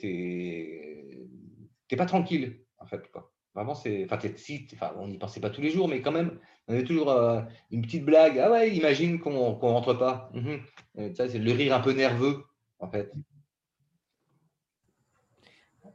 [1.97, 3.11] pas tranquille, en fait.
[3.11, 3.30] Quoi.
[3.55, 4.05] Vraiment, c'est.
[4.05, 6.85] Enfin, si, enfin, on n'y pensait pas tous les jours, mais quand même, on avait
[6.85, 8.39] toujours euh, une petite blague.
[8.39, 10.30] Ah ouais, imagine qu'on ne rentre pas.
[10.35, 11.14] Mhm.
[11.14, 12.45] Ça, c'est le rire un peu nerveux,
[12.78, 13.12] en fait.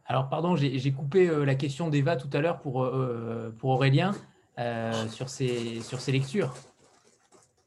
[0.05, 4.13] Alors, pardon, j'ai coupé euh, la question d'Eva tout à l'heure pour, euh, pour Aurélien
[5.09, 6.53] sur, ses, sur ses lectures.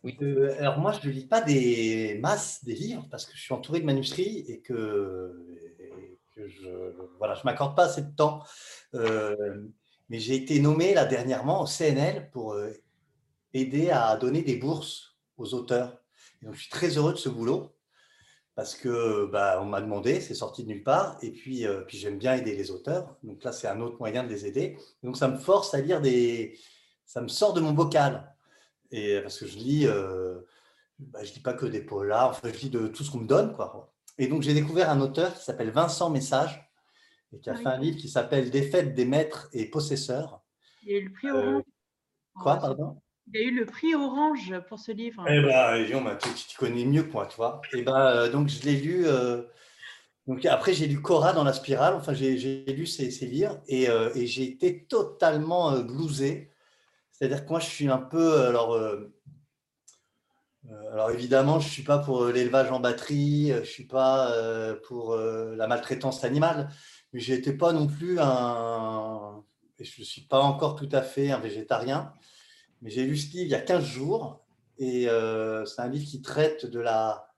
[0.02, 0.16] Oui.
[0.58, 3.80] alors, moi, je ne lis pas des masses des livres parce que je suis entouré
[3.80, 5.46] de manuscrits et que
[6.48, 6.68] je
[7.18, 8.42] voilà, je m'accorde pas assez de temps.
[8.94, 9.66] Euh,
[10.08, 12.70] mais j'ai été nommé là dernièrement au CNL pour euh,
[13.54, 15.98] aider à donner des bourses aux auteurs.
[16.42, 17.74] donc, je suis très heureux de ce boulot
[18.56, 21.96] parce que bah, on m'a demandé, c'est sorti de nulle part, et puis, euh, puis
[21.96, 23.16] j'aime bien aider les auteurs.
[23.22, 24.76] Donc là, c'est un autre moyen de les aider.
[25.02, 26.58] donc ça me force à lire des,
[27.06, 28.34] ça me sort de mon bocal,
[28.90, 29.86] et parce que je lis,
[30.98, 33.54] bah, je lis pas que des polars, je lis de tout ce qu'on me donne,
[33.54, 33.90] quoi.
[34.20, 36.62] Et donc, j'ai découvert un auteur qui s'appelle Vincent Message
[37.32, 40.42] et qui a fait un livre qui s'appelle Défaite des maîtres et possesseurs.
[40.84, 41.62] Il a eu le prix euh, Orange.
[42.34, 43.00] Quoi, pardon?
[43.32, 45.24] Il a eu le prix Orange pour ce livre.
[45.26, 47.62] Eh bien, bah, tu, tu, connais mieux que moi, tu vois.
[47.72, 49.06] Et ben, euh, donc, je l'ai lu.
[49.06, 49.40] Euh,
[50.26, 51.94] donc, après, j'ai lu Cora dans la spirale.
[51.94, 56.50] Enfin, j'ai lu ses, livres et, et j'ai été totalement blousé.
[57.10, 58.42] C'est-à-dire que moi, je suis un peu.
[58.42, 58.78] Alors,
[60.92, 63.86] alors évidemment, je ne suis pas pour euh, l'élevage en batterie, euh, je ne suis
[63.86, 64.34] pas
[64.84, 66.68] pour la maltraitance animale,
[67.12, 69.42] mais je pas non plus un...
[69.78, 72.12] Et je ne suis pas encore tout à fait un végétarien,
[72.82, 74.44] mais j'ai lu ce livre il y a 15 jours,
[74.78, 75.06] et
[75.66, 77.30] c'est un livre qui traite de la,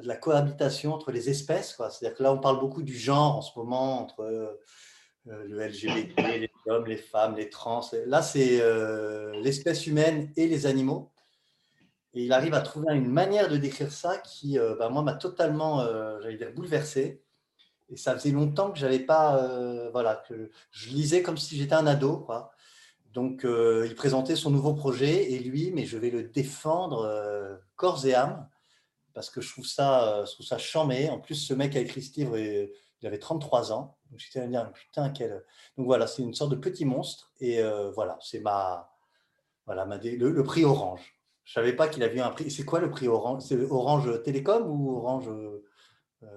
[0.00, 1.76] de la cohabitation entre les espèces.
[1.76, 4.60] C'est-à-dire que là, on parle beaucoup du genre en ce moment, entre
[5.24, 7.80] le LGBT, les hommes, les femmes, les trans.
[8.06, 8.62] Là, c'est
[9.42, 11.10] l'espèce humaine et les animaux.
[12.18, 15.14] Et il arrive à trouver une manière de décrire ça qui, euh, bah, moi, m'a
[15.14, 17.22] totalement, euh, j'allais dire, bouleversé.
[17.90, 21.76] Et ça faisait longtemps que j'avais pas, euh, voilà, que je lisais comme si j'étais
[21.76, 22.50] un ado, quoi.
[23.12, 28.14] Donc, il présentait son nouveau projet et lui, mais je vais le défendre corps et
[28.14, 28.48] âme
[29.14, 31.08] parce que je trouve ça, je trouve ça chambé.
[31.08, 33.96] En plus, ce mec a écrit et, il avait 33 ans.
[34.10, 35.44] Donc, j'étais à dire, putain, quel.
[35.76, 37.32] Donc, voilà, c'est une sorte de petit monstre.
[37.40, 37.62] Et
[37.94, 38.90] voilà, c'est ma,
[39.66, 41.17] voilà, ma, le prix Orange.
[41.48, 42.50] Je savais pas qu'il avait un prix.
[42.50, 43.40] C'est quoi le prix Orange?
[43.40, 45.64] C'est Orange Télécom ou Orange euh...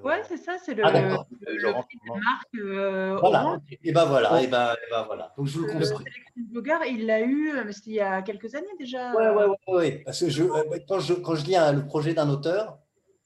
[0.06, 3.44] Ouais, c'est ça, c'est le, ah, le, le prix de marque euh, voilà.
[3.44, 3.60] Orange.
[3.84, 5.34] Et ben voilà, et ben, et ben voilà.
[5.36, 5.98] Donc je vous le conseille.
[6.38, 9.14] Bogart, il l'a eu, euh, mais c'était il y a quelques années déjà.
[9.14, 10.02] Ouais, ouais, ouais, ouais.
[10.06, 12.80] Parce que je, euh, quand, je, quand je lis un, le projet d'un auteur,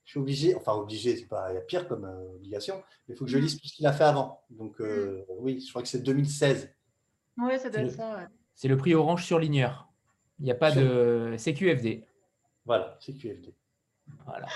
[0.05, 3.13] je suis obligé, enfin obligé, c'est pas il y a pire comme euh, obligation, mais
[3.13, 3.41] il faut que je mm.
[3.41, 4.41] lise tout ce qu'il a fait avant.
[4.49, 5.33] Donc euh, mm.
[5.37, 6.73] oui, je crois que c'est 2016.
[7.37, 8.15] Ouais, ça doit être ça.
[8.15, 8.27] Ouais.
[8.55, 9.91] C'est le prix Orange surligneur.
[10.39, 12.03] Il n'y a pas de CQFD.
[12.65, 13.53] Voilà, CQFD.
[14.25, 14.47] Voilà.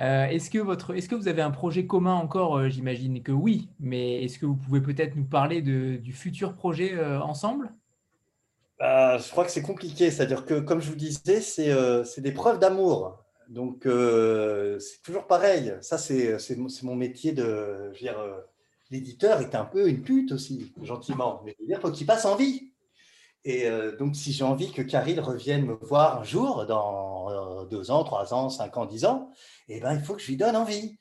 [0.00, 3.32] Euh, est-ce que, votre, est-ce que vous avez un projet commun encore euh, J'imagine que
[3.32, 7.70] oui, mais est-ce que vous pouvez peut-être nous parler de, du futur projet euh, ensemble?
[8.80, 10.10] Je crois que c'est compliqué.
[10.10, 11.70] C'est-à-dire que, comme je vous disais, c'est,
[12.06, 13.22] c'est des preuves d'amour.
[13.50, 15.74] Donc, c'est toujours pareil.
[15.82, 17.90] Ça, c'est, c'est, mon métier de.
[17.92, 18.16] Je veux dire,
[18.90, 21.42] l'éditeur est un peu une pute aussi, gentiment.
[21.44, 22.69] Mais il faut qu'il passe envie.
[23.44, 27.64] Et euh, donc, si j'ai envie que Caril revienne me voir un jour, dans euh,
[27.66, 29.30] deux ans, trois ans, cinq ans, dix ans,
[29.68, 30.98] eh ben, il faut que je lui donne envie.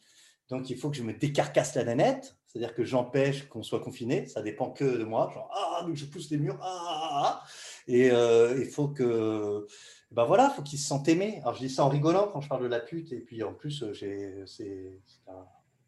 [0.49, 4.25] Donc, il faut que je me décarcasse la nanette, c'est-à-dire que j'empêche qu'on soit confiné.
[4.25, 5.31] Ça dépend que de moi.
[5.53, 6.57] Ah, je pousse les murs.
[6.61, 7.43] Ah, ah, ah,
[7.87, 9.67] et euh, il faut que,
[10.11, 11.39] ben voilà, faut qu'il se sente aimé.
[11.41, 13.11] Alors, je dis ça en rigolant quand je parle de la pute.
[13.11, 15.01] Et puis, en plus, c'est,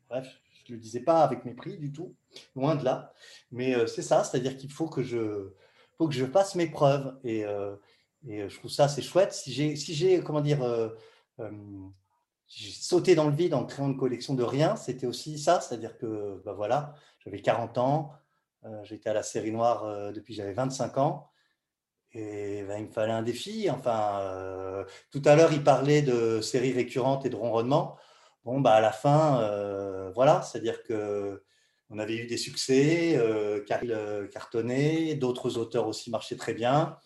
[0.09, 0.27] bref,
[0.65, 2.13] je ne le disais pas avec mépris du tout,
[2.55, 3.13] loin de là.
[3.51, 5.53] Mais c'est ça, c'est-à-dire qu'il faut que je
[6.01, 7.15] faut que je fasse mes preuves.
[7.23, 7.75] Et, euh,
[8.27, 9.33] et je trouve ça c'est chouette.
[9.33, 10.89] Si j'ai, comment dire, euh,
[11.39, 11.51] euh,
[12.47, 15.61] sauté dans le vide en créant une collection de rien, c'était aussi ça.
[15.61, 18.13] C'est-à-dire que bah voilà, j'avais 40 ans,
[18.81, 21.29] j'étais à la série noire depuis j'avais 25 ans.
[22.13, 23.69] Et ben, il me fallait un défi.
[23.69, 27.95] Enfin, tout à l'heure, il parlait de séries récurrentes et de ronronnement.
[28.43, 31.43] Bon, bah, à la fin, voilà, c'est-à-dire que
[31.91, 36.97] on avait eu des succès, euh, euh cartonné, d'autres auteurs aussi marchaient très bien.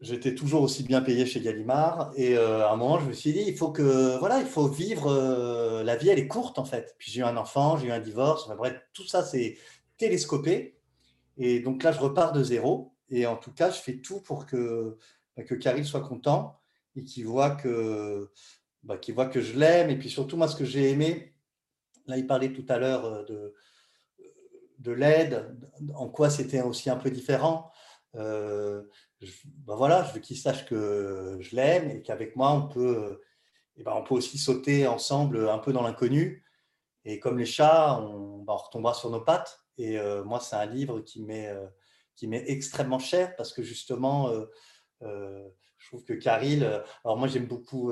[0.00, 2.12] J'étais toujours aussi bien payé chez Gallimard.
[2.16, 4.68] Et euh, à un moment, je me suis dit, il faut que, voilà, il faut
[4.68, 5.08] vivre.
[5.08, 6.94] Euh, la vie, elle est courte en fait.
[6.98, 8.48] Puis j'ai eu un enfant, j'ai eu un divorce.
[8.56, 9.58] Bref, tout ça, c'est
[9.98, 10.78] télescopé.
[11.36, 12.94] Et donc là, je repars de zéro.
[13.10, 14.96] Et en tout cas, je fais tout pour que,
[15.36, 16.60] bah, que Caril soit content
[16.96, 18.30] et qu'il voit que,
[18.84, 19.90] bah, voit que je l'aime.
[19.90, 21.31] Et puis surtout, moi, ce que j'ai aimé,
[22.06, 23.54] Là, il parlait tout à l'heure euh, de,
[24.78, 25.56] de l'aide,
[25.94, 27.70] en quoi c'était aussi un peu différent.
[28.14, 28.82] Euh,
[29.20, 33.20] ben voilà, je veux qu'il sache que je l'aime et qu'avec moi, on peut,
[33.76, 36.44] et ben on peut aussi sauter ensemble un peu dans l'inconnu.
[37.04, 39.60] Et comme les chats, on, ben retombera sur nos pattes.
[39.78, 41.52] Et euh, moi, c'est un livre qui m'est
[42.14, 44.30] qui m'est extrêmement cher parce que justement,
[45.00, 46.64] je trouve que Caril,
[47.04, 47.90] alors moi j'aime beaucoup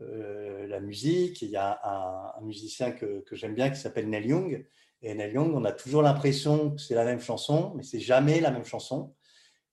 [0.00, 1.42] euh, la musique.
[1.42, 1.80] Il y a
[2.36, 4.66] un, musicien que, j'aime bien qui s'appelle Neil Young.
[5.02, 8.40] Et Neil Young, on a toujours l'impression que c'est la même chanson, mais c'est jamais
[8.40, 9.14] la même chanson.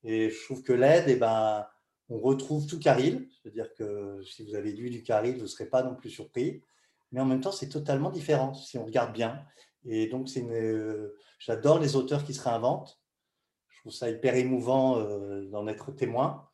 [0.03, 1.67] Et je trouve que l'aide, eh ben,
[2.09, 3.27] on retrouve tout Caril.
[3.41, 6.61] C'est-à-dire que si vous avez lu du Caril, vous ne serez pas non plus surpris.
[7.11, 9.43] Mais en même temps, c'est totalement différent si on regarde bien.
[9.85, 10.27] Et donc,
[11.39, 12.99] j'adore les auteurs qui se réinventent.
[13.69, 16.48] Je trouve ça hyper émouvant euh, d'en être témoin.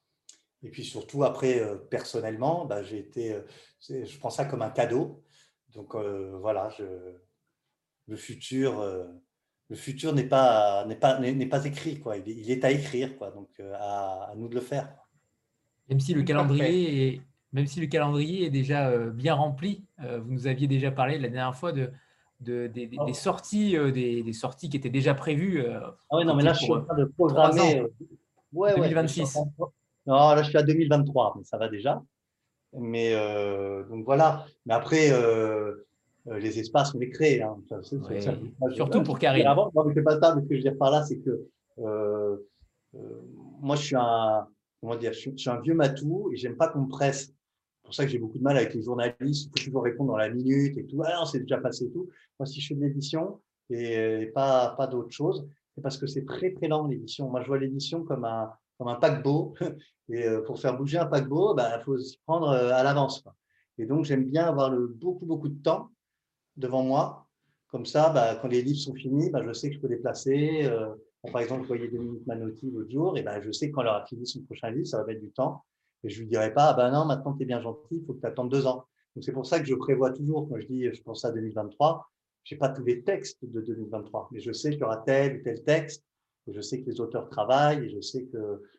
[0.65, 3.41] Et puis surtout, après, euh, personnellement, bah, j'ai été, euh,
[3.87, 5.23] je prends ça comme un cadeau.
[5.75, 6.83] Donc euh, voilà, je,
[8.07, 8.83] le futur,
[9.69, 12.17] le futur n'est pas, n'est pas, n'est pas écrit, quoi.
[12.17, 13.29] Il, est à écrire, quoi.
[13.29, 14.89] Donc à, nous de le faire.
[15.87, 17.21] Même si le calendrier est,
[17.53, 21.55] même si le calendrier est déjà bien rempli, vous nous aviez déjà parlé la dernière
[21.55, 21.91] fois de,
[22.39, 23.13] de des, oh.
[23.13, 25.63] sorties, des, des, sorties qui étaient déjà prévues.
[25.67, 27.83] ah oui, non, mais là, je suis en train de programmer.
[28.53, 29.37] Ouais, 2026.
[30.07, 32.01] Non, là, je suis à 2023, mais ça va déjà.
[32.77, 34.45] Mais euh, donc voilà.
[34.65, 35.87] Mais après, euh,
[36.27, 37.41] euh, les espaces, on les crée.
[37.41, 37.57] Hein.
[38.73, 39.47] Surtout pour Karine.
[39.47, 40.35] Avant, non, mais pas ça.
[40.35, 41.47] Mais ce que je veux dire par là, c'est que
[43.61, 44.47] moi, je suis un,
[44.81, 47.25] comment dire, je suis, un vieux matou et j'aime pas qu'on me presse.
[47.27, 49.49] C'est pour ça que j'ai beaucoup de mal avec les journalistes.
[49.55, 51.01] Il faut toujours répondre dans la minute et tout.
[51.03, 52.09] Ah non, c'est déjà passé et tout.
[52.39, 56.25] Moi, si je fais de l'édition et, pas, pas d'autre chose, c'est parce que c'est
[56.25, 57.29] très, très lent l'édition.
[57.29, 59.53] Moi, je vois l'édition comme un, comme un paquebot.
[60.09, 63.23] Et euh, pour faire bouger un paquebot, il bah, faut s'y prendre euh, à l'avance.
[63.77, 65.89] Et donc, j'aime bien avoir beaucoup, beaucoup de temps
[66.55, 67.27] devant moi.
[67.69, 69.97] Comme ça, bah, quand les livres sont finis, bah, je sais que je peux les
[69.97, 70.61] placer.
[70.65, 70.93] Euh,
[71.31, 73.87] par exemple, je voyais minutes Manotti l'autre jour, et bah, je sais que quand elle
[73.87, 75.63] aura fini son prochain livre, ça va mettre du temps.
[76.03, 78.05] Et je ne lui dirai pas, ah ben non, maintenant tu es bien gentil, il
[78.05, 78.85] faut que tu attendes deux ans.
[79.15, 82.07] Donc c'est pour ça que je prévois toujours, quand je dis je pense à 2023,
[82.43, 85.37] je n'ai pas tous les textes de 2023, mais je sais qu'il y aura tel
[85.37, 86.03] ou tel texte
[86.47, 88.37] je sais que les auteurs travaillent et je sais que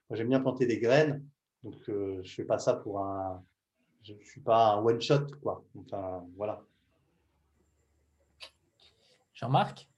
[0.08, 1.24] moi j'aime bien planter des graines.
[1.64, 3.42] Donc euh, je fais pas ça pour un,
[4.02, 5.64] je, ne suis pas un one shot quoi.
[5.78, 6.62] Enfin voilà.
[9.34, 9.88] Jean-Marc?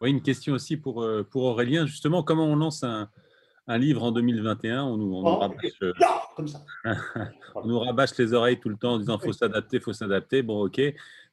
[0.00, 1.86] Oui, une question aussi pour, euh, pour Aurélien.
[1.86, 3.10] Justement, comment on lance un,
[3.66, 5.92] un livre en 2021 On nous, on nous rabâche, euh,
[6.34, 6.64] comme ça.
[7.54, 10.42] on nous rabâche les oreilles tout le temps en disant faut s'adapter, faut s'adapter.
[10.42, 10.80] Bon, ok.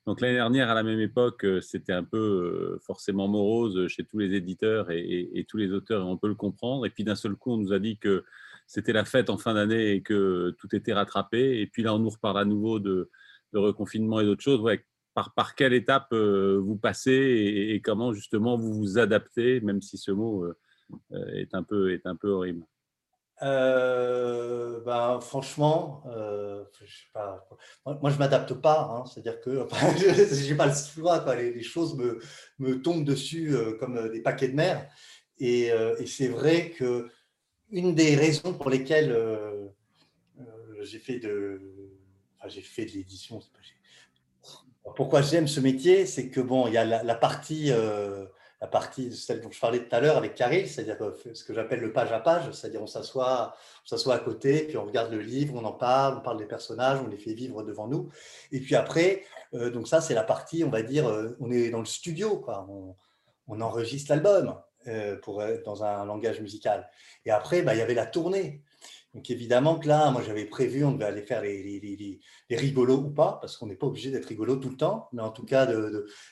[0.06, 4.04] Donc l'année dernière, à la même époque, euh, c'était un peu euh, forcément morose chez
[4.04, 6.86] tous les éditeurs et, tous les auteurs, et on peut le comprendre.
[6.86, 8.26] Et puis d'un seul coup, on nous a dit que
[8.68, 11.62] c'était la fête en fin d'année et que tout était rattrapé.
[11.62, 13.10] Et puis là, on nous reparle à nouveau de,
[13.54, 14.60] reconfinement et d'autres choses.
[14.62, 17.12] Ouais, par, par quelle étape euh, vous passez
[17.70, 20.46] et, comment justement vous vous adaptez, même si ce mot
[21.12, 22.66] est, un peu, est un peu horrible?
[23.44, 27.48] Ben, franchement, euh, je sais pas,
[27.86, 29.68] moi, je m'adapte pas, hein, c'est-à-dire que
[29.98, 32.20] je n'ai pas le choix, quoi, les, choses me,
[32.60, 34.90] me, tombent dessus euh, comme des paquets de mer.
[35.40, 35.72] Et,
[36.06, 37.10] c'est vrai que
[37.70, 39.18] une des raisons pour lesquelles
[40.82, 41.60] j'ai fait de,
[42.38, 43.41] enfin, j'ai de l'édition,
[44.95, 47.72] Pourquoi j'aime ce métier C'est que, bon, il y a la, partie,
[48.64, 50.95] la partie, celle dont je parlais tout à l'heure avec Carré, c'est-à-dire
[51.34, 53.53] ce que j'appelle le page à page, c'est-à-dire on s'assoit,
[53.84, 56.45] on s'assoit à côté, puis on regarde le livre, on en parle, on parle des
[56.45, 58.07] personnages, on les fait vivre devant nous.
[58.53, 59.23] Et puis après,
[59.53, 62.38] euh, donc ça, c'est la partie, on va dire, euh, on est dans le studio,
[62.38, 62.65] quoi.
[62.69, 62.95] On,
[63.49, 64.57] on enregistre l'album
[65.22, 66.90] pour être dans un langage musical.
[67.26, 68.61] Et après, bah, il y avait la tournée.
[69.14, 72.19] Donc évidemment que là, moi j'avais prévu, on devait aller faire les,
[72.49, 75.31] rigolos ou pas, parce qu'on n'est pas obligé d'être rigolo tout le temps, mais en
[75.31, 75.68] tout cas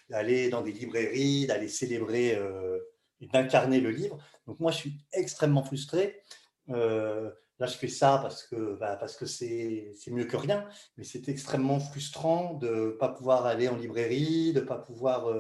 [0.10, 2.80] d'aller dans des librairies, d'aller célébrer euh,
[3.20, 4.18] et d'incarner le livre.
[4.48, 6.24] Donc moi je suis extrêmement frustré.
[6.70, 7.30] Euh,
[7.60, 10.68] là je fais ça parce que bah, c'est mieux que rien,
[10.98, 15.32] mais c'est extrêmement frustrant de ne pas pouvoir aller en librairie, de ne pas pouvoir...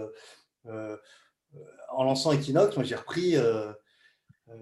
[0.67, 0.97] Euh,
[1.89, 3.71] en lançant Equinox, moi j'ai repris euh,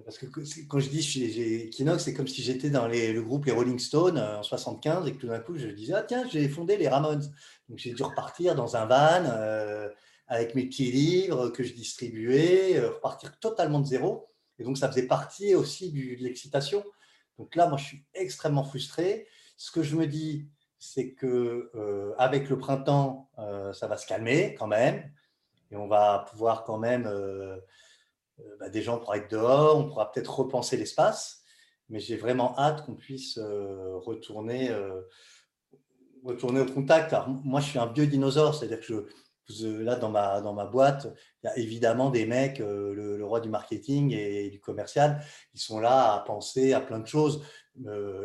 [0.05, 3.51] parce que quand je dis j'ai Equinox, c'est comme si j'étais dans le groupe les
[3.51, 6.47] Rolling Stones euh, en 75 et que tout d'un coup je disais ah tiens j'ai
[6.49, 7.23] fondé les Ramones.
[7.67, 9.89] Donc j'ai dû repartir dans un van euh,
[10.27, 14.29] avec mes petits livres que je distribuais, repartir totalement de zéro.
[14.59, 16.83] Et donc ça faisait partie aussi de l'excitation.
[17.37, 19.27] Donc là moi je suis extrêmement frustré.
[19.57, 20.47] Ce que je me dis
[20.77, 21.71] c'est que
[22.17, 23.29] avec le printemps
[23.73, 25.11] ça va se calmer quand même
[25.71, 27.57] et on va pouvoir quand même euh,
[28.59, 31.43] bah, des gens pourront être dehors, on pourra peut-être repenser l'espace,
[31.89, 35.01] mais j'ai vraiment hâte qu'on puisse euh, retourner, euh,
[36.23, 37.15] retourner au contact.
[37.43, 39.07] moi, je suis un biodinosaure, c'est-à-dire que
[39.49, 41.07] je, là, dans ma, dans ma boîte,
[41.41, 45.23] il y a évidemment des mecs, le, roi du marketing et du commercial,
[45.55, 47.43] ils sont là à penser à plein de choses.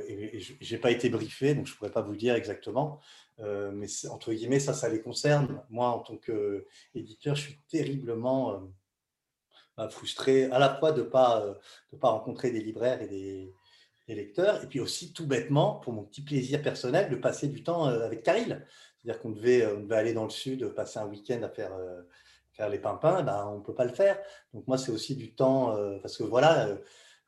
[0.06, 3.00] et, je n'ai pas été briefé, donc je ne pourrais pas vous dire exactement.
[3.38, 5.62] mais entre guillemets, ça, ça les concerne.
[5.70, 8.60] Moi, en tant qu'éditeur, je suis terriblement
[9.90, 11.54] frustré à la fois de ne pas, euh,
[11.92, 13.54] de pas rencontrer des libraires et des,
[14.06, 17.88] lecteurs, et puis aussi tout bêtement, pour mon petit plaisir personnel, de passer du temps
[17.88, 18.66] euh, avec Caril.
[18.98, 21.72] C'est-à-dire qu'on devait, euh, on devait aller dans le sud, passer un week-end à faire,
[22.52, 24.18] faire les pimpins, ben, on ne peut pas le faire.
[24.52, 26.68] Donc moi, c'est aussi du temps, parce que voilà,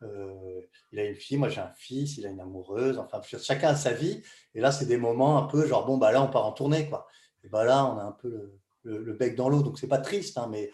[0.03, 3.77] il a une fille, moi j'ai un fils, il a une amoureuse, enfin, chacun a
[3.77, 4.23] sa vie,
[4.55, 6.91] et là, c'est des moments un peu genre, bon, bah là, on part en tournée,
[6.91, 7.07] quoi.
[7.43, 8.53] Et bah là, on a un peu
[8.83, 10.71] le, bec dans l'eau, donc c'est pas triste, hein, mais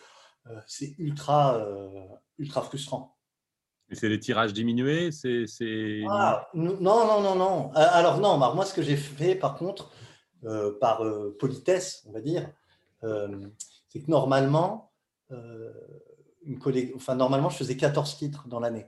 [0.67, 2.07] c'est ultra, euh,
[2.39, 3.17] ultra frustrant.
[3.91, 5.45] Et c'est les tirages diminués c'est,
[6.09, 7.71] ah, Non, non, non, non.
[7.77, 9.91] Euh, alors non, moi ce que j'ai fait par contre,
[10.81, 11.05] par
[11.39, 12.51] politesse, on va dire,
[13.03, 14.93] c'est que normalement,
[15.31, 16.59] une
[16.97, 18.87] enfin, normalement, je faisais 14 titres dans l'année.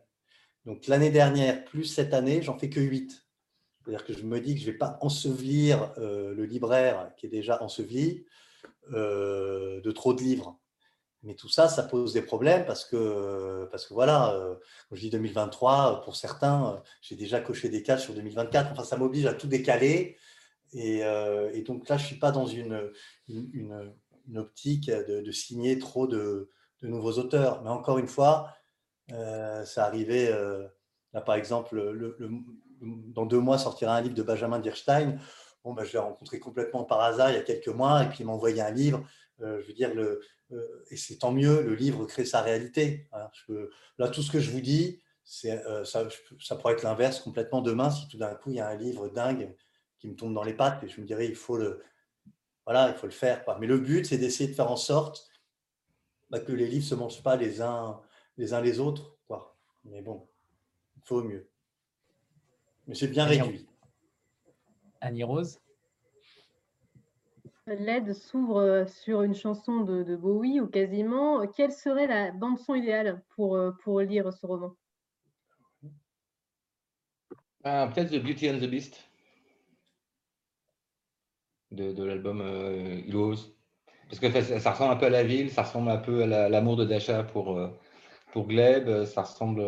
[0.64, 3.24] Donc l'année dernière, plus cette année, j'en fais que 8.
[3.84, 7.30] C'est-à-dire que je me dis que je ne vais pas ensevelir le libraire qui est
[7.30, 8.24] déjà enseveli
[8.90, 10.58] de trop de livres.
[11.24, 14.54] Mais tout ça, ça pose des problèmes parce que, parce que voilà, euh,
[14.88, 18.72] quand je dis 2023, pour certains, euh, j'ai déjà coché des cases sur 2024.
[18.72, 20.18] Enfin, ça m'oblige à tout décaler.
[20.74, 22.90] Et, euh, donc là, je ne suis pas dans une,
[23.28, 23.94] une,
[24.28, 26.50] une optique de, signer trop de,
[26.82, 27.62] de, nouveaux auteurs.
[27.62, 28.50] Mais encore une fois,
[29.12, 30.30] euh, ça arrivait,
[31.12, 32.18] là par exemple, le,
[32.82, 35.18] dans deux mois sortira un livre de Benjamin Dierstein.
[35.64, 38.18] Bon, ben, je l'ai rencontré complètement par hasard il y a quelques mois et puis
[38.20, 39.02] il m'a envoyé un livre.
[39.40, 40.20] je veux dire, le, euh,
[40.90, 43.08] et c'est tant mieux, le livre crée sa réalité.
[43.98, 45.02] Là, tout ce que je vous dis,
[45.46, 46.06] euh, ça,
[46.40, 49.08] ça, pourrait être l'inverse complètement demain si tout d'un coup il y a un livre
[49.08, 49.56] dingue
[49.98, 51.82] qui me tombe dans les pattes et je me dirais il faut le,
[52.66, 53.42] voilà, il faut le faire.
[53.58, 55.30] Mais le but, c'est d'essayer de faire en sorte
[56.30, 58.00] bah, que les livres ne se mangent pas les uns
[58.36, 59.16] les, uns les autres.
[59.26, 59.56] Quoi.
[59.84, 60.28] Mais bon,
[60.96, 61.48] il faut mieux.
[62.86, 63.66] Mais c'est bien réduit.
[65.00, 65.60] Annie Rose?
[67.66, 71.46] LED s'ouvre euh, sur une chanson de, Bowie ou quasiment.
[71.46, 74.74] Quelle serait la bande-son idéale pour, euh, pour lire ce roman?
[77.62, 79.08] Ah, Peut-être The Beauty and the Beast
[81.70, 83.00] de, l'album euh,
[84.08, 84.30] Parce que
[84.60, 87.24] ça, ressemble un peu à la ville, ça ressemble un peu à l'amour de Dasha
[87.24, 87.68] pour, euh,
[88.32, 89.62] pour Gleb, ça ressemble.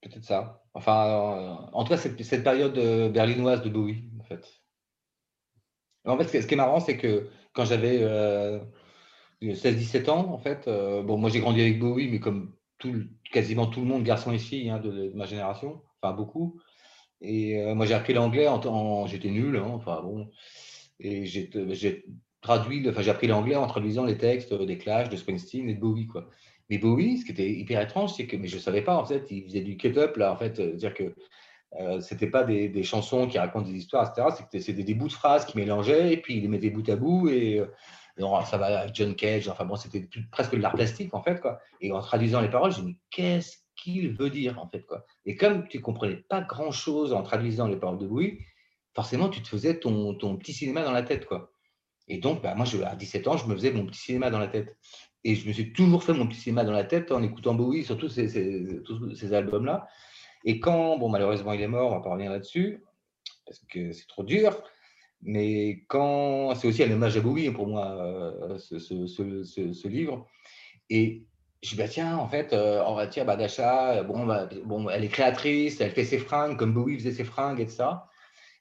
[0.00, 0.62] Peut-être ça.
[0.72, 2.78] Enfin, en tout cas, cette période
[3.12, 4.60] berlinoise de Bowie fait.
[6.04, 7.98] En fait, ce qui est marrant, c'est que quand j'avais
[9.42, 12.54] 16-17 euh, ans, en fait, euh, bon, moi j'ai grandi avec Bowie, mais comme
[13.32, 16.60] quasiment tout le monde, garçon et filles hein, de, ma génération, enfin beaucoup.
[17.20, 20.30] Et euh, moi j'ai appris l'anglais, en, j'étais nul, hein, enfin bon.
[21.00, 21.50] Et j'ai
[22.40, 25.80] traduit, enfin j'ai appris l'anglais en traduisant les textes des Clash, de Springsteen et de
[25.80, 26.28] Bowie, quoi.
[26.70, 29.26] Mais Bowie, ce qui était hyper étrange, c'est que, mais je savais pas, en fait,
[29.30, 31.14] il faisait du cut-up, là, en fait, dire que
[31.78, 34.44] euh, c'était pas des, des, chansons qui racontent des histoires, etc.
[34.52, 37.28] C'était des, bouts de phrases qui mélangeaient et puis il les mettait bout à bout
[37.28, 37.66] et, euh,
[38.46, 39.48] ça va avec John Cage.
[39.48, 41.60] Enfin bon, c'était presque de l'art plastique en fait quoi.
[41.80, 45.04] Et en traduisant les paroles, j'ai dit qu'est-ce qu'il veut dire en fait quoi?
[45.26, 48.40] Et comme tu comprenais pas grand chose en traduisant les paroles de Louis,
[48.98, 51.24] forcément, tu te faisais ton, ton petit cinéma dans la tête.
[51.24, 51.52] quoi.
[52.08, 54.40] Et donc, bah, moi, je, à 17 ans, je me faisais mon petit cinéma dans
[54.40, 54.76] la tête.
[55.22, 57.84] Et je me suis toujours fait mon petit cinéma dans la tête en écoutant Bowie,
[57.84, 59.86] surtout ces, tous ces albums-là.
[60.44, 62.82] Et quand, bon, malheureusement, il est mort, on va pas revenir là-dessus,
[63.46, 64.62] parce que c'est trop dur.
[65.22, 69.06] Mais quand, c'est aussi un hommage à Bowie pour moi, euh, ce, ce,
[69.44, 70.26] ce, livre.
[70.90, 71.26] Et
[71.62, 74.88] je dis, bah, tiens, en fait, euh, on va dire, bah, Dasha, bon, bah, bon,
[74.88, 78.06] elle est créatrice, elle fait ses fringues comme Bowie faisait ses fringues et ça.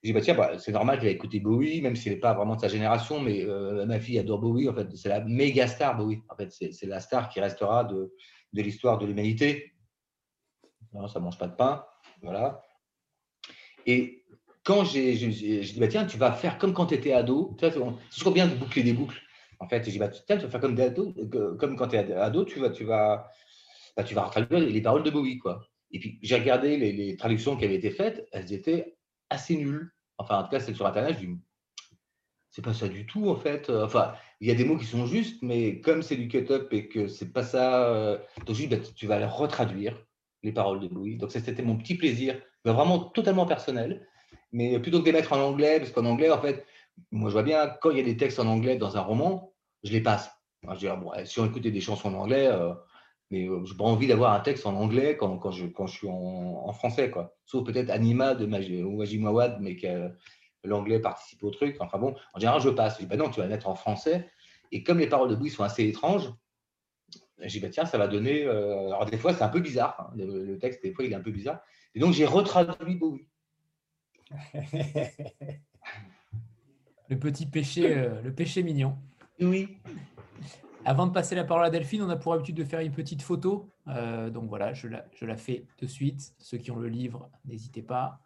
[0.04, 2.34] J'ai dit, bah, tiens, bah, c'est normal qu'elle ait écouté Bowie, même s'il n'est pas
[2.34, 4.68] vraiment de sa génération, mais euh, ma fille adore Bowie.
[4.68, 6.22] En fait, c'est la méga star Bowie.
[6.30, 8.14] En fait, c'est la star qui restera de,
[8.54, 9.74] de l'histoire de l'humanité.
[10.98, 11.86] Non, ça ne mange pas de pain.
[12.22, 12.62] Voilà.
[13.86, 14.26] Et
[14.64, 17.56] quand j'ai dit, bah, tiens, tu vas faire comme quand tu étais ado.
[17.60, 19.22] C'est toujours bien de boucler des boucles.
[19.60, 21.14] En fait, j'ai dit, bah, tiens, tu vas faire comme, ado,
[21.58, 23.32] comme quand tu es ado, tu vas, tu vas,
[23.96, 25.38] bah, tu vas traduire les paroles de Bowie.
[25.38, 25.66] Quoi.
[25.92, 28.98] Et puis, j'ai regardé les, traductions qui avaient été faites, elles étaient
[29.30, 29.92] assez nulles.
[30.18, 31.38] Enfin, en tout cas, celles sur Internet, je dis,
[32.50, 33.70] c'est pas ça du tout, en fait.
[33.70, 36.88] Enfin, il y a des mots qui sont justes, mais comme c'est du cut-up et
[36.88, 39.96] que c'est pas ça, euh, donc dis, bah, tu vas les retraduire,
[40.44, 41.18] les paroles de Bowie.
[41.18, 44.08] Donc, c'était mon petit plaisir, vraiment totalement personnel.
[44.52, 46.66] Mais plutôt que de les mettre en anglais, parce qu'en anglais, en fait,
[47.12, 49.54] moi, je vois bien, quand il y a des textes en anglais dans un roman,
[49.84, 50.32] je les passe.
[50.64, 52.74] je dis, bon, si on écoutait des chansons en anglais, euh,
[53.30, 56.72] mais euh, je n'ai pas envie d'avoir un texte en anglais quand, je, suis en,
[56.74, 57.12] français.
[57.12, 57.36] Quoi.
[57.46, 60.12] Sauf peut-être Anima de Mawad, mais que
[60.64, 61.78] l'anglais participe au truc.
[61.80, 62.96] Enfin bon, en général, je passe.
[62.96, 64.30] Je dis, bah non, tu vas le mettre en français.
[64.72, 66.30] Et comme les paroles de Bowie sont assez étranges,
[67.40, 68.44] j'ai dit, bah tiens, ça va donner.
[68.46, 70.10] Euh, alors, des fois, c'est un peu bizarre.
[70.12, 70.14] Hein.
[70.16, 71.62] Le, texte, des fois, il est un peu bizarre.
[71.94, 73.28] Et donc, j'ai retraduit Bowie.
[77.10, 78.98] le petit péché, euh, le péché mignon.
[79.40, 79.78] Oui.
[80.84, 83.22] Avant de passer la parole à Delphine, on a pour habitude de faire une petite
[83.22, 83.70] photo.
[83.88, 86.34] Euh, donc voilà, je la, je la, fais de suite.
[86.40, 88.20] Ceux qui ont le livre, n'hésitez pas.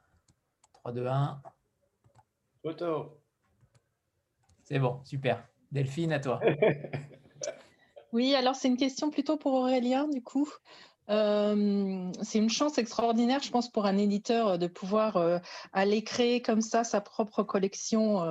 [0.73, 1.41] 3, 2, 1.
[2.63, 3.19] Photo.
[4.63, 5.43] C'est bon, super.
[5.71, 6.39] Delphine, à toi.
[8.13, 10.49] oui, alors c'est une question plutôt pour Aurélien, du coup.
[11.09, 15.39] Euh, c'est une chance extraordinaire, je pense, pour un éditeur euh, de pouvoir euh,
[15.73, 18.21] aller créer comme ça sa propre collection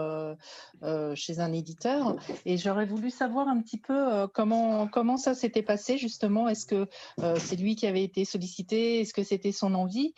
[1.15, 2.17] chez un éditeur.
[2.47, 6.49] Et j'aurais voulu savoir un petit peu comment, comment ça s'était passé, justement.
[6.49, 6.89] Est-ce que
[7.39, 9.01] c'est lui qui avait été sollicité?
[9.01, 10.15] Est-ce que c'était son envie?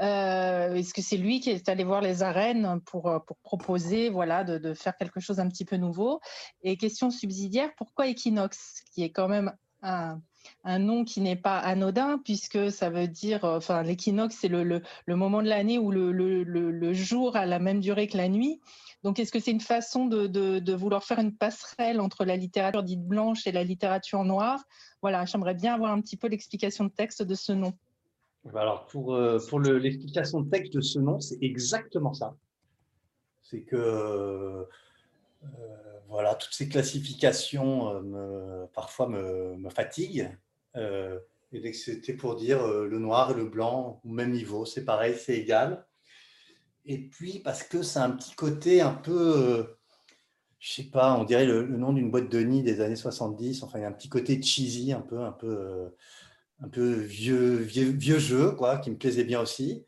[0.00, 4.74] Est-ce que c'est lui qui est allé voir les arènes pour, pour proposer voilà, de,
[4.74, 6.20] faire quelque chose un petit peu nouveau?
[6.62, 9.52] Et question subsidiaire, pourquoi Equinox, qui est quand même
[9.82, 14.82] un, nom qui n'est pas anodin, puisque ça veut dire, euh, enfin, l'équinoxe, c'est le,
[15.08, 18.60] moment de l'année où le, jour a la même durée que la nuit.
[19.02, 22.82] Donc, est-ce que c'est une façon de, de, vouloir faire une passerelle entre la littérature
[22.82, 24.62] dite blanche et la littérature noire?
[25.02, 27.72] Voilà, j'aimerais bien avoir un petit peu l'explication de texte de ce nom.
[28.48, 29.38] Alors, pour, euh,
[29.78, 32.34] l'explication de texte de ce nom, c'est exactement ça.
[33.42, 34.64] C'est que euh,
[36.08, 40.30] voilà, toutes ces classifications euh, parfois me, fatiguent.
[41.52, 45.36] Et c'était pour dire le noir et le blanc au même niveau, c'est pareil, c'est
[45.36, 45.84] égal.
[46.86, 49.76] Et puis parce que c'est un petit côté un peu,
[50.60, 53.64] je sais pas, on dirait le, nom d'une boîte de nid des années 70.
[53.64, 55.92] Enfin, il y a un petit côté cheesy, un peu, un peu,
[56.62, 59.84] un peu vieux, vieux, vieux jeu, quoi, qui me plaisait bien aussi.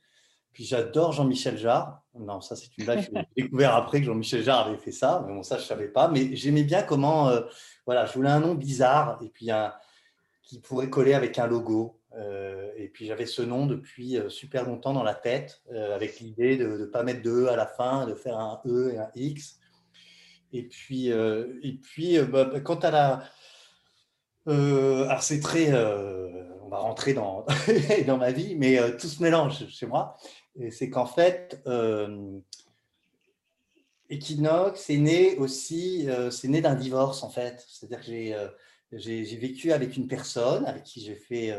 [0.53, 2.03] Puis j'adore Jean-Michel Jarre.
[2.15, 3.01] Non, ça c'est une blague.
[3.01, 5.24] J'ai découvert après que Jean-Michel Jarre avait fait ça.
[5.27, 6.09] Mais bon, ça je savais pas.
[6.09, 7.40] Mais j'aimais bien comment, euh,
[7.86, 9.73] voilà, je voulais un nom bizarre et puis un
[10.43, 11.99] qui pourrait coller avec un logo.
[12.15, 15.62] Euh, et puis j'avais ce nom depuis euh, super longtemps dans la tête,
[15.94, 18.93] avec l'idée de ne pas mettre de E à la fin, de faire un E
[18.93, 19.59] et un X.
[20.53, 23.23] Et puis, et puis bah, bah, quant à la,
[24.47, 27.47] alors c'est très, on va rentrer dans,
[28.06, 30.16] dans ma vie, mais tout se mélange chez moi
[30.70, 32.39] c'est qu'en fait, euh,
[34.10, 37.64] Equinox est né aussi, euh, c'est né d'un divorce en fait.
[37.69, 38.48] C'est-à-dire que euh,
[38.93, 41.55] j'ai, vécu avec une personne avec qui j'ai fait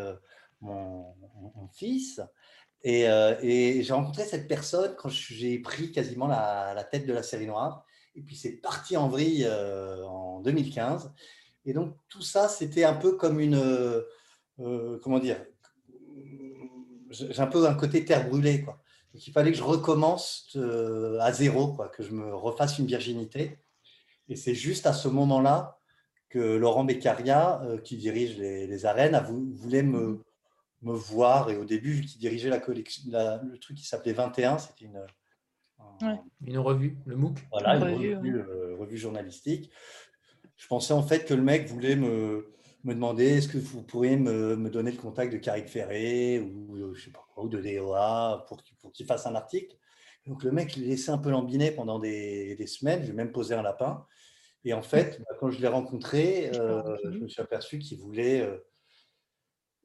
[0.61, 1.15] mon,
[1.73, 2.21] fils.
[2.83, 3.03] Et,
[3.41, 7.47] et, j'ai rencontré cette personne quand j'ai pris quasiment la, la, tête de la série
[7.47, 7.85] noire.
[8.15, 11.11] Et puis c'est parti en vrille en 2015.
[11.65, 13.61] Et donc tout ça, c'était un peu comme une,
[14.57, 15.43] comment dire,
[17.09, 18.83] j'ai un peu un côté terre brûlée quoi.
[19.13, 22.87] Donc, il fallait que je recommence euh, à zéro, quoi, que je me refasse une
[22.87, 23.59] virginité.
[24.27, 25.77] Et c'est juste à ce moment-là
[26.29, 30.23] que Laurent Beccaria, euh, qui dirige les, arènes, a voulait me,
[30.81, 31.51] me, voir.
[31.51, 35.05] Et au début, vu qu'il dirigeait la collection, le truc qui s'appelait 21, c'était une,
[36.43, 37.37] une revue, le MOOC?
[37.51, 39.69] Voilà, une, revue, euh, revue, journalistique.
[40.57, 42.53] Je pensais en fait que le mec voulait me,
[42.83, 46.93] me demander est-ce que vous pourriez me, me, donner le contact de Carrick Ferré ou,
[46.93, 49.75] je sais pas quoi, ou de DOA pour, pour qu'il fasse un article.
[50.25, 53.03] Donc le mec, il laissait un peu lambiner pendant des, des semaines.
[53.05, 54.05] J'ai même posé un lapin.
[54.63, 58.41] Et en fait, bah, quand je l'ai rencontré, euh, je me suis aperçu qu'il voulait,
[58.41, 58.57] euh,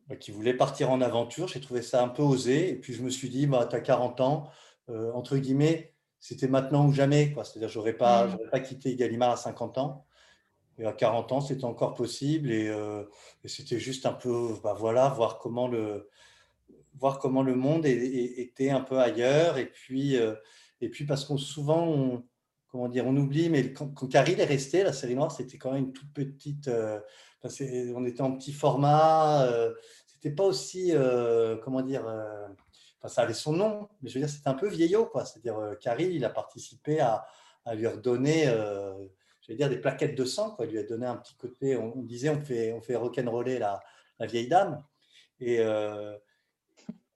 [0.08, 1.48] bah, voulait partir en aventure.
[1.48, 2.70] J'ai trouvé ça un peu osé.
[2.70, 4.50] Et puis je me suis dit, bah, tu as 40 ans,
[4.90, 7.34] euh, entre guillemets, c'était maintenant ou jamais.
[7.44, 8.50] C'est-à-dire, je n'aurais pas, Mmh.
[8.50, 10.06] pas quitté Gallimard à 50 ans.
[10.84, 12.50] À 40 ans, c'était encore possible.
[12.50, 12.66] Et,
[13.44, 16.08] et c'était juste un peu, bah, voilà, voir comment le,
[16.94, 19.58] voir comment le monde était un peu ailleurs.
[19.58, 20.16] Et puis,
[20.80, 22.24] et puis parce qu'on souvent, on,
[22.68, 25.72] comment dire, on oublie, mais quand, quand Caril est resté, la série noire, c'était quand
[25.72, 26.68] même une toute petite.
[26.68, 27.00] euh,
[27.44, 29.44] on était en petit format.
[29.46, 29.74] euh,
[30.06, 32.06] c'était pas aussi, euh, comment dire.
[32.06, 32.46] euh,
[32.98, 35.24] enfin, ça avait son nom, mais je veux dire, c'était un peu vieillot, quoi.
[35.24, 37.24] C'est-à-dire, euh, Caril, il a participé à,
[37.64, 38.46] à lui redonner.
[39.48, 40.66] Je vais dire des plaquettes de sang, quoi.
[40.66, 41.74] Il lui a donné un petit côté.
[41.76, 43.80] On, disait, on fait, on fait rock'n'roller la,
[44.18, 44.84] la vieille dame.
[45.40, 46.18] Et, euh,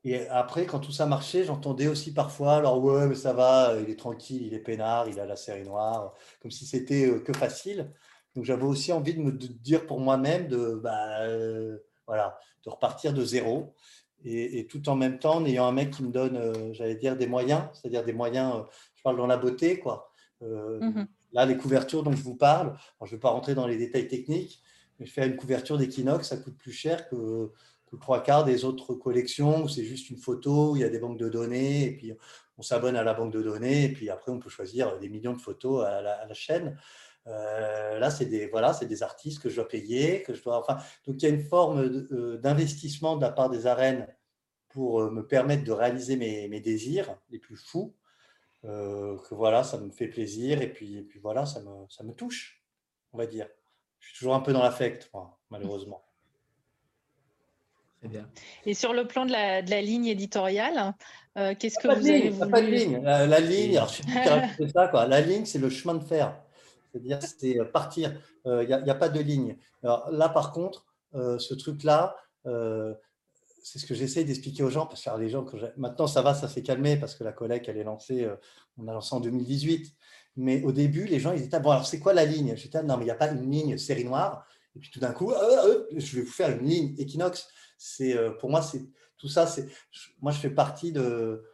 [0.04, 3.90] et après, quand tout ça marchait, j'entendais aussi parfois, alors ouais, mais ça va, il
[3.90, 7.34] est tranquille, il est peinard, il a la série noire, comme si c'était euh, que
[7.34, 7.92] facile.
[8.34, 11.76] Donc j'avais aussi envie de me de dire pour moi-même de, bah, euh,
[12.06, 13.74] voilà, de repartir de zéro.
[14.24, 17.26] Et, tout en même temps, en ayant un mec qui me donne, j'allais dire, des
[17.26, 18.62] moyens, c'est-à-dire des moyens,
[18.94, 20.12] je parle dans la beauté, quoi.
[20.40, 21.08] Mhm.
[21.32, 24.08] Là, les couvertures dont je vous parle, je ne vais pas rentrer dans les détails
[24.08, 24.62] techniques,
[24.98, 27.50] mais je fais une couverture d'Equinox, ça coûte plus cher que,
[28.00, 31.18] trois quarts des autres collections où c'est juste une photo, il y a des banques
[31.18, 32.14] de données, et puis
[32.56, 35.34] on s'abonne à la banque de données, et puis après on peut choisir des millions
[35.34, 36.78] de photos à la, chaîne.
[37.26, 40.64] Euh, là, c'est des, artistes que je dois payer, que je dois,
[41.06, 44.08] donc il y a une forme euh, d'investissement de la part des arènes
[44.70, 47.94] pour euh, me permettre de réaliser mes désirs les plus fous.
[48.64, 52.04] Euh, que voilà, ça me fait plaisir, et puis, et puis voilà, ça me, ça
[52.04, 52.62] me touche,
[53.12, 53.48] on va dire.
[54.00, 56.04] Je suis toujours un peu dans l'affect, moi, malheureusement.
[58.00, 58.28] Très bien.
[58.66, 60.94] Et sur le plan de la, de la ligne éditoriale,
[61.38, 63.02] euh, qu'est-ce que vous avez ligne, voulu pas de ligne.
[63.02, 65.06] La, la ligne, alors je ça, quoi.
[65.06, 66.36] La ligne, c'est le chemin de fer.
[66.90, 68.12] C'est-à-dire, c'est euh, partir.
[68.44, 69.56] Il n'y a, y a pas de ligne.
[69.84, 70.84] Alors là, par contre,
[71.14, 72.16] euh, ce truc-là,
[72.46, 72.94] euh,
[73.62, 75.44] c'est ce que j'essaie d'expliquer aux gens, parce que les gens,
[75.76, 78.36] maintenant ça va, ça s'est calmé, parce que la collecte, elle est lancée, euh,
[78.78, 79.94] on a lancé en 2018.
[80.36, 82.54] Mais au début, les gens, ils étaient, bon, alors c'est quoi la ligne?
[82.56, 84.46] J'étais, non, mais il n'y a pas une ligne série noire.
[84.74, 87.48] Et puis tout d'un coup, ah, ah, je vais vous faire une ligne Equinox.
[87.76, 88.82] C'est, euh, pour moi, c'est
[89.18, 89.46] tout ça.
[89.46, 89.68] C'est,
[90.22, 91.44] moi, je fais partie de,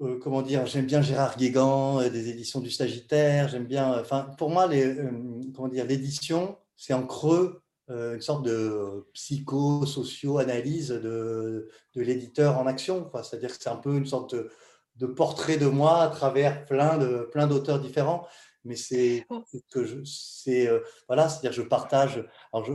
[0.00, 4.00] euh, comment dire, j'aime bien Gérard Guégan, euh, des éditions du Sagittaire, j'aime bien, euh,
[4.00, 5.10] enfin, pour moi, les, euh,
[5.54, 12.66] comment dire, l'édition, c'est en creux euh, une sorte de psycho-socio-analyse de, de l'éditeur en
[12.66, 13.10] action.
[13.22, 14.50] C'est-à-dire que c'est un peu une sorte de,
[14.96, 18.26] de portrait de moi à travers plein de plein d'auteurs différents,
[18.64, 19.42] mais c'est Oh.
[19.72, 22.24] que je, c'est euh, voilà, c'est-à-dire je partage.
[22.52, 22.72] Alors je,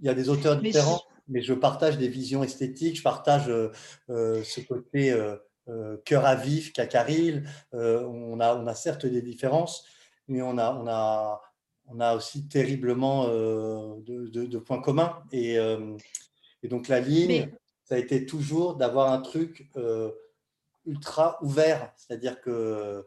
[0.00, 3.48] il y a des auteurs Mais différents, mais je partage des visions esthétiques, je partage
[3.48, 3.70] euh,
[4.08, 5.36] euh, ce côté euh,
[5.68, 7.44] euh, cœur à vif qu'a Caril.
[7.74, 9.84] Euh, on, a, on a certes des différences,
[10.26, 11.40] mais on a, on a,
[11.92, 15.22] on a aussi terriblement euh, de, de- de points communs.
[15.32, 15.96] Et, euh,
[16.62, 17.54] et donc la ligne, Mais-
[17.84, 20.10] ça a été toujours d'avoir un truc euh,
[20.86, 21.92] ultra ouvert.
[21.96, 23.04] C'est-à-dire que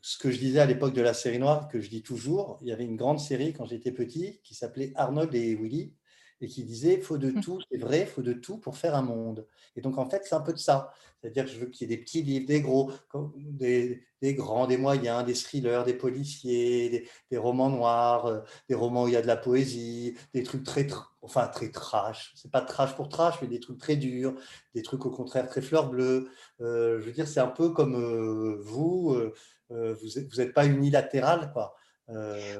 [0.00, 2.68] ce que je disais à l'époque de la série noire, que je dis toujours, il
[2.68, 5.92] y avait une grande série quand j'étais petit qui s'appelait Arnold et Willy
[6.40, 9.46] et qui disait faut de tout, c'est vrai, faut de tout pour faire un monde.
[9.74, 10.90] Et donc en fait, c'est un peu de ça.
[11.20, 12.92] C'est-à-dire que je veux qu'il y ait des petits livres, des gros,
[13.36, 18.74] des, des grands, des moyens, des thrillers, des policiers, des, des romans noirs, euh, des
[18.74, 22.32] romans où il y a de la poésie, des trucs très, tr- enfin très trash.
[22.36, 24.34] C'est pas trash pour trash, mais des trucs très durs,
[24.74, 26.28] des trucs au contraire très fleur bleue.
[26.60, 31.50] Euh, je veux dire, c'est un peu comme euh, vous, euh, vous n'êtes pas unilatéral,
[31.52, 31.74] quoi.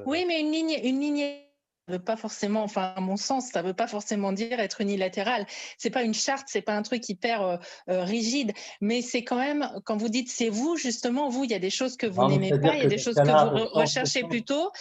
[0.05, 1.46] Oui, mais une ligne, une ligne ne
[1.93, 5.45] veut pas forcément, enfin, à mon sens, ça ne veut pas forcément dire être unilatéral.
[5.77, 7.57] C'est pas une charte, c'est pas un truc hyper euh,
[7.89, 8.51] euh, rigide,
[8.81, 11.69] mais c'est quand même, quand vous dites c'est vous, justement, vous, il y a des
[11.69, 14.71] choses que vous n'aimez pas, il y a des choses que vous re- recherchez plutôt.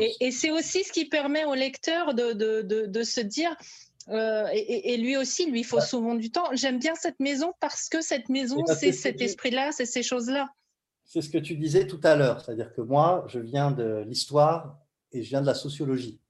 [0.00, 3.56] Et, et c'est aussi ce qui permet au lecteur de, de, de, de se dire,
[4.08, 5.82] euh, et, lui aussi, lui, il faut Ouais.
[5.82, 6.48] souvent du temps.
[6.52, 10.48] J'aime bien cette maison parce que cette maison, c'est cet esprit-là, c'est ces choses-là.
[11.04, 14.78] C'est ce que tu disais tout à l'heure, c'est-à-dire que moi, je viens de l'histoire
[15.12, 16.20] et je viens de la sociologie.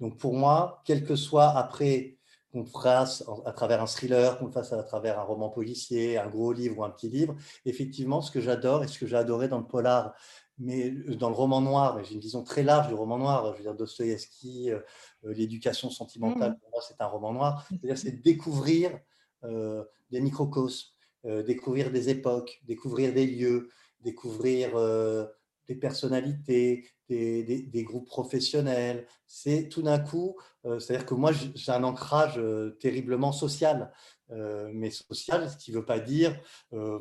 [0.00, 2.18] Donc pour moi, quel que soit après
[2.52, 6.16] qu'on le fasse à travers un thriller, qu'on le fasse à travers un roman policier,
[6.18, 7.34] un gros livre ou un petit livre,
[7.66, 10.14] effectivement, ce que j'adore et ce que j'ai adoré dans le polar,
[10.56, 13.58] mais dans le roman noir, mais j'ai une vision très large du roman noir, je
[13.58, 14.80] veux dire Dostoïevski, euh,
[15.24, 16.58] euh, l'éducation sentimentale, Mhm.
[16.58, 18.98] pour moi c'est un roman noir, c'est-à-dire c'est découvrir
[19.44, 20.88] euh, des microcosmes,
[21.26, 23.68] euh, découvrir des époques, découvrir des lieux,
[24.00, 25.26] découvrir euh,
[25.68, 29.06] des personnalités, des, groupes professionnels.
[29.26, 33.92] C'est tout d'un coup, euh, c'est-à-dire que moi, j'ai un ancrage euh, terriblement social.
[34.30, 36.38] Euh, mais social, ce qui ne veut pas dire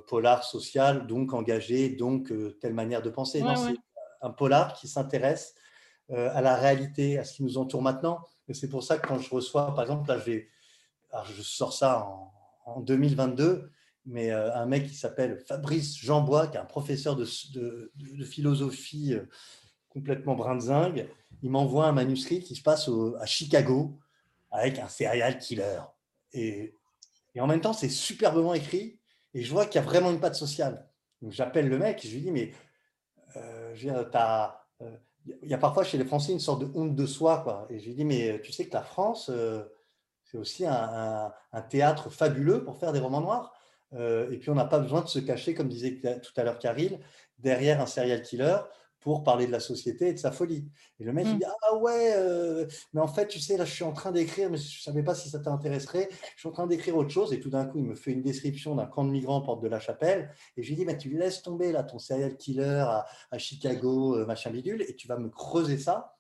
[0.07, 3.41] polar social, donc engagé, donc telle manière de penser.
[3.41, 3.76] non, c'est
[4.22, 5.53] un polar qui s'intéresse
[6.10, 8.19] à la réalité, à ce qui nous entoure maintenant.
[8.48, 10.39] Et c'est pour ça que quand je reçois, par exemple, là, je,
[11.34, 12.31] je sors ça en,
[12.65, 13.69] en 2022,
[14.07, 17.25] mais un mec qui s'appelle Fabrice Jeanbois, qui est un professeur de,
[18.23, 19.15] philosophie
[19.89, 21.07] complètement brinzingue,
[21.43, 22.89] il m'envoie un manuscrit qui se passe
[23.19, 23.99] à Chicago
[24.51, 25.79] avec un serial killer.
[26.34, 26.73] Et,
[27.39, 28.99] en même temps, c'est superbement écrit
[29.35, 30.89] et je vois qu'il y a vraiment une patte sociale.
[31.21, 32.51] Donc j'appelle le mec je lui dis, mais
[33.35, 33.75] euh,
[34.81, 34.97] euh,
[35.43, 37.41] il y a parfois chez les Français une sorte de honte de soi.
[37.43, 37.67] Quoi.
[37.69, 39.63] Et je lui dis, mais tu sais que la France, euh,
[40.23, 41.31] c'est aussi un,
[41.69, 43.53] théâtre fabuleux pour faire des romans noirs.
[43.93, 46.99] Et puis on n'a pas besoin de se cacher, comme disait tout à l'heure Caril,
[47.39, 48.57] derrière un serial killer
[48.99, 50.69] pour parler de la société et de sa folie.
[50.99, 51.38] Et le mec, il mmh.
[51.39, 54.49] dit Ah ouais, euh, mais en fait, tu sais, là, je suis en train d'écrire,
[54.49, 56.09] mais je ne savais pas si ça t'intéresserait.
[56.35, 57.31] Je suis en train d'écrire autre chose.
[57.31, 59.68] Et tout d'un coup, il me fait une description d'un camp de migrants porte de
[59.68, 60.31] la Chapelle.
[60.57, 62.85] Et je lui dis mais Tu laisses tomber là ton serial killer
[63.31, 66.18] à, Chicago, euh, machin bidule, et tu vas me creuser ça.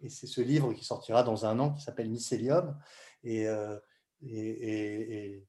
[0.00, 2.78] Et c'est ce livre qui sortira dans un an qui s'appelle Mycélium.
[3.24, 3.76] Et, euh,
[4.22, 5.46] et, et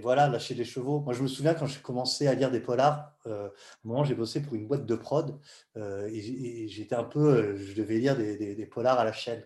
[0.00, 1.00] voilà, lâcher les chevaux.
[1.00, 3.48] Moi, je me souviens quand j'ai commencé à lire des polars, euh,
[3.84, 5.38] moment, j'ai bossé pour une boîte de prod
[5.76, 9.42] euh, et, j'étais un peu, euh, je devais lire des, polars à la chaîne.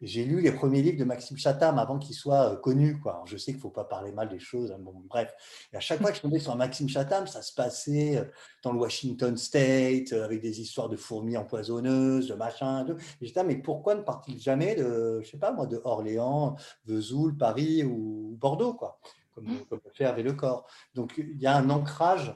[0.00, 3.00] J'ai lu les premiers livres de Maxime Chatham avant qu'il soit connu.
[3.00, 3.24] Quoi.
[3.26, 4.70] je sais qu'il ne faut pas parler mal des choses.
[4.70, 5.34] Hein, bon, bref.
[5.72, 8.22] Et à chaque fois que je tombais sur un Maxime Chatham, ça se passait
[8.62, 12.84] dans le Washington State avec des histoires de fourmis empoisonneuses, de machin.
[12.84, 12.94] De...
[13.20, 16.54] Et j'étais, mais pourquoi ne part-il jamais de, je sais pas moi, de Orléans,
[16.84, 19.00] Vesoul, Paris ou Bordeaux quoi?
[19.38, 20.66] Comme, comme le fait avec le corps.
[20.94, 22.34] Donc il y a un ancrage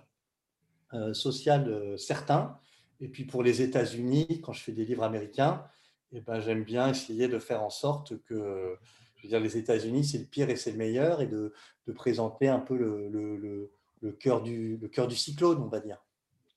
[0.95, 2.59] euh, social euh, certain.
[3.01, 5.65] Et puis pour les États-Unis, quand je fais des livres américains,
[6.13, 8.79] eh ben, j'aime bien essayer de faire en sorte que
[9.23, 11.53] je veux dire, les États-Unis, c'est le pire et c'est le meilleur, et de,
[11.87, 13.71] de présenter un peu le, le,
[14.01, 16.05] le, cœur du, le cœur du cyclone, on va dire.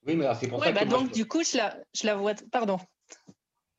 [0.04, 2.34] Oui, mais c'est pour ça bah donc, du coup, je la, je la vois.
[2.50, 2.78] Pardon.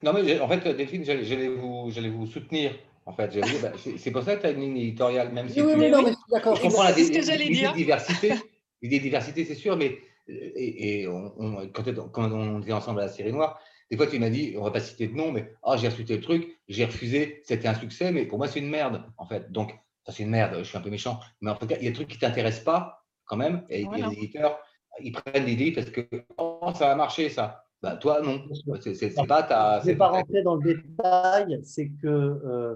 [0.01, 2.73] Non, mais en fait, Delphine, j'allais vous, vous soutenir
[3.07, 5.71] en fait, bah, c'est pour ça que tu as une ligne éditoriale, même si oui,
[5.71, 5.79] tu...
[5.79, 6.57] mais non, mais d'accord.
[6.57, 8.33] Je comprends la diversité.
[8.81, 9.97] L'idée diversité, c'est sûr, mais
[10.27, 11.87] et, on, quand,
[12.33, 14.81] on était ensemble à la série noire, des fois tu m'as dit, on va pas
[14.81, 18.25] citer de nom, mais oh, j'ai reçu tel truc, j'ai refusé, c'était un succès, mais
[18.25, 19.53] pour moi c'est une merde, en fait.
[19.53, 19.71] Donc,
[20.05, 21.21] ça c'est une merde, je suis un peu méchant.
[21.39, 23.63] Mais en tout cas, il y a des trucs qui ne t'intéressent pas, quand même,
[23.69, 24.59] et, les éditeurs,
[24.99, 26.01] ils prennent l'idée parce que
[26.37, 27.63] oh, ça va marcher, ça.
[27.81, 28.43] Bah, toi, non.
[28.81, 29.79] C'est pas ta.
[29.79, 32.75] Je ne vais pas rentrer dans le détail, c'est que euh, euh,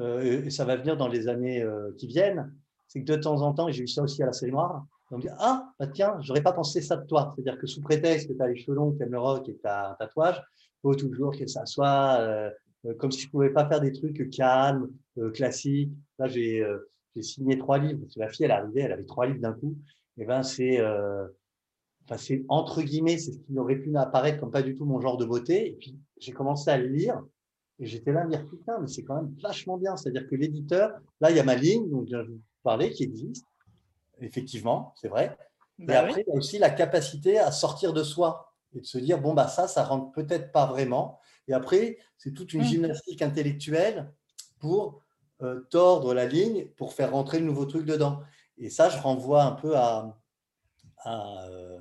[0.00, 2.52] et ça va venir dans les années euh, qui viennent,
[2.86, 4.84] c'est que de temps en temps, et j'ai eu ça aussi à la série noire,
[5.10, 7.32] on me dit Ah, bah tiens, j'aurais pas pensé ça de toi.
[7.34, 9.48] C'est-à-dire que sous prétexte que tu as les cheveux longs, que tu aimes le rock
[9.48, 10.42] et que tu as un tatouage,
[10.82, 12.50] faut toujours que ça soit euh,
[12.98, 14.90] comme si je pouvais pas faire des trucs calmes,
[15.34, 15.92] classiques.
[16.18, 16.64] Là, j'ai
[17.20, 18.00] signé trois livres.
[18.00, 19.76] Parce que la fille, elle arrivait, elle avait trois livres d'un coup.
[20.18, 20.80] Et ben, c'est.
[20.80, 25.00] Enfin, c'est entre guillemets, c'est ce qui aurait pu apparaître comme pas du tout mon
[25.00, 25.70] genre de beauté.
[25.70, 27.20] Et puis, j'ai commencé à le lire.
[27.78, 29.96] Et j'étais là à me dire, putain, mais c'est quand même vachement bien.
[29.96, 33.44] C'est-à-dire que l'éditeur, là, il y a ma ligne, dont je vous parlais, qui existe.
[34.20, 35.36] Effectivement, c'est vrai.
[35.78, 38.86] Mais bah après, il y a aussi la capacité à sortir de soi et de
[38.86, 41.20] se dire, bon, bah ça, ça rentre peut-être pas vraiment.
[41.48, 42.64] Et après, c'est toute une mmh.
[42.64, 44.10] gymnastique intellectuelle
[44.58, 45.02] pour
[45.42, 48.20] euh, tordre la ligne, pour faire rentrer le nouveau truc dedans.
[48.56, 50.18] Et ça, je renvoie un peu à,
[51.00, 51.78] à, euh,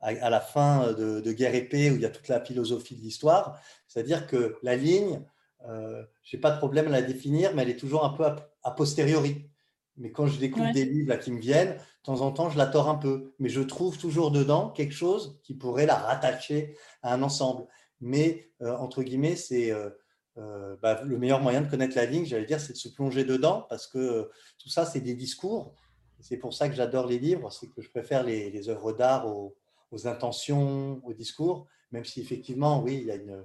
[0.00, 3.02] à la fin de, de Guerre épée, où il y a toute la philosophie de
[3.02, 3.60] l'histoire.
[3.88, 5.22] C'est-à-dire que la ligne,
[5.68, 8.24] euh, je n'ai pas de problème à la définir, mais elle est toujours un peu
[8.24, 9.50] a, posteriori.
[9.96, 12.58] Mais quand je découvre des livres là, qui me viennent, de temps en temps, je
[12.58, 13.34] la tords un peu.
[13.38, 17.66] Mais je trouve toujours dedans quelque chose qui pourrait la rattacher à un ensemble.
[18.00, 22.46] Mais, euh, entre guillemets, c'est euh, bah, le meilleur moyen de connaître la ligne, j'allais
[22.46, 25.74] dire, c'est de se plonger dedans, parce que tout ça, c'est des discours.
[26.20, 29.28] C'est pour ça que j'adore les livres, c'est que je préfère les, les œuvres d'art
[29.28, 29.56] aux,
[29.92, 33.44] aux, intentions, aux discours, même si effectivement, oui, il y a une,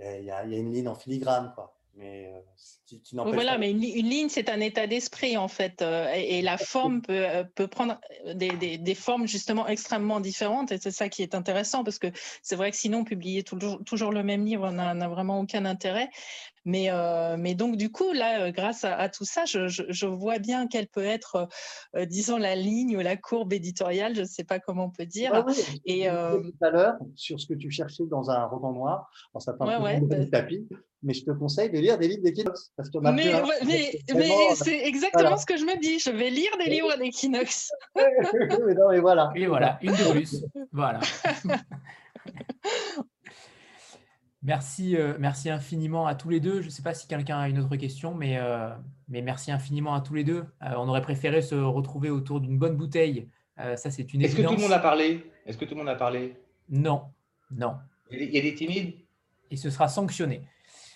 [0.00, 1.76] il y, a une ligne en filigrane, quoi.
[1.96, 2.40] Mais euh,
[2.86, 7.02] qui, voilà, mais une, ligne, c'est un état d'esprit en fait, euh, et, la forme
[7.02, 8.00] peut, euh, peut prendre
[8.34, 12.06] des, des, formes justement extrêmement différentes, et c'est ça qui est intéressant parce que
[12.42, 16.10] c'est vrai que sinon publier toujours le même livre n'a vraiment aucun intérêt.
[16.64, 20.38] Mais, euh, mais donc, du coup, là, euh, grâce à, tout ça, je, je, vois
[20.38, 21.48] bien quelle peut être,
[21.96, 25.06] euh, disons, la ligne ou la courbe éditoriale, je ne sais pas comment on peut
[25.06, 25.44] dire.
[25.86, 29.62] et tout à l'heure, sur ce que tu cherchais dans un roman noir, ça fait
[29.62, 30.68] un peu bah tapis,
[31.02, 32.72] mais je te conseille de lire des livres d'Equinox.
[33.00, 33.32] Mais,
[33.64, 37.70] mais, mais c'est exactement ce que je me dis, je vais lire des livres d'Equinox.
[37.96, 39.30] mais non, mais voilà.
[39.34, 40.44] Et voilà, une de plus.
[40.72, 41.00] Voilà.
[44.42, 46.62] Merci, euh, merci infiniment à tous les deux.
[46.62, 48.70] Je ne sais pas si quelqu'un a une autre question, mais, euh,
[49.08, 50.46] mais merci infiniment à tous les deux.
[50.62, 53.28] Euh, on aurait préféré se retrouver autour d'une bonne bouteille.
[53.76, 55.30] Ça, c'est une Est-ce que tout le monde a parlé?
[55.44, 56.34] Est-ce que tout le monde a parlé?
[56.70, 57.02] Non,
[57.50, 57.74] non.
[58.10, 58.94] Il y a des- timides?
[59.50, 60.40] Et ce sera sanctionné.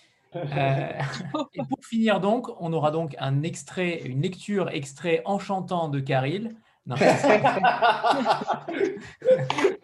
[0.35, 6.57] Et pour finir donc, on aura donc un extrait, une lecture extrait enchantant de Caril.
[6.87, 6.97] Non.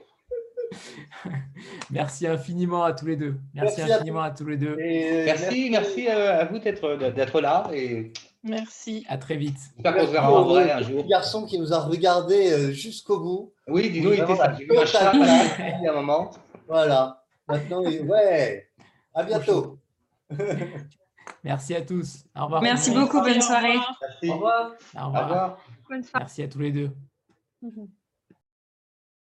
[1.90, 3.36] Merci infiniment à tous les deux.
[3.54, 4.78] Merci, Merci à infiniment à tous les deux.
[4.78, 9.04] Et Merci, merci à, vous d'être d'être là et Merci.
[9.08, 9.58] À très vite.
[9.76, 11.02] j'espère qu'on se verra en vrai un jour.
[11.02, 13.52] Le garçon qui nous a regardé euh, jusqu'au bout.
[13.68, 14.54] Oui, dis-nous, il était ça.
[14.58, 16.30] Il y a un moment.
[16.66, 17.22] Voilà.
[17.46, 18.68] Maintenant, ouais.
[19.12, 19.78] À bientôt.
[21.44, 22.24] Merci à tous.
[22.34, 22.62] Au revoir.
[22.62, 23.76] Merci beaucoup, bonne soirée.
[24.00, 24.30] Merci.
[24.30, 24.72] Au revoir.
[24.94, 25.24] Au Au revoir.
[25.24, 25.58] revoir.
[25.88, 26.24] Bonne soirée.
[26.24, 26.90] Merci à tous les deux.
[27.62, 27.88] Mhm.